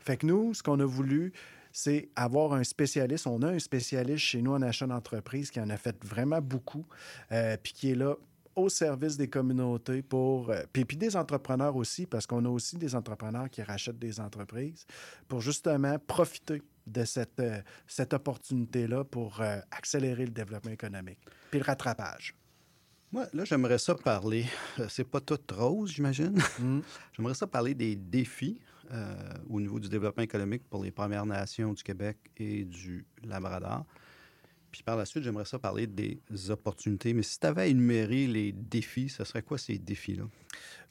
Fait 0.01 0.17
que 0.17 0.27
nous, 0.27 0.53
ce 0.53 0.61
qu'on 0.61 0.79
a 0.79 0.85
voulu, 0.85 1.33
c'est 1.71 2.09
avoir 2.15 2.53
un 2.53 2.63
spécialiste. 2.63 3.25
On 3.25 3.41
a 3.41 3.47
un 3.47 3.57
spécialiste 3.57 4.19
chez 4.23 4.43
nous 4.43 4.51
en 4.51 4.61
achat 4.61 4.85
d'entreprise 4.85 5.49
qui 5.49 5.59
en 5.59 5.71
a 5.71 5.77
fait 5.77 5.95
vraiment 6.05 6.39
beaucoup, 6.39 6.85
euh, 7.31 7.57
puis 7.61 7.73
qui 7.73 7.89
est 7.91 7.95
là 7.95 8.15
au 8.55 8.69
service 8.69 9.17
des 9.17 9.27
communautés 9.27 10.03
pour 10.03 10.51
euh, 10.51 10.61
puis, 10.71 10.85
puis 10.85 10.95
des 10.97 11.15
entrepreneurs 11.15 11.75
aussi 11.75 12.05
parce 12.05 12.27
qu'on 12.27 12.45
a 12.45 12.49
aussi 12.49 12.77
des 12.77 12.93
entrepreneurs 12.93 13.49
qui 13.49 13.63
rachètent 13.63 13.97
des 13.97 14.19
entreprises 14.19 14.85
pour 15.27 15.41
justement 15.41 15.97
profiter 15.97 16.61
de 16.87 17.05
cette, 17.05 17.39
euh, 17.39 17.61
cette 17.87 18.13
opportunité-là 18.13 19.03
pour 19.03 19.41
euh, 19.41 19.59
accélérer 19.71 20.25
le 20.25 20.31
développement 20.31 20.71
économique 20.71 21.19
puis 21.49 21.59
le 21.59 21.65
rattrapage. 21.65 22.35
Moi, 23.11 23.27
là, 23.31 23.45
j'aimerais 23.45 23.77
ça 23.77 23.93
parler. 23.93 24.45
euh, 24.79 24.87
C'est 24.89 25.03
pas 25.03 25.21
tout 25.21 25.37
rose, 25.51 25.91
j'imagine. 25.91 26.35
j'aimerais 27.15 27.35
ça 27.35 27.45
parler 27.45 27.75
des 27.75 27.95
défis 27.95 28.59
euh, 28.91 29.15
au 29.49 29.61
niveau 29.61 29.79
du 29.79 29.87
développement 29.87 30.23
économique 30.23 30.63
pour 30.67 30.83
les 30.83 30.91
Premières 30.91 31.25
Nations 31.25 31.73
du 31.73 31.83
Québec 31.83 32.17
et 32.37 32.65
du 32.65 33.05
Labrador. 33.23 33.85
Puis 34.73 34.81
par 34.81 34.97
la 34.97 35.05
suite, 35.05 35.23
j'aimerais 35.23 35.45
ça 35.45 35.59
parler 35.59 35.85
des 35.85 36.19
opportunités. 36.49 37.13
Mais 37.13 37.21
si 37.21 37.39
tu 37.39 37.45
avais 37.45 37.61
à 37.61 37.65
énumérer 37.67 38.25
les 38.25 38.51
défis, 38.51 39.07
ce 39.07 39.23
serait 39.23 39.43
quoi 39.43 39.59
ces 39.59 39.77
défis-là? 39.77 40.23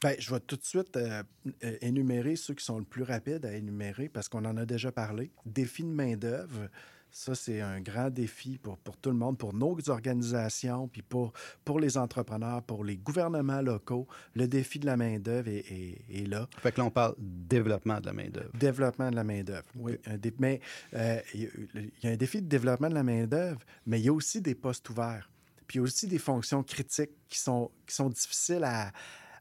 Bien, 0.01 0.15
je 0.21 0.33
vais 0.33 0.39
tout 0.39 0.57
de 0.57 0.65
suite 0.65 0.97
euh, 0.97 1.25
euh, 1.65 1.77
énumérer 1.81 2.37
ceux 2.37 2.55
qui 2.55 2.65
sont 2.65 2.79
le 2.79 2.85
plus 2.85 3.03
rapides 3.03 3.45
à 3.45 3.53
énumérer 3.55 4.09
parce 4.09 4.29
qu'on 4.29 4.45
en 4.45 4.57
a 4.57 4.65
déjà 4.65 4.93
parlé. 4.93 5.33
Défi 5.45 5.83
de 5.83 5.89
main-d'œuvre. 5.89 6.69
Ça, 7.15 7.35
c'est 7.35 7.61
un 7.61 7.81
grand 7.83 8.09
défi 8.09 8.57
pour, 8.57 8.79
pour 8.79 8.97
tout 8.97 9.11
le 9.11 9.17
monde, 9.17 9.37
pour 9.37 9.53
nos 9.53 9.77
organisations, 9.91 10.89
puis 10.89 11.03
pour, 11.03 11.35
pour 11.63 11.79
les 11.79 11.99
entrepreneurs, 11.99 12.63
pour 12.63 12.85
les 12.85 12.97
gouvernements 12.97 13.61
locaux. 13.61 14.09
Le 14.35 14.49
défi 14.49 14.79
de 14.79 14.87
la 14.87 14.97
main-d'œuvre 14.97 15.49
est, 15.49 15.59
est- 15.71 16.05
est 16.11 16.27
là. 16.27 16.49
Fait 16.61 16.73
que 16.73 16.81
là, 16.81 16.87
on 16.87 16.91
parle 16.91 17.15
développement 17.19 18.01
de 18.01 18.07
la 18.07 18.13
main-d'œuvre. 18.15 18.51
Développement 18.59 19.11
de 19.11 19.17
la 19.17 19.25
main-d'œuvre. 19.25 19.67
Oui. 19.77 19.99
Un 20.07 20.17
dé- 20.17 20.33
mais 20.39 20.61
euh, 20.95 21.21
il 21.35 21.41
y 21.43 21.47
a- 21.47 21.49
il 21.75 21.91
y 22.03 22.07
a 22.09 22.11
un 22.13 22.17
défi 22.17 22.41
de 22.41 22.49
développement 22.49 22.89
de 22.89 22.95
la 22.95 23.03
main-d'œuvre, 23.03 23.61
mais 23.85 24.01
il 24.01 24.07
y 24.07 24.09
a 24.09 24.13
aussi 24.15 24.41
des 24.41 24.55
postes 24.55 24.89
ouverts. 24.89 25.31
Puis 25.67 25.77
il 25.77 25.81
y 25.81 25.81
a 25.81 25.83
aussi 25.83 26.07
des 26.07 26.19
fonctions 26.19 26.63
critiques 26.63 27.13
qui 27.29 27.39
sont, 27.39 27.71
qui 27.87 27.95
sont 27.95 28.09
difficiles 28.09 28.65
à, 28.65 28.91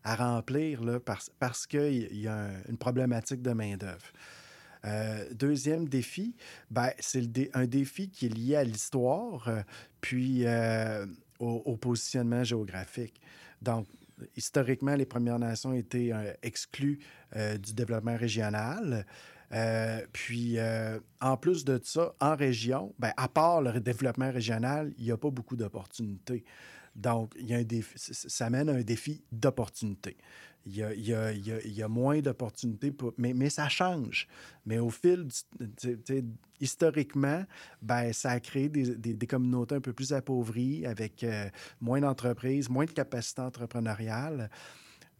à 0.03 0.15
remplir 0.17 0.83
là, 0.83 0.99
parce, 0.99 1.29
parce 1.39 1.65
qu'il 1.65 2.17
y 2.19 2.27
a 2.27 2.35
un- 2.35 2.63
une 2.67 2.77
problématique 2.77 3.41
de 3.41 3.51
main-d'œuvre. 3.53 4.07
Euh, 4.85 5.25
deuxième 5.33 5.87
défi, 5.87 6.35
ben, 6.69 6.89
c'est 6.99 7.21
un 7.53 7.65
défi 7.65 8.09
qui 8.09 8.25
est 8.27 8.29
lié 8.29 8.55
à 8.55 8.63
l'histoire, 8.63 9.47
euh, 9.47 9.61
puis 10.01 10.45
euh, 10.45 11.05
au, 11.39 11.77
positionnement 11.77 12.43
géographique. 12.43 13.19
Donc, 13.61 13.87
historiquement, 14.35 14.95
les 14.95 15.05
Premières 15.05 15.39
Nations 15.39 15.73
étaient 15.73 16.11
exclues 16.43 16.99
du 17.33 17.73
développement 17.73 18.15
régional. 18.15 19.07
Puis, 20.13 20.57
en 21.19 21.37
plus 21.37 21.65
de 21.65 21.81
ça, 21.83 22.13
en 22.19 22.35
région, 22.35 22.93
ben, 22.99 23.11
à 23.17 23.27
part 23.27 23.63
le 23.63 23.79
développement 23.79 24.31
régional, 24.31 24.93
il 24.99 25.05
n'y 25.05 25.11
a 25.11 25.17
pas 25.17 25.31
beaucoup 25.31 25.55
d'opportunités. 25.55 26.43
Donc, 26.95 27.35
ça 28.11 28.49
mène 28.51 28.69
à 28.69 28.73
un 28.73 28.81
défi 28.81 29.23
d'opportunité. 29.31 30.17
Il 30.65 30.75
y 30.75 31.83
a, 31.83 31.87
moins 31.87 32.19
d'opportunités, 32.19 32.93
mais, 33.17 33.49
ça 33.49 33.67
change. 33.67 34.27
Mais 34.65 34.77
au 34.77 34.89
fil, 34.89 35.27
du- 35.59 35.99
historiquement, 36.59 37.43
ben, 37.81 38.13
ça 38.13 38.31
a 38.31 38.39
créé 38.39 38.69
des, 38.69 39.27
communautés 39.27 39.75
un 39.75 39.81
peu 39.81 39.93
plus 39.93 40.13
appauvries, 40.13 40.85
avec 40.85 41.23
euh, 41.23 41.49
moins 41.81 41.99
d'entreprises, 41.99 42.69
moins 42.69 42.85
de 42.85 42.91
capacité 42.91 43.41
entrepreneuriale. 43.41 44.49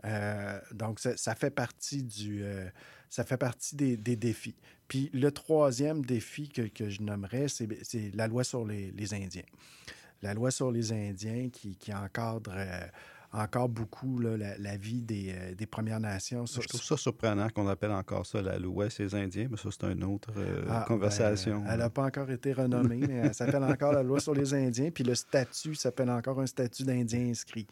Euh, 0.05 0.59
donc, 0.71 0.99
ça, 0.99 1.35
fait 1.35 1.49
partie, 1.49 2.03
du, 2.03 2.43
euh, 2.43 2.69
ça 3.09 3.23
fait 3.23 3.37
partie 3.37 3.75
des, 3.75 4.15
défis. 4.15 4.55
Puis 4.87 5.09
le 5.13 5.31
troisième 5.31 6.05
défi 6.05 6.49
que, 6.49 6.89
je 6.89 7.01
nommerais, 7.01 7.47
c'est 7.47 8.15
la 8.15 8.27
loi 8.27 8.43
sur 8.43 8.65
les, 8.65 9.13
Indiens. 9.13 9.41
La 10.21 10.33
loi 10.35 10.51
sur 10.51 10.71
les 10.71 10.91
Indiens 10.91 11.49
qui, 11.49 11.93
encadre 11.93 12.53
encore 13.33 13.69
beaucoup 13.69 14.19
là, 14.19 14.35
la, 14.35 14.57
la 14.57 14.77
vie 14.77 15.01
des, 15.01 15.33
euh, 15.33 15.55
des 15.55 15.65
Premières 15.65 15.99
Nations. 15.99 16.45
Je 16.45 16.67
trouve 16.67 16.81
ça 16.83 16.97
surprenant 16.97 17.47
qu'on 17.49 17.67
appelle 17.67 17.91
encore 17.91 18.25
ça 18.25 18.41
la 18.41 18.59
loi 18.59 18.89
ces 18.89 19.15
Indiens, 19.15 19.47
mais 19.49 19.57
ça, 19.57 19.69
c'est 19.71 19.85
une 19.89 20.03
autre 20.03 20.31
euh, 20.37 20.65
Ah, 20.69 20.83
conversation. 20.87 21.61
ben, 21.61 21.69
elle 21.71 21.79
n'a 21.79 21.89
pas 21.89 22.03
encore 22.05 22.29
été 22.29 22.51
renommée, 22.53 22.97
mais 23.07 23.15
elle 23.15 23.33
s'appelle 23.33 23.63
encore 23.63 23.93
la 23.93 24.03
loi 24.03 24.19
sur 24.19 24.33
les 24.33 24.53
Indiens, 24.53 24.91
puis 24.91 25.03
le 25.03 25.15
statut 25.15 25.75
s'appelle 25.75 26.09
encore 26.09 26.41
un 26.41 26.45
statut 26.47 26.83
d'Indien 26.83 27.29
inscrit. 27.29 27.67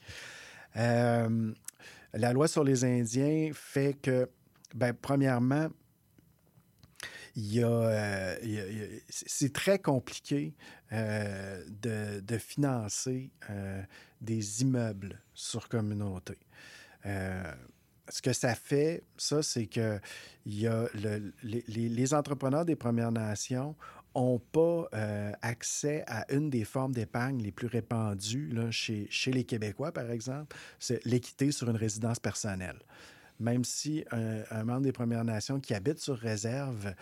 Euh, 0.77 1.51
la 2.13 2.33
loi 2.33 2.47
sur 2.47 2.63
les 2.63 2.85
Indiens 2.85 3.51
fait 3.53 3.95
que, 4.01 4.29
ben, 4.73 4.93
premièrement, 4.93 5.67
il 7.35 7.53
y 7.53 7.63
a, 7.63 7.69
euh, 7.69 8.35
c'est 9.07 9.29
c'est 9.29 9.53
très 9.53 9.79
compliqué 9.79 10.55
euh, 10.91 11.63
de, 11.69 12.19
de 12.19 12.37
financer 12.37 13.31
euh, 13.49 13.81
des 14.19 14.61
immeubles 14.61 15.21
sur 15.39 15.69
communauté. 15.69 16.37
Euh, 17.05 17.43
ce 18.09 18.21
que 18.21 18.33
ça 18.33 18.55
fait, 18.55 19.03
ça, 19.17 19.41
c'est 19.41 19.67
que 19.67 19.99
y 20.45 20.67
a 20.67 20.87
le- 20.93 21.33
les, 21.43 21.63
les- 21.67 21.89
les 21.89 22.13
entrepreneurs 22.13 22.65
des 22.65 22.75
Premières 22.75 23.11
Nations 23.11 23.75
n'ont 24.15 24.39
pas 24.39 24.89
euh, 24.93 25.31
accès 25.41 26.03
à 26.07 26.25
une 26.33 26.49
des 26.49 26.65
formes 26.65 26.91
d'épargne 26.91 27.41
les 27.41 27.51
plus 27.51 27.67
répandues 27.67 28.49
là, 28.51 28.69
chez, 28.71 29.07
chez 29.09 29.31
les 29.31 29.45
Québécois, 29.45 29.93
par 29.93 30.11
exemple, 30.11 30.57
c'est 30.79 31.03
l'équité 31.05 31.51
sur 31.51 31.69
une 31.69 31.77
résidence 31.77 32.19
personnelle. 32.19 32.79
Même 33.39 33.63
si 33.63 34.03
un, 34.11 34.43
un 34.51 34.63
membre 34.65 34.81
des 34.81 34.91
Premières 34.91 35.23
Nations 35.23 35.61
qui 35.61 35.73
habite 35.73 35.99
sur 35.99 36.17
réserve 36.17 36.93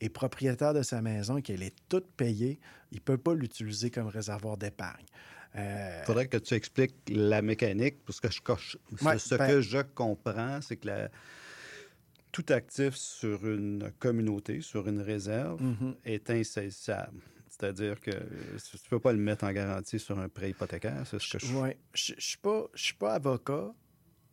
est 0.00 0.08
propriétaire 0.08 0.74
de 0.74 0.82
sa 0.82 1.00
maison 1.00 1.36
et 1.36 1.42
qu'elle 1.42 1.62
est 1.62 1.76
toute 1.88 2.10
payée, 2.16 2.58
il 2.90 2.96
ne 2.96 3.02
peut 3.02 3.18
pas 3.18 3.34
l'utiliser 3.34 3.90
comme 3.92 4.08
réservoir 4.08 4.56
d'épargne. 4.56 5.06
Euh, 5.56 5.98
Il 6.02 6.06
faudrait 6.06 6.26
que 6.28 6.36
tu 6.38 6.54
expliques 6.54 6.96
la 7.08 7.40
mécanique, 7.42 8.04
parce 8.04 8.20
que 8.20 8.30
je 8.30 8.40
coche. 8.40 8.76
ce- 8.98 9.04
Ouais, 9.04 9.18
ce 9.18 9.34
ben- 9.36 9.46
que 9.48 9.60
je 9.60 9.78
comprends, 9.78 10.60
c'est 10.60 10.76
que 10.76 10.88
la- 10.88 11.10
tout 12.32 12.44
actif 12.48 12.94
sur 12.96 13.46
une 13.46 13.92
communauté, 14.00 14.60
sur 14.60 14.88
une 14.88 15.00
réserve, 15.00 15.62
Mhm. 15.62 15.94
est 16.04 16.28
insaisissable. 16.30 17.20
C'est-à-dire 17.48 18.00
que 18.00 18.10
euh, 18.10 18.56
tu 18.68 18.76
ne 18.76 18.88
peux 18.90 18.98
pas 18.98 19.12
le 19.12 19.18
mettre 19.18 19.44
en 19.44 19.52
garantie 19.52 20.00
sur 20.00 20.18
un 20.18 20.28
prêt 20.28 20.50
hypothécaire, 20.50 21.06
c'est 21.06 21.20
ce 21.20 21.36
que 21.36 21.38
je... 21.46 21.54
Oui, 21.54 21.68
je 21.94 22.14
ne 22.14 22.20
suis 22.20 22.38
pas, 22.38 22.66
je 22.74 22.82
suis 22.86 22.94
pas 22.94 23.14
avocat, 23.14 23.72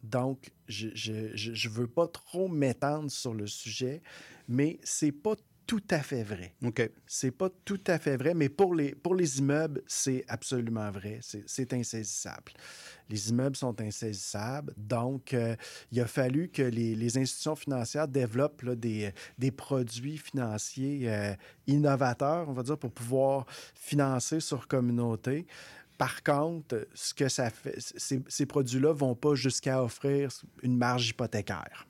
donc 0.02 0.50
je 0.68 0.88
ne 0.88 1.70
veux 1.70 1.86
pas 1.86 2.08
trop 2.08 2.48
m'étendre 2.48 3.12
sur 3.12 3.36
le 3.36 3.46
sujet, 3.46 4.02
mais 4.48 4.80
c'est 4.84 5.12
pas 5.12 5.36
tout 5.68 5.84
à 5.90 6.00
fait 6.00 6.24
vrai. 6.24 6.54
OK. 6.64 6.90
C'est 7.08 7.32
pas 7.32 7.50
tout 7.66 7.80
à 7.88 7.98
fait 7.98 8.18
vrai, 8.18 8.34
mais 8.34 8.50
pour 8.50 8.76
les, 8.76 8.94
pour 8.94 9.16
les 9.16 9.40
immeubles, 9.40 9.82
c'est 9.88 10.26
absolument 10.28 10.92
vrai. 10.92 11.20
C'est 11.22 11.74
insaisissable. 11.74 12.52
Les 13.10 13.30
immeubles 13.30 13.56
sont 13.56 13.80
insaisissables, 13.82 14.74
donc 14.78 15.34
euh, 15.34 15.56
il 15.92 16.00
a 16.00 16.08
fallu 16.08 16.50
que 16.50 16.62
les, 16.62 16.96
les 16.96 17.18
institutions 17.18 17.56
financières 17.56 18.08
développent 18.08 18.62
là, 18.62 18.76
des, 18.76 19.12
des 19.38 19.52
produits 19.52 20.18
financiers 20.18 21.10
euh, 21.10 21.34
innovateurs, 21.68 22.48
on 22.50 22.54
va 22.54 22.64
dire, 22.64 22.78
pour 22.78 22.92
pouvoir 22.92 23.46
financer 23.76 24.40
sur 24.40 24.68
communauté. 24.68 25.46
Par 25.98 26.24
contre, 26.24 26.88
ce 26.94 27.14
que 27.14 27.30
ça 27.30 27.50
fait, 27.50 27.76
ces, 27.80 28.24
ces 28.28 28.46
produits-là 28.46 28.94
vont 28.94 29.16
pas 29.16 29.36
jusqu'à 29.36 29.84
offrir 29.84 30.32
une 30.64 30.78
marge 30.78 31.10
hypothécaire. 31.10 31.86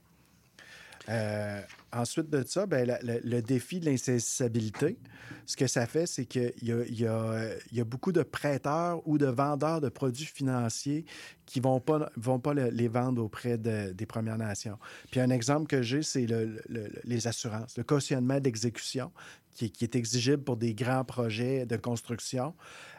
Euh, 1.09 1.61
ensuite 1.93 2.29
de 2.29 2.43
ça, 2.47 2.65
la- 2.69 2.85
la- 2.85 2.99
le 3.01 3.41
défi 3.41 3.79
de 3.79 3.85
l'insaisissabilité, 3.85 4.97
ce 5.45 5.55
que 5.57 5.67
ça 5.67 5.85
fait, 5.87 6.05
c'est 6.05 6.25
qu'il 6.25 6.53
y 6.61 6.67
y, 6.67 6.71
a, 7.07 7.49
il 7.71 7.77
y 7.77 7.81
a 7.81 7.83
beaucoup 7.83 8.11
de 8.11 8.23
prêteurs 8.23 9.05
ou 9.07 9.17
de 9.17 9.25
vendeurs 9.25 9.81
de 9.81 9.89
produits 9.89 10.25
financiers 10.25 11.05
qui 11.45 11.59
ne 11.59 11.63
vont 11.63 11.79
pas, 11.81 12.09
vont 12.15 12.39
pas 12.39 12.53
le- 12.53 12.69
les 12.69 12.87
vendre 12.87 13.21
auprès 13.23 13.57
de- 13.57 13.91
des 13.91 14.05
Premières 14.05 14.37
Nations. 14.37 14.77
Puis 15.11 15.19
un 15.19 15.29
exemple 15.29 15.67
que 15.67 15.81
j'ai, 15.81 16.01
c'est 16.03 16.25
le- 16.25 16.45
le- 16.45 16.61
le- 16.69 16.91
les 17.03 17.27
assurances, 17.27 17.77
le 17.77 17.83
cautionnement 17.83 18.39
d'exécution 18.39 19.11
qui, 19.53 19.65
est- 19.65 19.69
qui 19.69 19.83
est 19.83 19.95
exigible 19.95 20.43
pour 20.43 20.55
des 20.55 20.73
grands 20.73 21.03
projets 21.03 21.65
de 21.65 21.75
construction 21.75 22.53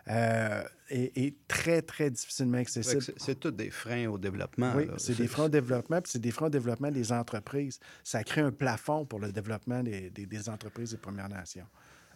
euh, 0.08 0.62
est, 0.90 1.16
est 1.16 1.34
très, 1.46 1.80
très 1.80 2.10
difficilement 2.10 2.58
accessible. 2.58 3.00
C'est 3.00 3.20
c'est 3.20 3.34
tous 3.38 3.52
des 3.52 3.70
freins 3.70 4.08
au 4.08 4.18
développement. 4.18 4.72
Oui, 4.76 4.88
c'est 4.98 5.16
des 5.16 5.28
freins 5.28 5.44
au 5.44 5.48
développement, 5.48 6.00
puis 6.02 6.10
c'est 6.10 6.18
des 6.18 6.32
freins 6.32 6.48
au 6.48 6.50
développement 6.50 6.90
des 6.90 7.12
entreprises. 7.12 7.78
Ça 8.02 8.24
crée 8.24 8.40
un 8.40 8.50
plafond 8.50 8.81
pour 9.08 9.18
le 9.20 9.32
développement 9.32 9.82
des, 9.82 10.10
des- 10.10 10.26
des 10.26 10.48
entreprises 10.48 10.90
des 10.90 10.96
Premières 10.96 11.28
Nations. 11.28 11.66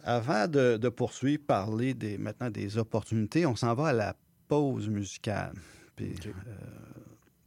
Avant 0.03 0.47
de, 0.47 0.77
de 0.77 0.89
poursuivre, 0.89 1.43
parler 1.45 1.93
des, 1.93 2.17
maintenant 2.17 2.49
des 2.49 2.77
opportunités, 2.77 3.45
on 3.45 3.55
s'en 3.55 3.73
va 3.73 3.87
à 3.87 3.93
la 3.93 4.15
pause 4.47 4.87
musicale. 4.89 5.53
Puis, 5.95 6.15
euh, 6.27 6.31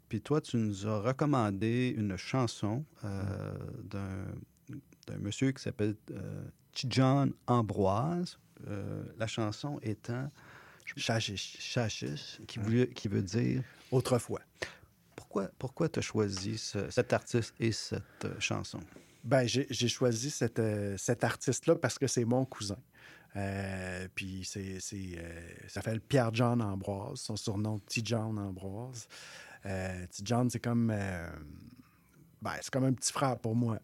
puis 0.09 0.21
toi, 0.21 0.41
tu 0.41 0.57
nous 0.57 0.87
as 0.87 1.01
recommandé 1.01 1.95
une 1.97 2.17
chanson 2.17 2.85
euh, 3.05 3.55
d'un 3.85 5.19
monsieur 5.19 5.53
qui 5.53 5.63
s'appelle 5.63 5.95
euh, 6.11 6.43
John 6.89 7.33
Ambroise. 7.47 8.39
Euh, 8.69 9.05
la 9.19 9.27
chanson 9.27 9.79
étant 9.83 10.31
Chachiche. 10.97 11.57
Chachiche, 11.61 12.41
qui, 12.49 12.59
voulait- 12.59 12.89
qui 12.89 13.07
veut 13.09 13.23
dire 13.23 13.63
Autrefois. 13.93 14.41
Pourquoi, 15.17 15.49
pourquoi 15.59 15.89
tu 15.89 16.01
as 16.01 16.03
choisi 16.03 16.59
ce- 16.59 16.91
cet 16.91 17.13
artiste 17.13 17.55
et 17.61 17.71
cette 17.73 18.03
euh, 18.25 18.35
chanson? 18.41 18.81
Ben, 19.23 19.47
j'ai 19.47 19.89
choisi 19.89 20.31
cette, 20.31 20.59
euh, 20.59 20.97
cet 20.97 21.25
artiste-là 21.25 21.77
parce 21.77 21.99
que 21.99 22.07
c'est 22.07 22.25
mon 22.25 22.45
cousin. 22.45 22.79
Euh, 23.37 24.09
puis 24.15 24.45
c'est, 24.45 24.79
euh, 24.83 25.51
ça 25.69 25.75
s'appelle 25.75 26.01
Pierre-John 26.01 26.61
Ambroise, 26.63 27.21
son 27.21 27.37
surnom 27.37 27.79
Petit 27.79 28.03
John 28.05 28.39
Ambroise. 28.39 29.07
Euh, 29.67 30.07
Petit 30.07 30.23
John, 30.25 30.49
c'est 30.51 30.59
comme, 30.59 30.89
ben, 30.89 32.53
c'est 32.61 32.71
comme 32.71 32.85
un 32.85 32.93
petit 32.93 33.13
frère 33.13 33.39
pour 33.39 33.55
moi. 33.55 33.79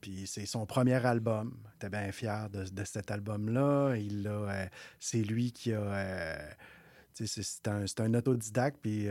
Puis 0.00 0.26
c'est 0.26 0.46
son 0.46 0.66
premier 0.66 1.04
album. 1.06 1.56
J'étais 1.72 1.88
bien 1.88 2.12
fier 2.12 2.50
de, 2.50 2.64
de 2.64 2.84
cet 2.84 3.10
album-là. 3.10 3.94
Il 3.96 4.28
a, 4.28 4.68
c'est 4.98 5.22
lui 5.22 5.50
qui 5.50 5.72
a. 5.72 5.80
euh, 5.80 6.50
c'est, 7.14 7.68
un, 7.68 7.84
un 7.98 8.14
autodidacte, 8.14 8.78
puis 8.80 9.06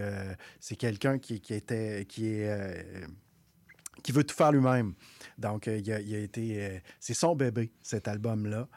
c'est 0.59 0.75
quelqu'un 0.75 1.19
qui, 1.19 1.41
qui 1.41 1.53
était, 1.53 2.05
qui 2.07 2.27
est, 2.27 3.05
qui 4.03 4.11
veut 4.11 4.23
tout 4.23 4.35
faire 4.35 4.51
lui-même. 4.51 4.93
Donc, 5.37 5.67
euh, 5.67 5.77
il, 5.77 5.91
a, 5.91 5.99
il 5.99 6.15
a 6.15 6.19
été, 6.19 6.63
euh, 6.63 6.79
c'est 6.99 7.13
son 7.13 7.35
bébé 7.35 7.71
cet 7.81 8.07
album-là. 8.07 8.67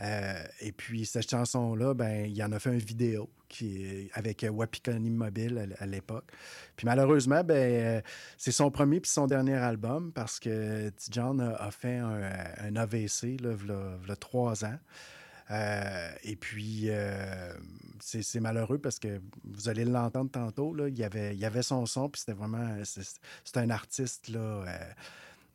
Euh, 0.00 0.44
et 0.60 0.70
puis 0.70 1.06
cette 1.06 1.28
chanson-là, 1.28 1.92
ben, 1.94 2.26
il 2.26 2.42
en 2.44 2.52
a 2.52 2.58
fait 2.60 2.70
une 2.70 2.78
vidéo 2.78 3.28
qui 3.48 4.10
avec 4.12 4.46
Wapikoni 4.48 5.10
Mobile 5.10 5.74
à, 5.78 5.86
l'époque. 5.86 6.30
Puis 6.76 6.86
malheureusement, 6.86 7.42
ben, 7.42 8.02
c'est 8.36 8.52
son 8.52 8.70
premier 8.70 9.00
puis 9.00 9.10
son 9.10 9.26
dernier 9.26 9.54
album 9.56 10.12
parce 10.12 10.38
que 10.38 10.90
T. 10.90 11.06
John 11.10 11.40
a, 11.40 11.56
a 11.56 11.70
fait 11.72 11.96
un, 11.96 12.76
AVC 12.76 13.40
là, 13.40 13.54
v'là- 13.54 13.96
v'là 14.02 14.16
trois 14.16 14.64
ans. 14.64 14.78
Euh, 15.50 16.10
et 16.24 16.36
puis, 16.36 16.84
euh, 16.88 17.52
c'est 18.00 18.40
malheureux 18.40 18.78
parce 18.78 18.98
que 18.98 19.20
vous 19.44 19.68
allez 19.68 19.84
l'entendre 19.84 20.30
tantôt, 20.30 20.74
là, 20.74 20.88
il, 20.88 20.98
y 20.98 21.04
avait, 21.04 21.34
il 21.34 21.40
y 21.40 21.44
avait 21.44 21.62
son 21.62 21.86
son, 21.86 22.08
puis 22.08 22.20
c'était 22.20 22.38
vraiment... 22.38 22.76
C'est 22.84 23.56
un 23.56 23.70
artiste, 23.70 24.28
là... 24.28 24.38
euh, 24.38 24.64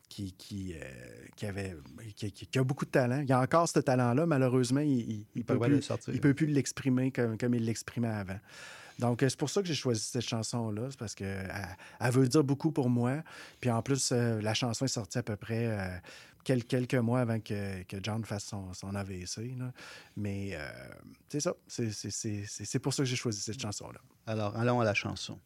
qui, 0.10 0.32
qui, 0.34 0.76
qui 1.36 1.46
avait, 1.48 1.76
qui, 2.16 2.60
a 2.60 2.64
beaucoup 2.64 2.86
de 2.86 2.92
talent. 2.92 3.22
Il 3.22 3.32
a 3.34 3.40
encore 3.40 3.68
ce 3.68 3.80
talent-là. 3.80 4.28
Malheureusement, 4.28 4.82
il 4.82 5.26
ne 5.36 5.42
peut, 5.42 5.58
plus- 5.58 5.82
sortir. 5.82 6.14
il 6.14 6.22
peut 6.22 6.36
plus 6.36 6.46
l'exprimer 6.46 7.10
comme, 7.12 7.36
comme 7.36 7.56
il 7.56 7.66
l'exprimait 7.66 8.10
avant. 8.10 8.38
Donc, 9.00 9.20
c'est 9.22 9.38
pour 9.38 9.50
ça 9.50 9.62
que 9.62 9.68
j'ai 9.68 9.74
choisi 9.74 10.02
cette 10.02 10.22
chanson-là. 10.22 10.84
C'est 10.92 11.00
parce 11.00 11.16
qu'elle 11.16 11.52
elle 12.00 12.12
veut 12.12 12.28
dire 12.28 12.44
beaucoup 12.44 12.72
pour 12.72 12.90
moi. 12.90 13.24
Puis 13.60 13.72
en 13.72 13.82
plus, 13.82 14.12
euh, 14.12 14.40
la 14.42 14.54
chanson 14.54 14.86
est 14.86 14.90
sortie 14.90 15.18
à 15.18 15.24
peu 15.24 15.36
près 15.36 15.68
euh, 15.68 15.98
quelques 16.44 16.96
mois 16.96 17.22
avant 17.22 17.40
que, 17.40 17.84
que 17.84 17.98
John 18.02 18.24
fasse 18.26 18.46
son, 18.46 18.74
son 18.74 18.94
AVC. 18.96 19.56
là. 19.58 19.72
Mais 20.18 20.52
euh, 20.54 20.70
c'est 21.30 21.40
ça. 21.40 21.54
C'est- 21.68 21.92
c'est- 21.92 22.12
C'est 22.12 22.46
c'est- 22.46 22.66
c'est 22.66 22.80
pour 22.80 22.94
ça 22.94 23.04
que 23.04 23.10
j'ai 23.10 23.16
choisi 23.16 23.40
cette 23.42 23.60
chanson-là. 23.62 24.00
Alors, 24.28 24.56
allons 24.58 24.80
à 24.80 24.84
la 24.86 24.94
chanson. 24.94 25.40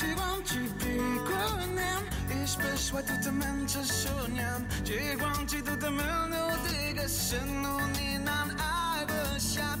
ci, 0.00 0.06
want 0.16 0.46
ci, 0.48 0.62
ti 0.80 0.96
konem 1.28 2.02
Ish 2.42 2.56
peshwa 2.60 3.02
tu 3.04 3.16
të 3.24 3.32
men 3.36 3.66
që 3.68 3.82
Ci, 4.88 5.62
tu 5.66 5.74
të 5.82 5.90
men 5.96 6.32
në 6.32 6.44
digë 6.66 7.06
Shënë 7.16 7.74
unë 7.84 8.06
i 8.06 8.18
nan 8.24 8.54
ajbë 8.70 9.22
shab 9.50 9.80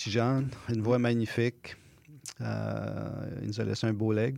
petit 0.00 0.10
John, 0.10 0.48
une 0.70 0.80
voix 0.82 0.98
magnifique. 0.98 1.76
Euh, 2.40 3.38
il 3.42 3.48
nous 3.48 3.60
a 3.60 3.64
laissé 3.64 3.86
un 3.86 3.92
beau 3.92 4.12
leg. 4.12 4.36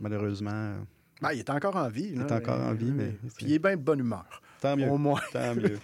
Malheureusement, 0.00 0.74
Ah, 1.22 1.34
il 1.34 1.40
est 1.40 1.50
encore 1.50 1.74
en 1.76 1.88
vie. 1.88 2.10
il 2.12 2.18
là, 2.20 2.26
est 2.26 2.32
encore 2.32 2.60
en 2.60 2.72
vie, 2.72 2.92
mais 2.92 3.12
Puis 3.36 3.46
il 3.46 3.52
est 3.54 3.58
bien 3.58 3.76
de 3.76 3.82
bonne 3.82 3.98
humeur. 4.00 4.42
tant 4.60 4.76
mieux. 4.76 4.88
Au 4.88 4.98
moins. 4.98 5.20
Tant 5.32 5.54
mieux. 5.56 5.78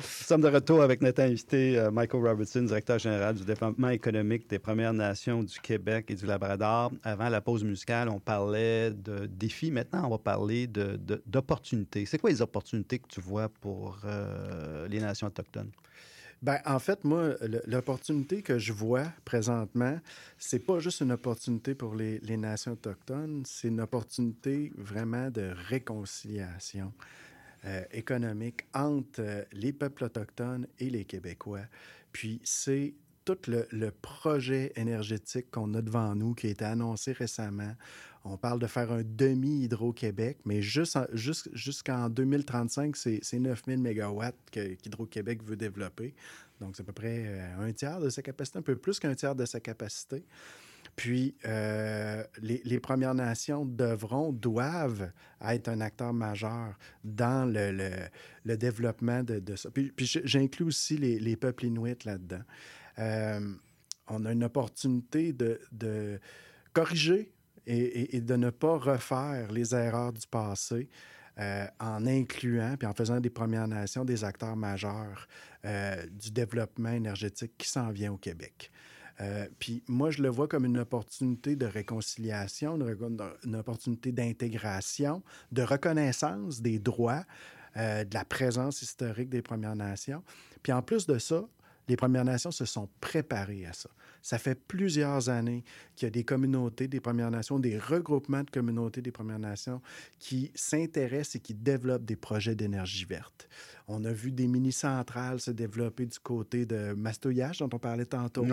Nous 0.00 0.26
sommes 0.26 0.40
de 0.40 0.48
retour 0.48 0.82
avec 0.82 1.00
notre 1.02 1.22
invité, 1.22 1.78
euh, 1.78 1.90
Michael 1.92 2.26
Robertson, 2.26 2.62
directeur 2.62 2.98
général 2.98 3.36
du 3.36 3.44
développement 3.44 3.90
économique 3.90 4.48
des 4.50 4.58
Premières 4.58 4.92
Nations 4.92 5.44
du 5.44 5.60
Québec 5.60 6.06
et 6.08 6.14
du 6.16 6.26
Labrador. 6.26 6.90
Avant 7.04 7.28
la 7.28 7.40
pause 7.40 7.62
musicale, 7.62 8.08
on 8.08 8.18
parlait 8.18 8.90
de 8.90 9.26
défis. 9.26 9.70
Maintenant, 9.70 10.06
on 10.06 10.10
va 10.10 10.18
parler 10.18 10.66
de- 10.66 10.96
de- 10.96 11.22
d'opportunités. 11.26 12.06
C'est 12.06 12.18
quoi 12.18 12.30
les 12.30 12.42
opportunités 12.42 12.98
que 12.98 13.06
tu 13.08 13.20
vois 13.20 13.48
pour 13.48 14.00
euh, 14.04 14.88
les 14.88 14.98
nations 15.00 15.28
autochtones? 15.28 15.70
Ben, 16.42 16.58
en 16.66 16.80
fait, 16.80 17.04
moi, 17.04 17.36
l'opportunité 17.66 18.42
que 18.42 18.58
je 18.58 18.72
vois 18.72 19.04
présentement, 19.24 20.00
c'est 20.38 20.58
pas 20.58 20.80
juste 20.80 21.00
une 21.00 21.12
opportunité 21.12 21.76
pour 21.76 21.94
les, 21.94 22.18
les 22.18 22.36
nations 22.36 22.72
autochtones, 22.72 23.44
c'est 23.46 23.68
une 23.68 23.80
opportunité 23.80 24.72
vraiment 24.76 25.30
de 25.30 25.52
réconciliation 25.68 26.92
euh, 27.64 27.84
économique 27.92 28.66
entre 28.74 29.20
euh, 29.20 29.44
les 29.52 29.72
peuples 29.72 30.02
autochtones 30.02 30.66
et 30.80 30.90
les 30.90 31.04
Québécois. 31.04 31.66
Puis 32.10 32.40
c'est 32.42 32.92
tout 33.24 33.38
le, 33.48 33.90
projet 33.90 34.72
énergétique 34.76 35.50
qu'on 35.50 35.74
a 35.74 35.82
devant 35.82 36.14
nous, 36.14 36.34
qui 36.34 36.48
a 36.48 36.50
été 36.50 36.64
annoncé 36.64 37.12
récemment. 37.12 37.74
On 38.24 38.36
parle 38.36 38.60
de 38.60 38.66
faire 38.66 38.92
un 38.92 39.02
demi-Hydro-Québec, 39.04 40.38
mais 40.44 40.62
juste 40.62 40.96
en- 40.96 41.06
jus- 41.12 41.48
jusqu'en 41.52 42.08
2035, 42.08 42.96
c'est 42.96 43.18
c'est 43.22 43.38
9000 43.38 43.78
mégawatts 43.78 44.36
que- 44.50 44.74
qu'Hydro-Québec 44.74 45.42
veut 45.44 45.56
développer. 45.56 46.14
Donc, 46.60 46.76
c'est 46.76 46.82
à 46.82 46.84
peu 46.84 46.92
près 46.92 47.24
euh, 47.26 47.68
un 47.68 47.72
tiers 47.72 47.98
de 48.00 48.08
sa 48.08 48.22
capacité, 48.22 48.58
un 48.58 48.62
peu 48.62 48.76
plus 48.76 49.00
qu'un 49.00 49.14
tiers 49.14 49.34
de 49.34 49.44
sa 49.44 49.58
capacité. 49.58 50.24
Puis, 50.94 51.34
euh, 51.46 52.22
les, 52.42 52.78
Premières 52.80 53.14
Nations 53.14 53.64
devront, 53.64 54.32
doivent 54.32 55.10
être 55.40 55.68
un 55.68 55.80
acteur 55.80 56.12
majeur 56.12 56.78
dans 57.02 57.50
le, 57.50 58.56
développement 58.56 59.22
de, 59.22 59.56
ça. 59.56 59.70
Puis, 59.70 59.92
j'inclus 60.24 60.66
aussi 60.66 60.98
les, 60.98 61.18
les 61.18 61.36
peuples 61.36 61.64
inuits 61.66 61.96
là-dedans. 62.04 62.42
Euh, 62.98 63.40
on 64.08 64.24
a 64.24 64.32
une 64.32 64.44
opportunité 64.44 65.32
de, 65.32 66.20
corriger 66.72 67.32
et, 67.66 68.20
de 68.20 68.36
ne 68.36 68.50
pas 68.50 68.76
refaire 68.76 69.52
les 69.52 69.74
erreurs 69.74 70.12
du 70.12 70.26
passé. 70.26 70.88
euh, 71.38 71.66
en 71.80 72.06
incluant 72.06 72.76
puis 72.76 72.86
en 72.86 72.92
faisant 72.92 73.18
des 73.18 73.30
Premières 73.30 73.66
Nations 73.66 74.04
des 74.04 74.22
acteurs 74.22 74.54
majeurs 74.54 75.26
euh, 75.64 76.04
du 76.10 76.30
développement 76.30 76.90
énergétique 76.90 77.52
qui 77.56 77.70
s'en 77.70 77.90
vient 77.90 78.12
au 78.12 78.18
Québec. 78.18 78.70
Puis 79.60 79.84
moi, 79.86 80.10
je 80.10 80.20
le 80.20 80.28
vois 80.28 80.48
comme 80.48 80.64
une 80.64 80.78
opportunité 80.78 81.54
de 81.54 81.64
réconciliation, 81.64 82.76
une, 82.76 83.54
opportunité 83.54 84.10
d'intégration, 84.10 85.22
de 85.52 85.62
reconnaissance 85.62 86.60
des 86.60 86.80
droits, 86.80 87.24
de 87.76 88.12
la 88.12 88.24
présence 88.24 88.82
historique 88.82 89.28
des 89.28 89.40
Premières 89.40 89.76
Nations. 89.76 90.24
Puis 90.64 90.72
en 90.72 90.82
plus 90.82 91.06
de 91.06 91.18
ça, 91.18 91.46
les 91.92 91.96
Premières 91.96 92.24
Nations 92.24 92.50
se 92.50 92.64
sont 92.64 92.88
préparées 93.02 93.66
à 93.66 93.74
ça. 93.74 93.90
Ça 94.22 94.38
fait 94.38 94.54
plusieurs 94.54 95.28
années 95.28 95.62
qu'il 95.94 96.06
y 96.06 96.08
a 96.08 96.10
des 96.10 96.24
communautés 96.24 96.88
des 96.88 97.00
Premières 97.00 97.30
Nations, 97.30 97.58
des 97.58 97.78
regroupements 97.78 98.44
de 98.44 98.50
communautés 98.50 99.02
des 99.02 99.12
Premières 99.12 99.38
Nations 99.38 99.82
qui 100.18 100.50
s'intéressent 100.54 101.36
et 101.36 101.40
qui 101.40 101.52
développent 101.52 102.06
des 102.06 102.16
projets 102.16 102.54
d'énergie 102.54 103.04
verte. 103.04 103.46
On 103.88 104.06
a 104.06 104.12
vu 104.12 104.32
des 104.32 104.46
mini-centrales 104.46 105.38
se 105.40 105.50
développer 105.50 106.06
du 106.06 106.18
côté 106.18 106.64
de 106.64 106.94
Mastoyage, 106.94 107.58
dont 107.58 107.68
on 107.70 107.78
parlait 107.78 108.06
tantôt. 108.06 108.46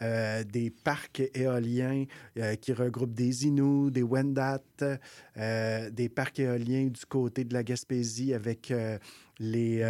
Euh, 0.00 0.44
des 0.44 0.70
parcs 0.70 1.22
éoliens 1.34 2.04
euh, 2.36 2.54
qui 2.54 2.72
regroupent 2.72 3.14
des 3.14 3.46
Inuits, 3.46 3.90
des 3.90 4.04
Wendat, 4.04 4.62
euh, 5.36 5.90
des 5.90 6.08
parcs 6.08 6.38
éoliens 6.38 6.86
du 6.86 7.04
côté 7.06 7.42
de 7.42 7.52
la 7.52 7.64
Gaspésie 7.64 8.32
avec 8.32 8.70
euh, 8.70 8.96
les... 9.40 9.82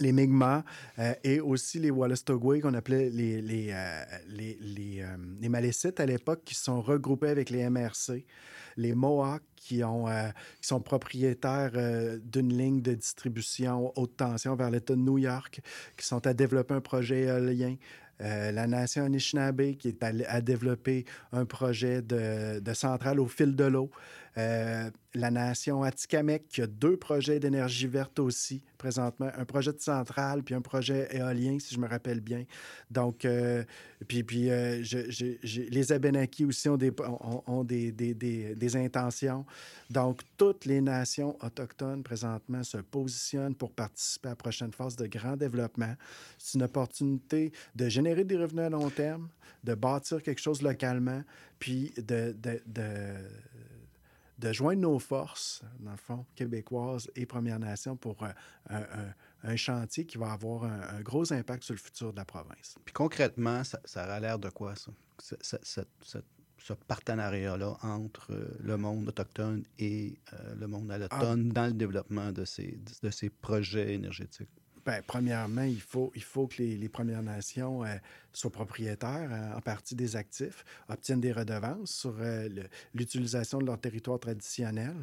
les 0.00 0.12
Mi'kmaq 0.12 0.64
euh, 0.98 1.14
et 1.22 1.40
aussi 1.40 1.78
les 1.78 1.90
Wallastogwe 1.90 2.60
qu'on 2.60 2.74
appelait 2.74 3.10
les, 3.10 3.40
les, 3.40 3.70
euh, 3.72 4.04
les, 4.28 4.56
euh, 5.02 5.16
les 5.40 5.48
Malécites 5.48 6.00
à 6.00 6.06
l'époque 6.06 6.42
qui 6.44 6.54
sont 6.54 6.80
regroupés 6.80 7.28
avec 7.28 7.50
les 7.50 7.68
MRC, 7.68 8.24
les 8.76 8.94
Mohawks 8.94 9.42
qui, 9.56 9.84
ont, 9.84 10.06
qui 10.60 10.68
sont 10.68 10.80
propriétaires 10.80 11.72
d'une 12.24 12.56
ligne 12.56 12.80
de 12.80 12.94
distribution 12.94 13.92
haute 13.96 14.16
tension 14.16 14.56
vers 14.56 14.70
l'État 14.70 14.94
de 14.94 15.00
New 15.00 15.18
York, 15.18 15.60
qui 15.96 16.06
sont 16.06 16.26
à 16.26 16.32
développer 16.32 16.74
un 16.74 16.80
projet 16.80 17.22
éolien. 17.22 17.76
La 18.20 18.66
nation 18.66 19.04
Anishinaabe 19.04 19.76
qui 19.76 19.88
est 19.88 20.02
à, 20.02 20.12
à 20.28 20.40
développer 20.40 21.04
un 21.32 21.44
projet 21.44 22.00
de, 22.00 22.60
de 22.60 22.72
centrale 22.74 23.20
au 23.20 23.26
fil 23.26 23.54
de 23.54 23.64
l'eau. 23.64 23.90
Euh, 24.38 24.90
la 25.14 25.30
nation 25.30 25.82
Atikamekw 25.82 26.44
qui 26.48 26.62
a 26.62 26.66
deux 26.68 26.96
projets 26.96 27.40
d'énergie 27.40 27.88
verte 27.88 28.20
aussi 28.20 28.62
présentement, 28.78 29.28
un 29.36 29.44
projet 29.44 29.72
de 29.72 29.80
centrale 29.80 30.44
puis 30.44 30.54
un 30.54 30.60
projet 30.60 31.08
éolien, 31.10 31.58
si 31.58 31.74
je 31.74 31.80
me 31.80 31.88
rappelle 31.88 32.20
bien. 32.20 32.44
Donc, 32.90 33.24
euh, 33.24 33.64
puis, 34.06 34.22
puis 34.22 34.50
euh, 34.50 34.82
les 35.70 35.92
Abenaki 35.92 36.44
aussi 36.44 36.68
ont 36.68 36.76
des, 36.76 36.92
ont, 37.46 37.64
des, 37.64 37.90
des- 37.92 38.76
intentions. 38.76 39.44
Donc, 39.90 40.22
toutes 40.36 40.64
les 40.64 40.80
nations 40.80 41.36
autochtones 41.44 42.04
présentement 42.04 42.62
se 42.62 42.78
positionnent 42.78 43.56
pour 43.56 43.72
participer 43.72 44.28
à 44.28 44.32
la 44.32 44.36
prochaine 44.36 44.72
phase 44.72 44.94
de 44.94 45.06
grand 45.08 45.36
développement. 45.36 45.94
C'est 46.38 46.56
une 46.56 46.64
opportunité 46.64 47.52
de 47.74 47.88
générer 47.88 48.24
des 48.24 48.36
revenus 48.36 48.64
à 48.64 48.70
long 48.70 48.90
terme, 48.90 49.28
de 49.64 49.74
bâtir 49.74 50.22
quelque 50.22 50.40
chose 50.40 50.62
localement, 50.62 51.22
puis 51.58 51.92
de, 51.96 52.34
de, 52.40 52.62
de 54.40 54.52
joindre 54.52 54.80
nos 54.82 54.98
forces, 54.98 55.62
dans 55.80 55.90
le 55.92 55.96
fond, 55.96 56.24
québécoises 56.34 57.10
et 57.14 57.26
Premières 57.26 57.58
Nations 57.58 57.96
pour 57.96 58.22
euh, 58.22 58.28
un, 58.68 58.80
un- 58.80 59.14
un 59.42 59.56
chantier 59.56 60.04
qui 60.06 60.18
va 60.18 60.32
avoir 60.32 60.64
un, 60.64 60.80
un 60.80 61.00
gros 61.00 61.32
impact 61.32 61.62
sur 61.64 61.74
le 61.74 61.78
futur 61.80 62.12
de 62.12 62.16
la 62.18 62.24
province. 62.24 62.76
Puis 62.84 62.92
concrètement, 62.92 63.64
ça, 63.64 63.80
ça 63.84 64.04
a 64.04 64.20
l'air 64.20 64.38
de 64.38 64.48
quoi, 64.50 64.74
ça? 64.76 64.92
Ce, 65.18 66.74
partenariat-là 66.86 67.76
entre 67.82 68.32
euh, 68.32 68.56
le 68.60 68.76
monde 68.76 69.08
autochtone 69.08 69.64
et 69.78 70.18
euh, 70.34 70.54
le 70.56 70.66
monde 70.66 70.90
allotone 70.90 71.48
dans 71.48 71.66
le 71.66 71.72
développement 71.72 72.32
de 72.32 72.44
ces, 72.44 72.78
de 73.02 73.10
ces 73.10 73.30
projets 73.30 73.94
énergétiques? 73.94 74.50
Bien, 74.90 75.00
premièrement, 75.06 75.62
il 75.62 75.80
faut, 75.80 76.10
il 76.16 76.22
faut 76.22 76.46
que 76.48 76.56
les, 76.58 76.76
les 76.76 76.88
Premières 76.88 77.22
Nations 77.22 77.84
euh, 77.84 77.94
soient 78.32 78.50
propriétaires 78.50 79.28
euh, 79.30 79.56
en 79.56 79.60
partie 79.60 79.94
des 79.94 80.16
actifs, 80.16 80.64
obtiennent 80.88 81.20
des 81.20 81.32
redevances 81.32 81.90
sur 81.92 82.14
euh, 82.18 82.48
le- 82.48 82.68
l'utilisation 82.94 83.58
de 83.58 83.66
leur 83.66 83.78
territoire 83.78 84.18
traditionnel. 84.18 84.94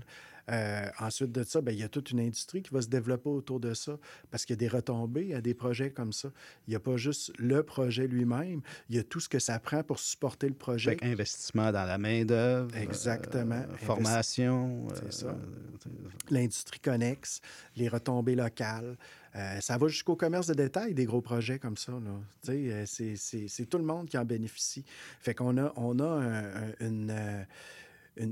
Ensuite 1.00 1.34
de 1.34 1.44
ça, 1.44 1.60
bien, 1.60 1.74
il 1.74 1.80
y 1.80 1.84
a 1.84 1.90
toute 1.90 2.12
une 2.12 2.22
industrie 2.22 2.62
qui 2.62 2.74
va 2.74 2.82
se 2.82 2.88
développer 2.88 3.28
autour 3.28 3.60
de 3.60 3.74
ça 3.74 3.98
parce 4.32 4.46
qu'il 4.46 4.54
y 4.54 4.58
a 4.58 4.64
des 4.64 4.70
retombées 4.70 5.34
à 5.36 5.42
des 5.42 5.54
projets 5.54 5.90
comme 5.92 6.14
ça. 6.14 6.30
Il 6.66 6.70
n'y 6.70 6.76
a 6.78 6.80
pas 6.80 6.96
juste 6.96 7.34
le 7.38 7.64
projet 7.64 8.08
lui-même, 8.08 8.62
il 8.90 8.96
y 8.96 9.00
a 9.00 9.04
tout 9.04 9.20
ce 9.20 9.28
que 9.28 9.40
ça 9.40 9.60
prend 9.60 9.84
pour 9.84 10.00
supporter 10.00 10.48
le 10.48 10.54
projet. 10.56 10.92
Fait 11.02 11.06
investissement 11.06 11.70
dans 11.74 11.84
la 11.84 11.98
main-d'œuvre. 11.98 12.74
Exactement. 12.78 13.62
formation. 13.76 14.88
C'est 14.96 15.12
ça. 15.12 15.36
L'industrie 16.30 16.80
connexe, 16.80 17.42
les 17.76 17.90
retombées 17.90 18.36
locales. 18.36 18.96
Euh, 19.38 19.60
ça 19.62 19.78
va 19.78 19.88
jusqu'au 19.88 20.16
commerce 20.16 20.48
de 20.48 20.56
détail, 20.56 20.94
des 20.96 21.06
gros 21.06 21.22
projets 21.22 21.60
comme 21.60 21.78
ça. 21.78 21.94
euh, 22.50 22.84
c'est- 22.88 23.66
tout 23.70 23.78
le 23.78 23.84
monde 23.84 24.08
qui 24.10 24.18
en 24.18 24.26
bénéficie. 24.26 24.84
Fait 25.22 25.36
qu'on 25.36 25.58
a, 25.58 25.72
on 25.76 26.00
a 26.00 26.04
euh, 26.04 26.72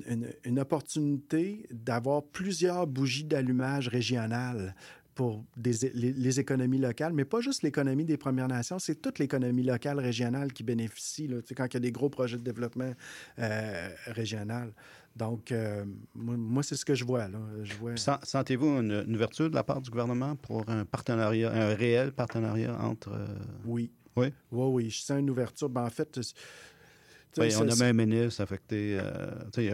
une- 0.07 0.33
une 0.43 0.59
opportunité 0.59 1.67
d'avoir 1.71 2.23
plusieurs 2.23 2.87
bougies 2.87 3.23
d'allumage 3.23 3.87
régionales 3.87 4.73
pour 5.15 5.45
des- 5.55 5.89
les, 5.93 6.11
les 6.11 6.39
économies 6.41 6.77
locales, 6.77 7.13
mais 7.13 7.23
pas 7.25 7.39
juste 7.39 7.63
l'économie 7.63 8.03
des 8.05 8.17
Premières 8.17 8.49
Nations, 8.49 8.79
c'est 8.79 8.95
toute 9.01 9.17
l'économie 9.17 9.63
locale 9.63 9.99
régionale 9.99 10.51
qui 10.51 10.61
bénéficie 10.63 11.27
là, 11.27 11.37
quand 11.55 11.65
il 11.67 11.73
y 11.73 11.77
a 11.77 11.79
des 11.79 11.91
gros 11.93 12.09
projets 12.09 12.37
de 12.37 12.43
développement 12.43 12.91
euh, 13.39 13.89
régional. 14.07 14.73
Donc, 15.15 15.53
euh, 15.53 15.85
moi, 16.13 16.35
moi, 16.35 16.61
c'est 16.63 16.75
ce 16.75 16.83
que 16.83 16.93
je 16.93 17.05
vois. 17.05 17.29
Là. 17.29 17.39
Je 17.63 17.73
vois... 17.75 17.93
Sentez-vous 17.95 18.67
une, 18.81 19.05
une 19.07 19.15
ouverture 19.15 19.49
de 19.49 19.55
la 19.55 19.63
part 19.63 19.81
du 19.81 19.89
gouvernement 19.89 20.35
pour 20.35 20.67
un 20.69 20.83
partenariat, 20.83 21.51
un 21.53 21.73
réel 21.73 22.11
partenariat 22.11 22.77
entre. 22.77 23.13
euh, 23.13 23.25
Oui. 23.65 23.91
Oui? 24.17 24.27
Oui, 24.51 24.67
oui, 24.83 24.89
je 24.89 25.01
sens 25.01 25.19
une 25.19 25.29
ouverture. 25.29 25.69
Ben, 25.69 25.83
en 25.85 25.89
fait, 25.89 26.19
Oui, 27.37 27.53
on 27.57 27.67
a 27.67 27.75
même 27.75 27.99
un 27.99 28.05
ministre 28.05 28.41
affecté. 28.41 28.97
euh, 28.99 29.31
tu 29.53 29.69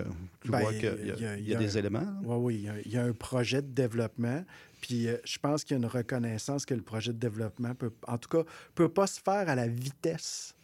Ben, 0.52 0.60
vois 0.62 0.74
qu'il 0.74 1.14
y 1.44 1.50
y 1.50 1.56
a 1.56 1.60
des 1.60 1.78
éléments. 1.78 2.20
Oui, 2.24 2.36
oui, 2.38 2.68
il 2.86 2.92
y, 2.92 2.98
a 2.98 3.04
un 3.04 3.14
projet 3.14 3.62
de 3.62 3.68
développement. 3.68 4.44
Puis 4.82 5.08
euh, 5.08 5.18
je 5.24 5.38
pense 5.40 5.64
qu'il 5.64 5.76
y 5.76 5.80
a 5.80 5.84
une 5.84 5.90
reconnaissance 5.90 6.66
que 6.66 6.74
le 6.74 6.82
projet 6.82 7.14
de 7.14 7.18
développement 7.20 7.74
peut, 7.76 7.92
en 8.08 8.18
tout 8.18 8.30
cas, 8.30 8.44
peut 8.76 8.90
pas 8.90 9.08
se 9.08 9.22
faire 9.22 9.48
à 9.48 9.56
la 9.56 9.68
vitesse 9.68 10.56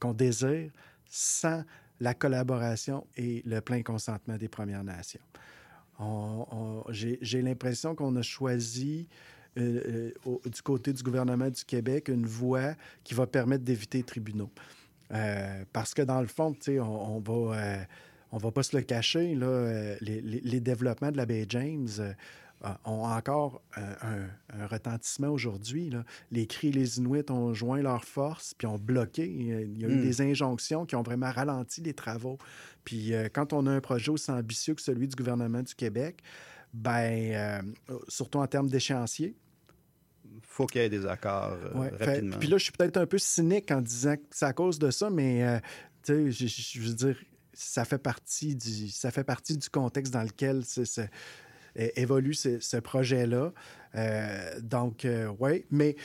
qu'on 0.00 0.12
désire 0.14 0.70
sans 1.06 1.64
la 2.00 2.14
collaboration 2.14 3.06
et 3.16 3.42
le 3.44 3.60
plein 3.60 3.82
consentement 3.82 4.36
des 4.38 4.48
Premières 4.48 4.84
Nations. 4.84 5.20
On- 5.98 6.46
on- 6.50 6.84
J'ai 6.92 7.42
l'impression 7.42 7.94
qu'on 7.94 8.14
a 8.16 8.22
choisi 8.22 9.08
euh, 9.58 10.12
euh, 10.26 10.38
du 10.48 10.62
côté 10.62 10.92
du 10.92 11.02
gouvernement 11.02 11.50
du 11.50 11.64
Québec, 11.64 12.08
une 12.08 12.24
voie 12.24 12.74
qui 13.02 13.14
va 13.14 13.26
permettre 13.26 13.64
d'éviter 13.64 13.98
les 13.98 14.04
tribunaux. 14.04 14.50
Parce 15.72 15.92
que 15.92 16.02
dans 16.02 16.20
le 16.20 16.28
fond, 16.28 16.54
on, 16.68 16.80
on 16.80 17.18
va, 17.18 17.80
on 18.30 18.38
va 18.38 18.50
pas 18.52 18.62
se 18.62 18.76
le 18.76 18.84
cacher, 18.84 19.34
là, 19.34 19.96
les, 20.00 20.20
les- 20.20 20.60
développements 20.60 21.10
de 21.10 21.16
la 21.16 21.26
baie 21.26 21.46
James 21.48 21.88
ont 22.84 23.04
encore 23.04 23.62
un, 23.76 24.26
un- 24.60 24.66
retentissement 24.66 25.28
aujourd'hui. 25.28 25.90
Les 26.30 26.46
Cris 26.46 26.72
les 26.72 26.98
Inuits 26.98 27.30
ont 27.30 27.54
joint 27.54 27.80
leurs 27.82 28.04
forces 28.04 28.52
puis 28.54 28.66
ont 28.66 28.78
bloqué. 28.78 29.26
Il 29.28 29.78
y 29.80 29.84
a 29.84 29.88
eu 29.88 29.96
Mm. 29.96 30.02
des 30.02 30.20
injonctions 30.20 30.84
qui 30.86 30.96
ont 30.96 31.02
vraiment 31.02 31.30
ralenti 31.30 31.80
les 31.80 31.94
travaux. 31.94 32.38
Puis 32.84 33.14
euh, 33.14 33.28
quand 33.32 33.52
on 33.52 33.66
a 33.66 33.70
un 33.70 33.80
projet 33.80 34.10
aussi 34.10 34.30
ambitieux 34.30 34.74
que 34.74 34.82
celui 34.82 35.08
du 35.08 35.16
gouvernement 35.16 35.62
du 35.62 35.74
Québec, 35.74 36.22
ben, 36.74 37.62
euh, 37.90 37.94
surtout 38.08 38.38
en 38.38 38.46
termes 38.46 38.68
d'échéancier, 38.68 39.34
faut 40.42 40.66
qu'il 40.66 40.80
y 40.80 40.84
ait 40.84 40.88
des 40.90 41.06
accords 41.06 41.52
euh, 41.64 41.72
Ouais, 41.78 41.90
fait- 41.96 42.04
rapidement. 42.04 42.36
Puis 42.38 42.48
là, 42.48 42.58
je 42.58 42.64
suis 42.64 42.72
peut-être 42.72 42.96
un 42.96 43.06
peu 43.06 43.18
cynique 43.18 43.70
en 43.70 43.80
disant 43.80 44.16
que 44.16 44.22
c'est 44.30 44.44
à 44.46 44.52
cause 44.52 44.78
de 44.78 44.90
ça, 44.90 45.10
mais 45.10 45.42
euh, 45.44 45.58
tu 46.02 46.32
sais, 46.32 46.46
je- 46.48 46.80
veux 46.80 46.94
dire, 46.94 47.16
ça 47.52 47.84
fait 47.84 47.98
partie 47.98 48.54
du, 48.54 48.88
ça 48.90 49.10
fait 49.10 49.24
partie 49.24 49.56
du 49.56 49.68
contexte 49.68 50.12
dans 50.12 50.22
lequel 50.22 50.64
c'est- 50.64 51.10
évolue 51.76 52.34
ce, 52.34 52.76
projet-là. 52.78 53.52
Euh, 53.94 54.60
donc, 54.60 55.06
oui, 55.38 55.64
mais. 55.70 55.96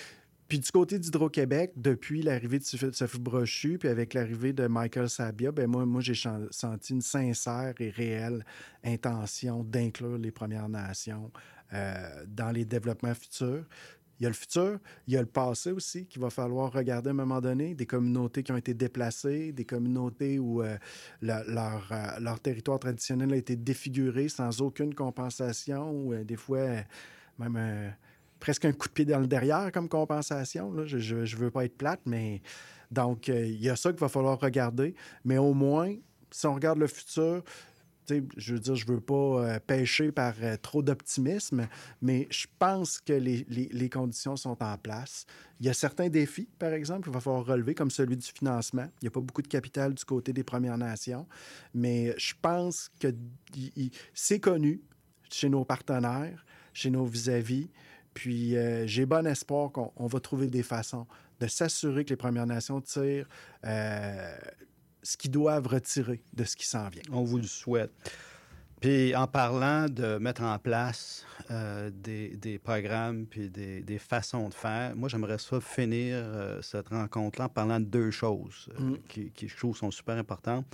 Puis 0.48 0.60
du 0.60 0.70
côté 0.70 1.00
d'Hydro-Québec, 1.00 1.72
depuis 1.76 2.22
l'arrivée 2.22 2.60
de 2.60 2.64
Sophie 2.64 3.20
Brochu, 3.20 3.80
puis 3.80 3.90
avec 3.90 4.14
l'arrivée 4.14 4.54
de 4.54 4.68
Michael 4.68 5.10
Sabia, 5.10 5.52
ben 5.52 5.66
moi, 5.66 5.88
moi 5.88 6.02
j'ai 6.02 6.14
senti 6.52 6.94
une 6.94 7.02
sincère 7.02 7.74
et 7.80 7.90
réelle 7.90 8.46
intention 8.84 9.64
d'inclure 9.64 10.20
les 10.20 10.30
Premières 10.30 10.70
Nations 10.70 11.32
euh, 11.74 12.26
dans 12.28 12.52
les 12.52 12.64
développements 12.64 13.16
futurs. 13.16 13.66
Il 14.20 14.24
y 14.24 14.26
a 14.26 14.30
le 14.30 14.36
futur, 14.36 14.80
il 15.08 15.14
y 15.14 15.18
a 15.18 15.22
le 15.22 15.28
passé 15.28 15.72
aussi 15.72 16.06
qu'il 16.06 16.22
va 16.22 16.30
falloir 16.30 16.72
regarder 16.72 17.10
à 17.10 17.12
un 17.12 17.16
moment 17.16 17.42
donné, 17.42 17.76
des 17.76 17.86
communautés 17.86 18.44
qui 18.44 18.52
ont 18.52 18.58
été 18.58 18.74
déplacées, 18.74 19.52
des 19.52 19.66
communautés 19.66 20.40
où 20.40 20.62
euh, 20.62 20.78
euh, 21.24 22.20
leur 22.20 22.40
territoire 22.40 22.80
traditionnel 22.80 23.34
a 23.34 23.36
été 23.36 23.58
défiguré 23.58 24.30
sans 24.30 24.62
aucune 24.62 24.94
compensation, 24.94 25.92
ou 25.92 26.14
euh, 26.14 26.24
des 26.24 26.38
fois 26.38 26.66
même 27.38 27.94
presque 28.40 28.64
un 28.64 28.72
coup 28.72 28.88
de 28.88 28.94
pied 28.94 29.06
dans 29.06 29.20
le 29.20 29.28
derrière 29.28 29.70
comme 29.74 29.90
compensation. 29.90 30.74
Je 30.86 31.16
ne 31.16 31.36
veux 31.36 31.52
pas 31.52 31.66
être 31.66 31.78
plate, 31.78 32.02
mais 32.06 32.42
donc 32.92 33.28
il 33.28 33.62
y 33.62 33.70
a 33.70 33.76
ça 33.76 33.92
qu'il 33.92 34.00
va 34.00 34.08
falloir 34.08 34.40
regarder. 34.40 34.96
Mais 35.26 35.38
au 35.38 35.54
moins, 35.54 35.94
si 36.32 36.48
on 36.48 36.54
regarde 36.54 36.80
le 36.80 36.88
futur, 36.88 37.44
je 38.38 38.54
veux 38.54 38.60
dire, 38.60 38.76
je 38.76 38.86
veux 38.86 39.00
pas 39.00 39.14
euh, 39.16 39.60
pêcher 39.66 40.12
par 40.12 40.34
euh, 40.42 40.58
trop 40.62 40.82
d'optimisme, 40.82 41.68
mais 42.02 42.28
je 42.30 42.48
pense 42.60 43.00
que 43.00 43.14
les, 43.14 43.90
conditions 43.90 44.36
sont 44.36 44.62
en 44.62 44.78
place. 44.78 45.26
Il 45.60 45.66
y 45.66 45.70
a 45.70 45.74
certains 45.74 46.10
défis, 46.10 46.50
par 46.60 46.74
exemple, 46.74 47.04
qu'il 47.04 47.14
va 47.14 47.20
falloir 47.20 47.46
relever, 47.46 47.76
comme 47.76 47.92
celui 47.92 48.18
du 48.18 48.28
financement. 48.28 48.88
Il 49.02 49.06
n'y 49.06 49.08
a 49.08 49.12
pas 49.12 49.22
beaucoup 49.22 49.42
de 49.42 49.48
capital 49.48 49.94
du 49.94 50.04
côté 50.04 50.34
des 50.34 50.44
Premières 50.44 50.78
Nations, 50.78 51.28
mais 51.74 52.14
je 52.18 52.34
pense 52.42 52.90
que 53.00 53.14
c'est 54.14 54.40
connu 54.40 54.82
chez 55.30 55.50
nos 55.50 55.66
partenaires, 55.66 56.46
chez 56.74 56.90
nos 56.90 57.06
vis-à-vis. 57.06 57.70
Puis 58.14 58.56
euh, 58.56 58.88
j'ai 58.88 59.06
bon 59.06 59.28
espoir 59.28 59.72
qu'on 59.72 59.92
on 59.96 60.08
va 60.08 60.20
trouver 60.20 60.48
des 60.48 60.64
façons 60.64 61.06
de 61.40 61.48
s'assurer 61.48 62.06
que 62.06 62.12
les 62.12 62.16
Premières 62.16 62.48
Nations 62.48 62.80
tirent 62.82 63.28
ce 65.06 65.16
qu'ils 65.18 65.32
doivent 65.32 65.68
retirer 65.68 66.22
de 66.34 66.44
ce 66.44 66.56
qui 66.56 66.66
s'en 66.68 66.90
vient. 66.90 67.04
On 67.12 67.24
vous 67.24 67.38
le 67.38 67.44
souhaite. 67.44 67.92
Puis 68.82 69.16
en 69.16 69.26
parlant 69.28 69.88
de 69.88 70.18
mettre 70.18 70.42
en 70.44 70.60
place 70.60 71.26
euh, 71.50 71.90
des, 71.94 72.36
des 72.36 72.60
programmes 72.60 73.26
puis 73.26 73.50
des, 73.50 73.82
des 73.82 73.98
façons 73.98 74.50
de 74.50 74.54
faire, 74.54 74.96
moi 74.96 75.08
j'aimerais 75.08 75.38
ça 75.38 75.62
finir 75.62 76.16
euh, 76.18 76.62
cette 76.62 76.90
rencontre-là 76.90 77.46
en 77.46 77.50
parlant 77.50 77.80
de 77.80 77.86
deux 77.86 78.12
choses 78.12 78.68
euh, 78.80 78.82
Mm. 78.84 78.98
qui, 79.08 79.32
qui, 79.32 79.48
je 79.48 79.56
trouve, 79.56 79.78
sont 79.78 79.92
super 79.92 80.18
importantes. 80.18 80.66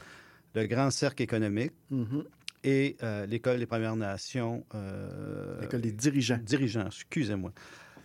Le 0.55 0.65
grand 0.65 0.89
cercle 0.91 1.21
économique 1.21 1.73
Mhm. 1.91 2.23
et 2.63 2.97
l'École 3.27 3.59
des 3.59 3.65
Premières 3.67 3.95
Nations. 3.95 4.65
L'école 5.61 5.81
des 5.81 5.91
dirigeants. 5.93 6.39
Dirigeants, 6.43 6.87
excusez-moi. 6.87 7.51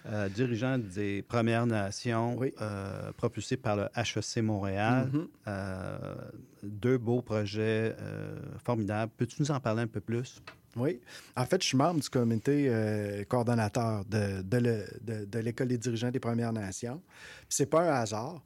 Euh, 0.08 0.28
dirigeants 0.28 0.78
des 0.78 1.22
Premières 1.22 1.66
Nations, 1.66 2.38
euh, 2.60 3.12
propulsés 3.16 3.56
par 3.56 3.76
le 3.76 3.88
HEC 3.96 4.40
Montréal. 4.42 5.08
Mhm. 5.12 5.28
Euh, 5.48 6.14
deux 6.62 6.96
beaux 6.98 7.22
projets 7.22 7.94
formidables. 8.64 9.10
Peux-tu 9.16 9.36
nous 9.42 9.50
en 9.50 9.58
parler 9.58 9.82
un 9.82 9.86
peu 9.88 10.00
plus? 10.00 10.40
Oui. 10.76 11.00
En 11.36 11.44
fait, 11.46 11.60
je 11.62 11.68
suis 11.68 11.76
membre 11.76 12.00
du 12.00 12.08
comité 12.08 12.66
euh, 12.68 13.24
coordonnateur 13.24 14.04
de, 14.04 14.42
de 14.42 14.56
le- 14.58 14.86
de- 15.00 15.24
de 15.24 15.38
l'École 15.40 15.68
des 15.68 15.78
dirigeants 15.78 16.10
des 16.10 16.20
Premières 16.20 16.52
Nations. 16.52 17.00
C'est 17.48 17.66
pas 17.66 17.82
un 17.82 17.94
hasard. 18.02 18.42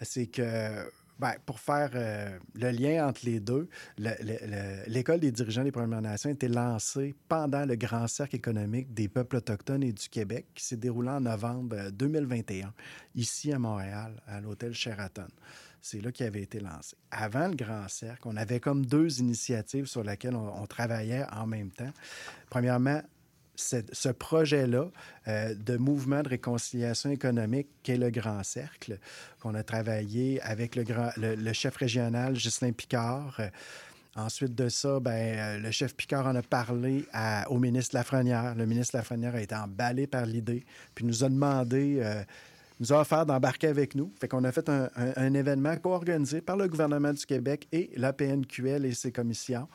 C'est 0.00 0.26
que, 0.26 0.86
ben, 1.18 1.34
pour 1.46 1.60
faire 1.60 1.90
euh, 1.94 2.38
le 2.54 2.70
lien 2.70 3.06
entre 3.08 3.20
les 3.24 3.40
deux, 3.40 3.68
le- 3.98 4.10
le- 4.22 4.38
le- 4.46 4.82
l'École 4.92 5.20
des 5.20 5.30
dirigeants 5.32 5.64
des 5.64 5.72
Premières 5.72 6.02
Nations 6.02 6.28
a 6.30 6.32
été 6.32 6.48
lancée 6.48 7.14
pendant 7.28 7.64
le 7.64 7.76
Grand 7.76 8.06
Cercle 8.08 8.36
économique 8.36 8.92
des 8.92 9.08
peuples 9.08 9.36
autochtones 9.36 9.82
et 9.82 9.92
du 9.92 10.08
Québec 10.08 10.46
qui 10.54 10.64
s'est 10.64 10.76
déroulé 10.76 11.10
en 11.10 11.20
novembre 11.20 11.76
euh, 11.76 11.90
2021, 11.90 12.72
ici 13.14 13.52
à 13.52 13.58
Montréal, 13.58 14.20
à 14.26 14.40
l'hôtel 14.40 14.74
Sheraton. 14.74 15.26
C'est 15.80 16.00
là 16.00 16.10
qu'il 16.12 16.24
avait 16.24 16.40
été 16.42 16.60
lancé. 16.60 16.96
Avant 17.10 17.46
le 17.48 17.54
Grand 17.56 17.86
Cercle, 17.88 18.22
on 18.24 18.36
avait 18.36 18.58
comme 18.58 18.86
deux 18.86 19.20
initiatives 19.20 19.84
sur 19.84 20.02
lesquelles 20.02 20.34
on, 20.34 20.66
travaillait 20.66 21.26
en 21.30 21.46
même 21.46 21.70
temps. 21.70 21.92
Premièrement, 22.48 23.02
ce 23.56 24.08
projet-là 24.08 24.90
euh, 25.28 25.54
de 25.54 25.76
mouvement 25.76 26.22
de 26.22 26.28
réconciliation 26.28 27.10
économique 27.10 27.68
qu'est 27.82 27.96
le 27.96 28.10
Grand 28.10 28.42
Cercle, 28.42 28.98
qu'on 29.40 29.54
a 29.54 29.62
travaillé 29.62 30.40
avec 30.42 30.76
le, 30.76 31.52
chef 31.52 31.76
régional 31.76 32.34
Ghislain 32.34 32.72
Picard. 32.72 33.40
Ensuite 34.16 34.54
de 34.54 34.68
ça, 34.68 35.00
ben, 35.00 35.10
euh, 35.10 35.58
le 35.58 35.70
chef 35.70 35.94
Picard 35.96 36.26
en 36.26 36.34
a 36.36 36.42
parlé 36.42 37.04
au 37.48 37.58
ministre 37.58 37.96
Lafrenière. 37.96 38.54
Le 38.54 38.66
ministre 38.66 38.96
Lafrenière 38.96 39.34
a 39.34 39.40
été 39.40 39.54
emballé 39.54 40.06
par 40.06 40.26
l'idée, 40.26 40.64
puis 40.94 41.04
nous 41.04 41.24
a 41.24 41.28
demandé, 41.28 41.98
euh, 42.00 42.22
nous 42.80 42.92
a 42.92 43.00
offert 43.00 43.26
d'embarquer 43.26 43.68
avec 43.68 43.94
nous. 43.94 44.12
Fait 44.20 44.28
qu'on 44.28 44.44
a 44.44 44.52
fait 44.52 44.68
un, 44.68 45.34
événement 45.34 45.76
co-organisé 45.76 46.40
par 46.40 46.56
le 46.56 46.68
gouvernement 46.68 47.12
du 47.12 47.26
Québec 47.26 47.66
et 47.72 47.90
la 47.96 48.12
PNQL 48.12 48.84
et 48.84 48.94
ses 48.94 49.10
commissions 49.10 49.68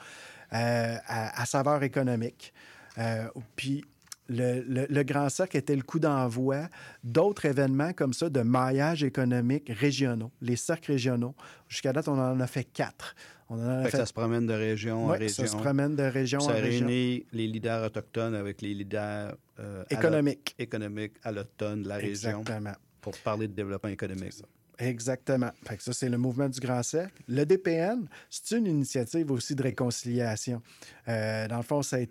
à, 0.51 1.41
à 1.41 1.45
saveur 1.45 1.83
économique. 1.83 2.53
Euh, 2.99 3.27
puis 3.55 3.83
le, 4.27 4.61
le- 4.67 4.85
le 4.89 5.03
Grand 5.03 5.29
Cercle 5.29 5.57
était 5.57 5.75
le 5.75 5.81
coup 5.81 5.99
d'envoi 5.99 6.67
d'autres 7.03 7.45
événements 7.45 7.93
comme 7.93 8.13
ça 8.13 8.29
de 8.29 8.41
maillage 8.41 9.03
économique 9.03 9.71
régionaux, 9.73 10.31
les 10.41 10.55
cercles 10.55 10.91
régionaux. 10.91 11.33
Jusqu'à 11.67 11.93
date, 11.93 12.07
on 12.07 12.19
en 12.19 12.39
a 12.39 12.47
fait 12.47 12.63
quatre. 12.65 13.15
On 13.49 13.55
en 13.59 13.67
a 13.67 13.83
Fait 13.85 13.91
fait- 13.91 13.97
ça 13.97 14.05
se 14.05 14.13
promène 14.13 14.45
de 14.45 14.53
région 14.53 15.05
en 15.05 15.07
région. 15.07 15.29
ça 15.45 15.47
se 15.47 15.55
promène 15.57 15.95
de 15.95 16.03
région 16.03 16.39
ça 16.39 16.51
en 16.51 16.53
région. 16.61 16.85
réunit 16.85 17.25
les 17.31 17.47
leaders 17.47 17.83
autochtones 17.85 18.35
avec 18.35 18.61
les 18.61 18.75
leaders 18.75 19.35
euh, 19.59 19.83
Économiques. 19.89 20.53
économiques 20.59 21.13
à 21.23 21.31
l'automne 21.31 21.81
de 21.81 21.87
la 21.89 21.95
région. 21.95 22.41
Exactement. 22.41 22.73
Pour 23.01 23.17
parler 23.17 23.47
de 23.47 23.53
développement 23.53 23.89
économique. 23.89 24.33
Exactement. 24.77 25.49
Fait 25.67 25.75
que 25.75 25.83
ça, 25.83 25.91
c'est 25.91 26.07
le 26.07 26.17
mouvement 26.17 26.47
du 26.47 26.59
Grand 26.59 26.83
Cercle. 26.83 27.21
Le 27.27 27.43
DPN, 27.45 28.07
c'est 28.29 28.57
une 28.57 28.65
initiative 28.67 29.29
aussi 29.31 29.53
de 29.55 29.63
réconciliation. 29.63 30.61
Euh, 31.09 31.47
dans 31.47 31.57
le 31.57 31.63
fond, 31.63 31.81
c'est, 31.81 32.07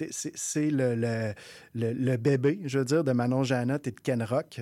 le, 0.70 2.16
bébé, 2.16 2.60
je 2.64 2.78
veux 2.78 2.84
dire, 2.84 3.04
de 3.04 3.12
Manon 3.12 3.44
Jeannot 3.44 3.78
et 3.84 3.90
de 3.90 4.00
Ken 4.00 4.22
Rock, 4.22 4.60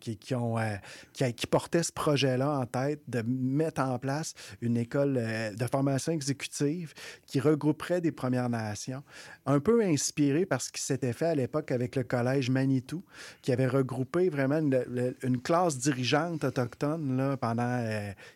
qui, 0.00 0.34
ont, 0.34 0.58
euh, 0.58 0.74
qui, 1.12 1.32
qui 1.34 1.46
portaient 1.46 1.82
ce 1.82 1.92
projet-là 1.92 2.58
en 2.58 2.66
tête 2.66 3.02
de 3.08 3.22
mettre 3.26 3.82
en 3.82 3.98
place 3.98 4.34
une 4.60 4.76
école 4.76 5.16
euh, 5.18 5.52
de 5.52 5.66
formation 5.66 6.12
exécutive 6.12 6.92
qui 7.26 7.40
regrouperait 7.40 8.00
des 8.00 8.12
Premières 8.12 8.48
Nations, 8.48 9.02
un 9.46 9.60
peu 9.60 9.82
inspiré 9.82 10.44
par 10.44 10.60
ce 10.60 10.72
qui 10.72 10.82
s'était 10.82 11.12
fait 11.12 11.26
à 11.26 11.34
l'époque 11.34 11.70
avec 11.70 11.94
le 11.94 12.02
Collège 12.02 12.50
Manitou, 12.50 13.04
qui 13.42 13.52
avait 13.52 13.66
regroupé 13.66 14.28
vraiment 14.28 14.58
une, 14.58 15.40
classe 15.42 15.78
dirigeante 15.78 16.44
autochtone 16.44 17.16
là, 17.16 17.36
pendant 17.36 17.84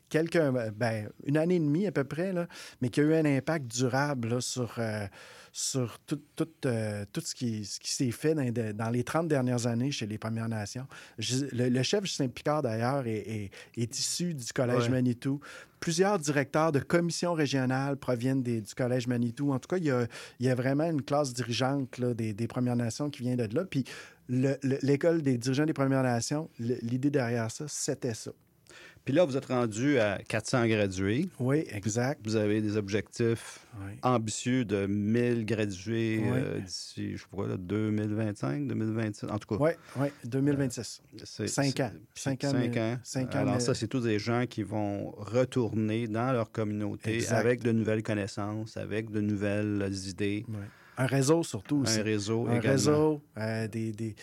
quelques, 0.08 0.40
ben, 0.74 1.08
une 1.24 1.36
année 1.36 1.56
et 1.56 1.60
demie 1.60 1.86
à 1.86 1.92
peu 1.92 2.04
près, 2.04 2.32
mais 2.80 2.88
qui 2.88 3.00
a 3.00 3.02
eu 3.04 3.14
un 3.14 3.24
impact 3.24 3.66
durable 3.66 4.40
sur, 4.40 4.78
sur 5.52 5.98
tout, 6.06 6.20
tout, 6.36 6.48
euh, 6.66 7.04
tout 7.12 7.22
ce 7.22 7.34
qui, 7.34 7.64
ce 7.64 7.80
qui 7.80 7.90
s'est 7.92 8.10
fait 8.10 8.34
dans, 8.34 8.44
de- 8.52 8.72
dans 8.72 8.90
les 8.90 9.02
30 9.04 9.26
dernières 9.26 9.66
années 9.66 9.90
chez 9.90 10.06
les 10.06 10.18
Premières 10.18 10.48
Nations. 10.48 10.86
Je- 11.18 11.46
le, 11.52 11.68
le 11.70 11.82
chef 11.82 12.04
Justin 12.04 12.28
Picard, 12.28 12.60
d'ailleurs, 12.62 13.06
est, 13.06 13.16
est- 13.26 13.50
est 13.76 13.98
issu 13.98 14.34
du 14.34 14.52
Collège 14.52 14.84
Ouais. 14.84 14.88
Manitou. 14.90 15.40
Plusieurs 15.80 16.18
directeurs 16.18 16.72
de 16.72 16.80
commissions 16.80 17.32
régionales 17.32 17.96
proviennent 17.96 18.42
des- 18.42 18.60
du 18.60 18.74
Collège 18.74 19.06
Manitou. 19.06 19.52
En 19.52 19.58
tout 19.58 19.68
cas, 19.68 19.78
il 19.78 19.84
y 19.84 19.90
a, 19.90 20.06
il 20.40 20.46
y 20.46 20.50
a 20.50 20.54
vraiment 20.54 20.90
une 20.90 21.02
classe 21.02 21.32
dirigeante 21.32 21.98
là, 21.98 22.12
des, 22.12 22.34
des 22.34 22.46
Premières 22.46 22.76
Nations 22.76 23.08
qui 23.08 23.22
vient 23.22 23.36
de 23.36 23.44
là. 23.54 23.64
Puis 23.64 23.84
le- 24.28 24.58
le- 24.62 24.78
l'école 24.82 25.22
des 25.22 25.38
dirigeants 25.38 25.64
des 25.66 25.72
Premières 25.72 26.02
Nations, 26.02 26.50
l'idée 26.58 27.10
derrière 27.10 27.50
ça, 27.50 27.64
c'était 27.68 28.14
ça. 28.14 28.32
Puis 29.06 29.14
là, 29.14 29.24
vous 29.24 29.36
êtes 29.36 29.46
rendu 29.46 30.00
à 30.00 30.18
400 30.26 30.66
gradués. 30.66 31.28
Oui, 31.38 31.64
exact. 31.70 32.20
Vous 32.24 32.34
avez 32.34 32.60
des 32.60 32.76
objectifs 32.76 33.60
ambitieux 34.02 34.64
de 34.64 34.86
1000 34.86 35.46
gradués 35.46 36.18
Oui. 36.24 36.28
euh, 36.34 36.58
d'ici, 36.58 37.16
je 37.16 37.24
là, 37.46 37.56
2025, 37.56 38.66
2026, 38.66 39.26
en 39.30 39.38
tout 39.38 39.56
cas. 39.56 39.62
Oui, 39.62 39.70
oui, 39.96 40.08
2026. 40.24 41.02
C'est- 41.22 41.46
Cinq 41.46 41.78
ans. 41.78 41.92
c'est- 42.14 42.20
Cinq 42.30 42.44
ans, 42.44 42.50
cinq 42.50 42.58
mais- 42.74 42.80
ans. 42.80 42.98
cinq 43.04 43.34
ans, 43.36 43.38
Alors, 43.38 43.54
mais- 43.54 43.60
ça, 43.60 43.74
c'est 43.74 43.86
tous 43.86 44.00
des 44.00 44.18
gens 44.18 44.44
qui 44.50 44.64
vont 44.64 45.12
retourner 45.12 46.08
dans 46.08 46.32
leur 46.32 46.50
communauté 46.50 47.14
Exact. 47.14 47.36
avec 47.36 47.62
de 47.62 47.70
nouvelles 47.70 48.02
connaissances, 48.02 48.76
avec 48.76 49.10
de 49.12 49.20
nouvelles 49.20 49.88
idées. 50.08 50.44
Un 50.98 51.06
réseau 51.06 51.44
surtout 51.44 51.76
aussi. 51.82 52.00
Un 52.00 52.02
réseau 52.02 52.46
Un 52.48 52.54
également. 52.56 52.70
réseau, 52.72 53.22
euh, 53.38 53.68
des, 53.68 53.92
des- 53.92 54.16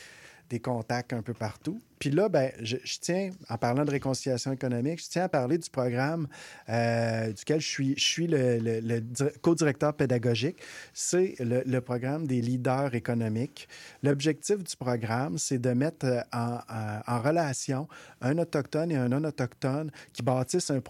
des 0.49 0.59
contacts 0.59 1.13
un 1.13 1.21
peu 1.21 1.33
partout. 1.33 1.81
Puis 1.99 2.09
là, 2.11 2.27
ben, 2.27 2.51
je, 2.61 2.75
tiens, 2.99 3.29
en 3.49 3.57
parlant 3.57 3.85
de 3.85 3.91
réconciliation 3.91 4.51
économique, 4.51 5.01
je 5.01 5.09
tiens 5.09 5.23
à 5.23 5.29
parler 5.29 5.57
du 5.57 5.69
programme 5.69 6.27
euh, 6.67 7.31
duquel 7.31 7.61
je 7.61 7.93
suis, 7.95 8.27
le, 8.27 8.59
le- 8.59 8.81
le 8.81 8.99
dir- 8.99 9.31
co-directeur 9.41 9.93
pédagogique. 9.93 10.57
C'est 10.93 11.35
le, 11.39 11.79
programme 11.79 12.27
des 12.27 12.41
leaders 12.41 12.93
économiques. 12.93 13.69
L'objectif 14.03 14.57
du 14.63 14.75
programme, 14.75 15.37
c'est 15.37 15.59
de 15.59 15.69
mettre 15.69 16.05
euh, 16.05 16.19
en, 16.33 16.59
en- 17.07 17.21
relation 17.21 17.87
un 18.21 18.37
autochtone 18.37 18.91
et 18.91 18.97
un 18.97 19.07
non-autochtone 19.07 19.89
qui 20.11 20.23
bâtissent 20.23 20.71
un, 20.71 20.81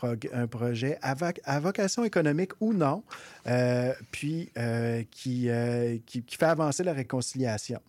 projet 0.47 0.97
à, 1.03 1.13
voc- 1.13 1.39
à 1.43 1.59
vocation 1.59 2.03
économique 2.03 2.53
ou 2.59 2.73
non, 2.73 3.03
euh, 3.45 3.93
puis 4.11 4.49
euh, 4.57 5.03
qui, 5.11 5.47
euh, 5.47 5.99
qui, 6.07 6.23
qui 6.23 6.37
fait 6.37 6.45
avancer 6.45 6.83
la 6.83 6.93
réconciliation. 6.93 7.79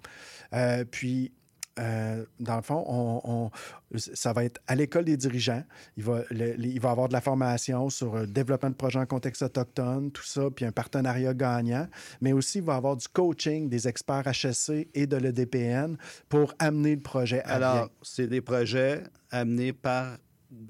Euh, 0.53 0.85
puis, 0.85 1.33
euh, 1.79 2.25
dans 2.41 2.57
le 2.57 2.63
fond, 2.63 2.85
on, 2.87 3.21
on- 3.25 3.51
ça 3.97 4.33
va 4.33 4.45
être 4.45 4.61
à 4.67 4.75
l'école 4.75 5.05
des 5.05 5.17
dirigeants. 5.17 5.63
Il 5.97 6.05
va, 6.05 6.23
le- 6.31 6.59
il 6.59 6.81
va 6.81 6.91
avoir 6.91 7.09
de 7.09 7.13
la 7.13 7.21
formation 7.21 7.91
sur 7.91 8.15
le 8.17 8.27
développement 8.27 8.71
de 8.71 8.75
projets 8.75 8.99
en 8.99 9.07
contexte 9.07 9.43
autochtone, 9.43 10.11
tout 10.13 10.23
ça, 10.25 10.43
puis 10.55 10.65
un 10.65 10.73
partenariat 10.73 11.35
gagnant. 11.35 11.87
Mais 12.21 12.33
aussi, 12.33 12.59
il 12.59 12.65
va 12.65 12.77
avoir 12.77 12.97
du 12.97 13.09
coaching 13.09 13.69
des 13.69 13.89
experts 13.89 14.25
HSC 14.27 14.89
et 14.95 15.07
de 15.07 15.17
l'EDPN 15.17 15.97
pour 16.29 16.55
amener 16.59 16.95
le 16.95 17.01
projet 17.03 17.43
à 17.43 17.55
Alors, 17.55 17.91
c'est 18.03 18.27
des 18.29 18.41
projets 18.41 19.03
amenés 19.31 19.73
par 19.73 20.17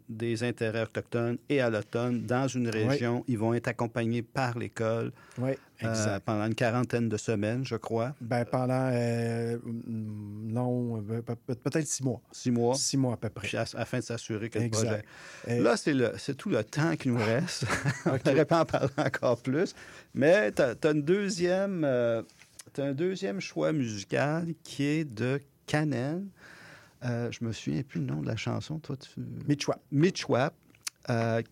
des 0.09 0.43
intérêts 0.45 0.82
autochtones 0.82 1.39
et 1.49 1.61
allottones 1.61 2.24
dans 2.26 2.47
une 2.49 2.68
région. 2.68 3.24
Ils 3.28 3.39
vont 3.39 3.55
être 3.55 3.68
accompagnés 3.68 4.22
par 4.22 4.59
l'école 4.59 5.12
Oui, 5.39 5.53
euh, 5.82 6.18
pendant 6.24 6.47
une 6.47 6.55
quarantaine 6.55 7.09
de 7.09 7.16
semaines, 7.16 7.64
je 7.64 7.76
crois. 7.76 8.14
Ben, 8.20 8.45
pendant, 8.45 8.91
euh, 8.93 9.59
non, 9.87 11.03
euh, 11.11 11.22
pe- 11.22 11.35
pe- 11.35 11.55
peut-être 11.55 11.87
six 11.87 12.03
mois. 12.03 12.20
Six 12.32 12.51
mois. 12.51 12.74
Six 12.74 12.97
mois 12.97 13.14
à 13.14 13.16
peu 13.16 13.28
près. 13.30 13.49
Puis 13.49 13.57
à- 13.57 13.64
afin 13.76 13.99
de 13.99 14.05
s'assurer 14.05 14.51
que 14.51 14.59
Exact. 14.59 14.82
le 14.82 14.87
projet. 14.89 15.59
Et- 15.59 15.61
Là, 15.62 15.76
c'est, 15.76 15.95
le, 15.95 16.12
c'est 16.18 16.37
tout 16.37 16.49
le 16.51 16.62
temps 16.64 16.95
qui 16.97 17.09
nous 17.09 17.18
reste. 17.18 17.64
On 18.07 18.18
n'aurait 18.30 18.45
pas 18.45 18.61
en 18.61 18.64
parler 18.66 18.89
encore 18.97 19.41
plus. 19.43 19.74
Mais 20.14 20.53
tu 20.53 20.62
as, 20.62 20.76
une 20.91 21.03
deuxième, 21.03 21.82
euh, 21.85 22.22
t'as 22.72 22.85
un 22.87 22.93
deuxième 22.93 23.41
choix 23.41 23.72
musical 23.72 24.47
qui 24.62 24.85
est 24.85 25.05
de 25.05 25.41
Canen. 25.66 26.28
Euh, 27.05 27.31
je 27.31 27.45
me 27.45 27.53
souviens 27.53 27.83
plus 27.83 28.01
le 28.01 28.07
nom 28.07 28.23
de 28.23 28.27
la 28.27 28.37
chanson. 28.37 28.79
Toi, 28.79 28.97
tu... 28.97 29.11
Michwap. 29.49 29.81
Michwap. 29.93 30.55
Euh, 31.11 31.43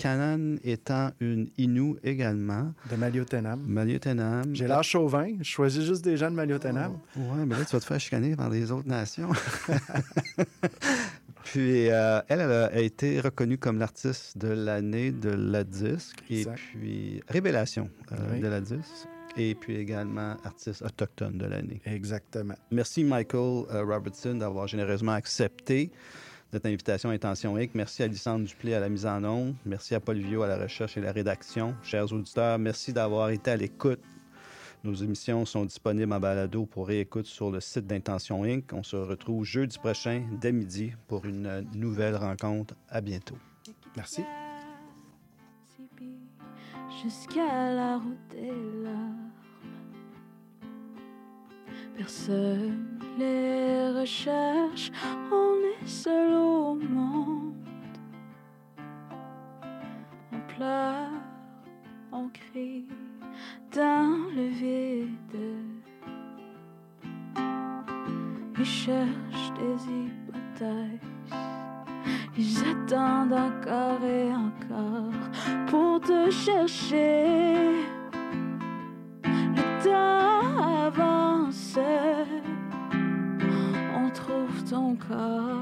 étant 0.65 1.11
une 1.21 1.51
Innu 1.59 1.97
également. 2.03 2.73
De 2.91 2.97
Maliotenam. 2.97 3.63
Maliotenam. 3.67 4.55
J'ai 4.55 4.67
l'air 4.67 4.83
chauvin. 4.83 5.29
Je 5.41 5.45
choisis 5.45 5.85
juste 5.85 6.03
des 6.03 6.17
gens 6.17 6.31
de 6.31 6.37
Maliotenam. 6.37 6.99
Oui, 7.17 7.45
mais 7.47 7.59
là, 7.59 7.65
tu 7.67 7.73
vas 7.77 7.81
te 7.81 7.85
faire 7.85 8.01
chicaner 8.01 8.35
par 8.35 8.49
les 8.49 8.73
autres 8.73 8.89
nations. 8.89 9.29
puis, 11.45 11.91
euh, 11.91 12.21
elle, 12.29 12.41
elle 12.41 12.51
a 12.51 12.81
été 12.81 13.21
reconnue 13.21 13.59
comme 13.59 13.79
l'artiste 13.79 14.39
de 14.39 14.49
l'année 14.49 15.11
de 15.13 15.29
la 15.29 15.65
disque. 15.65 16.23
Exact. 16.31 16.55
Et 16.55 16.79
puis, 16.79 17.23
révélation 17.29 17.91
euh, 18.13 18.17
Oui. 18.33 18.41
de 18.41 18.47
la 18.47 18.61
disque. 18.63 19.07
Et 19.37 19.55
puis 19.55 19.77
également 19.77 20.37
artiste 20.45 20.83
autochtone 20.83 21.39
de 21.39 21.47
l'année. 21.47 21.81
Exactement. 21.87 22.55
Merci, 22.71 23.03
Michael 23.03 23.65
euh, 23.71 23.85
Robertson, 23.85 24.35
d'avoir 24.35 24.67
généreusement 24.67 25.13
accepté 25.13 25.91
notre 26.53 26.67
invitation 26.67 27.09
à 27.09 27.15
Intention 27.15 27.57
Inc. 27.57 27.71
Merci 27.75 28.03
à 28.03 28.07
Lysandre 28.07 28.45
Duplé 28.45 28.75
à 28.75 28.81
la 28.81 28.89
mise 28.89 29.07
en 29.07 29.25
onde. 29.25 29.55
Merci 29.65 29.95
à 29.95 30.01
Paul 30.01 30.19
Viau 30.19 30.43
à 30.43 30.49
la 30.49 30.59
recherche 30.59 30.97
et 30.97 31.01
la 31.01 31.13
rédaction. 31.13 31.75
Chers 31.83 32.13
auditeurs, 32.13 32.59
merci 32.59 32.93
d'avoir 32.93 33.31
été 33.31 33.51
à 33.51 33.57
l'écoute. 33.57 34.01
Nos 34.85 34.95
émissions 34.95 35.47
sont 35.47 35.65
disponibles 35.65 36.13
en 36.13 36.21
balado 36.21 36.67
pour 36.67 36.89
réécoute 36.89 37.27
sur 37.27 37.51
le 37.51 37.61
site 37.61 37.87
d'Intention 37.87 38.43
Inc. 38.45 38.65
On 38.73 38.83
se 38.83 38.97
retrouve 38.97 39.45
jeudi 39.45 39.79
prochain 39.79 40.25
dès 40.41 40.53
midi 40.53 40.93
pour 41.07 41.25
une 41.25 41.67
nouvelle 41.75 42.17
rencontre. 42.17 42.75
À 42.89 43.01
bientôt. 43.01 43.39
Merci. 43.97 44.23
Jusqu'à 47.03 47.75
la 47.75 47.97
route 47.97 48.29
des 48.31 48.53
larmes. 48.85 49.31
Personne 51.97 52.99
les 53.19 53.91
recherche, 53.91 54.91
on 55.31 55.55
est 55.65 55.87
seul 55.87 56.33
au 56.33 56.75
monde. 56.75 57.55
On 60.33 60.55
pleure, 60.55 61.11
on 62.13 62.29
crie 62.29 62.87
dans 63.75 64.29
le 64.35 64.47
vide. 64.49 65.19
Ils 68.59 68.65
cherchent 68.65 69.53
des 69.59 69.93
hypothèses. 69.93 71.12
Ils 72.37 72.59
attendent 72.61 73.35
encore 73.35 74.03
et 74.05 74.33
encore 74.35 75.13
pour 75.67 76.01
te 76.01 76.31
chercher. 76.31 77.85
Le 79.25 79.85
temps 79.85 80.87
avance. 80.87 81.79
On 83.95 84.11
trouve 84.11 84.65
ton 84.69 84.97
corps 84.97 85.59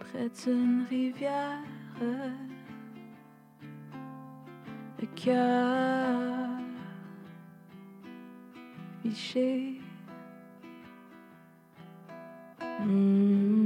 près 0.00 0.30
d'une 0.42 0.86
rivière. 0.88 1.60
Le 5.00 5.06
cœur 5.14 6.50
fiché. 9.02 9.80
Hmm. 12.82 13.59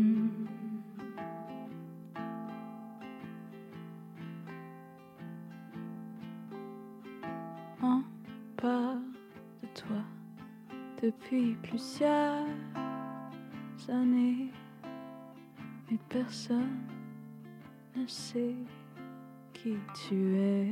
Depuis 11.05 11.55
plusieurs 11.63 12.47
années, 13.91 14.51
mais 15.91 15.99
personne 16.09 16.81
ne 17.95 18.07
sait 18.07 18.55
qui 19.53 19.77
tu 20.09 20.37
es. 20.39 20.67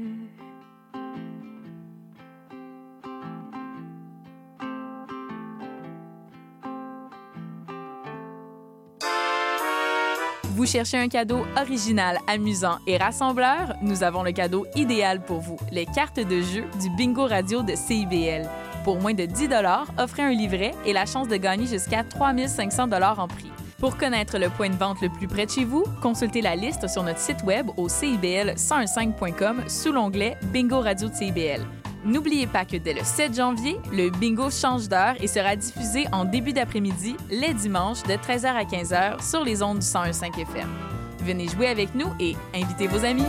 Vous 10.55 10.67
cherchez 10.67 10.97
un 10.97 11.09
cadeau 11.09 11.45
original, 11.61 12.19
amusant 12.27 12.79
et 12.87 12.97
rassembleur? 12.97 13.75
Nous 13.83 14.03
avons 14.03 14.23
le 14.23 14.33
cadeau 14.33 14.65
idéal 14.77 15.23
pour 15.25 15.41
vous, 15.41 15.57
les 15.71 15.87
cartes 15.87 16.21
de 16.21 16.41
jeu 16.41 16.65
du 16.81 16.89
Bingo 16.97 17.27
Radio 17.27 17.63
de 17.63 17.75
CIBL. 17.75 18.49
Pour 18.85 19.01
moins 19.01 19.15
de 19.15 19.25
10 19.27 19.49
offrez 19.99 20.23
un 20.23 20.33
livret 20.33 20.73
et 20.85 20.93
la 20.93 21.07
chance 21.07 21.29
de 21.29 21.37
gagner 21.37 21.67
jusqu'à 21.67 22.03
3500 22.03 22.91
en 22.93 23.29
prix. 23.29 23.51
Pour 23.79 23.97
connaître 23.97 24.39
le 24.39 24.49
point 24.49 24.71
de 24.71 24.77
vente 24.77 25.01
le 25.03 25.09
plus 25.09 25.27
près 25.27 25.47
de 25.47 25.51
chez 25.51 25.65
vous, 25.65 25.85
consultez 26.01 26.41
la 26.41 26.57
liste 26.57 26.89
sur 26.89 27.03
notre 27.03 27.19
site 27.19 27.43
web 27.45 27.69
au 27.77 27.89
cibl1015.com 27.89 29.69
sous 29.69 29.93
l'onglet 29.93 30.37
Bingo 30.53 30.81
Radio 30.81 31.09
de 31.09 31.15
CIBL. 31.15 31.67
N'oubliez 32.05 32.49
pas 32.49 32.65
que 32.65 32.77
dès 32.77 32.95
le 32.95 33.05
7 33.05 33.37
janvier, 33.37 33.77
le 33.93 34.11
bingo 34.11 34.51
change 34.51 34.89
d'heure 34.89 35.15
et 35.21 35.29
sera 35.29 35.55
diffusé 35.55 36.07
en 36.13 36.25
début 36.25 36.53
d'après-midi, 36.53 37.17
les 37.31 37.55
dimanches, 37.55 38.03
de 38.03 38.15
13h 38.15 38.47
à 38.47 38.65
15h 38.65 39.29
sur 39.29 39.45
les 39.45 39.63
ondes 39.63 39.79
du 39.79 39.87
101.5 39.87 40.41
FM. 40.41 40.69
Venez 41.21 41.47
jouer 41.47 41.69
avec 41.69 41.95
nous 41.95 42.09
et 42.19 42.35
invitez 42.55 42.89
vos 42.89 43.05
amis. 43.05 43.23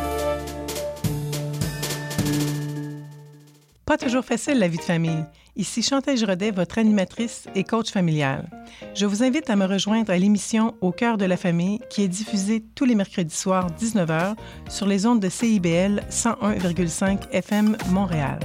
Pas 3.86 3.98
toujours 3.98 4.26
facile 4.26 4.58
la 4.58 4.68
vie 4.68 4.78
de 4.78 4.84
famille. 4.84 5.24
Ici 5.56 5.84
Chantal 5.84 6.18
Rodet, 6.26 6.50
votre 6.50 6.80
animatrice 6.80 7.46
et 7.54 7.64
coach 7.64 7.92
familial. 7.92 8.50
Je 8.96 9.06
vous 9.06 9.22
invite 9.22 9.52
à 9.52 9.56
me 9.56 9.66
rejoindre 9.66 10.12
à 10.12 10.18
l'émission 10.18 10.74
Au 10.82 10.92
cœur 10.92 11.18
de 11.18 11.26
la 11.26 11.38
famille 11.38 11.80
qui 11.92 12.02
est 12.02 12.08
diffusée 12.08 12.64
tous 12.74 12.86
les 12.86 12.96
mercredis 12.96 13.36
soirs 13.36 13.70
19h 13.80 14.36
sur 14.68 14.88
les 14.88 15.06
ondes 15.06 15.20
de 15.20 15.30
CIBL 15.30 16.02
101,5 16.10 17.30
FM 17.32 17.78
Montréal. 17.92 18.40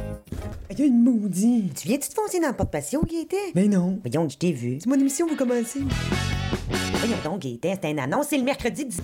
Il 0.70 0.80
y 0.80 0.82
a 0.82 0.86
une 0.86 1.02
maudite. 1.02 1.80
Tu 1.80 1.88
viens-tu 1.88 2.10
te 2.10 2.14
foncer 2.14 2.40
dans 2.40 2.48
le 2.48 2.54
porte-patio, 2.54 3.00
Gaëtan? 3.02 3.36
Mais 3.54 3.68
non. 3.68 3.98
Voyons, 4.04 4.28
je 4.28 4.36
t'ai 4.36 4.52
vu. 4.52 4.76
C'est 4.78 4.88
mon 4.90 5.00
émission, 5.00 5.26
vous 5.26 5.36
commencez. 5.36 5.80
Voyons 6.92 7.16
donc, 7.24 7.40
Gaëtan, 7.40 7.74
c'est 7.80 7.88
un 7.88 7.96
annonce, 7.96 8.26
c'est 8.28 8.38
le 8.38 8.44
mercredi 8.44 8.84
10... 8.84 9.00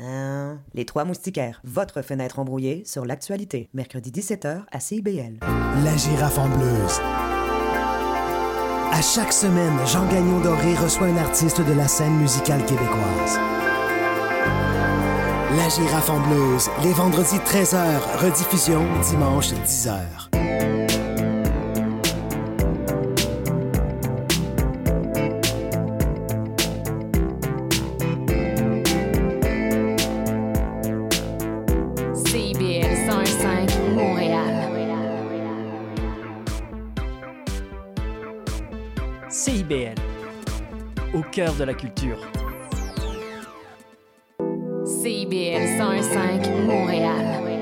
Euh, 0.00 0.54
les 0.74 0.84
Trois 0.84 1.04
Moustiquaires, 1.04 1.60
votre 1.64 2.02
fenêtre 2.02 2.38
embrouillée 2.38 2.82
sur 2.84 3.04
l'actualité. 3.04 3.68
Mercredi 3.74 4.10
17h 4.10 4.62
à 4.70 4.80
CIBL. 4.80 5.38
La 5.84 5.96
girafe 5.96 6.38
en 6.38 6.48
bleuse. 6.48 7.00
À 8.92 9.02
chaque 9.02 9.32
semaine, 9.32 9.74
Jean 9.86 10.06
Gagnon 10.08 10.40
Doré 10.40 10.74
reçoit 10.74 11.06
un 11.06 11.16
artiste 11.16 11.60
de 11.60 11.72
la 11.72 11.88
scène 11.88 12.16
musicale 12.16 12.64
québécoise. 12.64 13.38
La 15.56 15.68
girafe 15.68 16.10
en 16.10 16.20
bleuse, 16.20 16.68
les 16.82 16.92
vendredis 16.92 17.38
13h, 17.38 18.00
rediffusion 18.18 18.84
dimanche 19.08 19.52
10h. 19.52 20.47
De 41.38 41.66
la 41.66 41.72
culture. 41.72 42.18
CIBL 44.84 45.78
101.5 45.78 46.66
Montréal. 46.66 47.57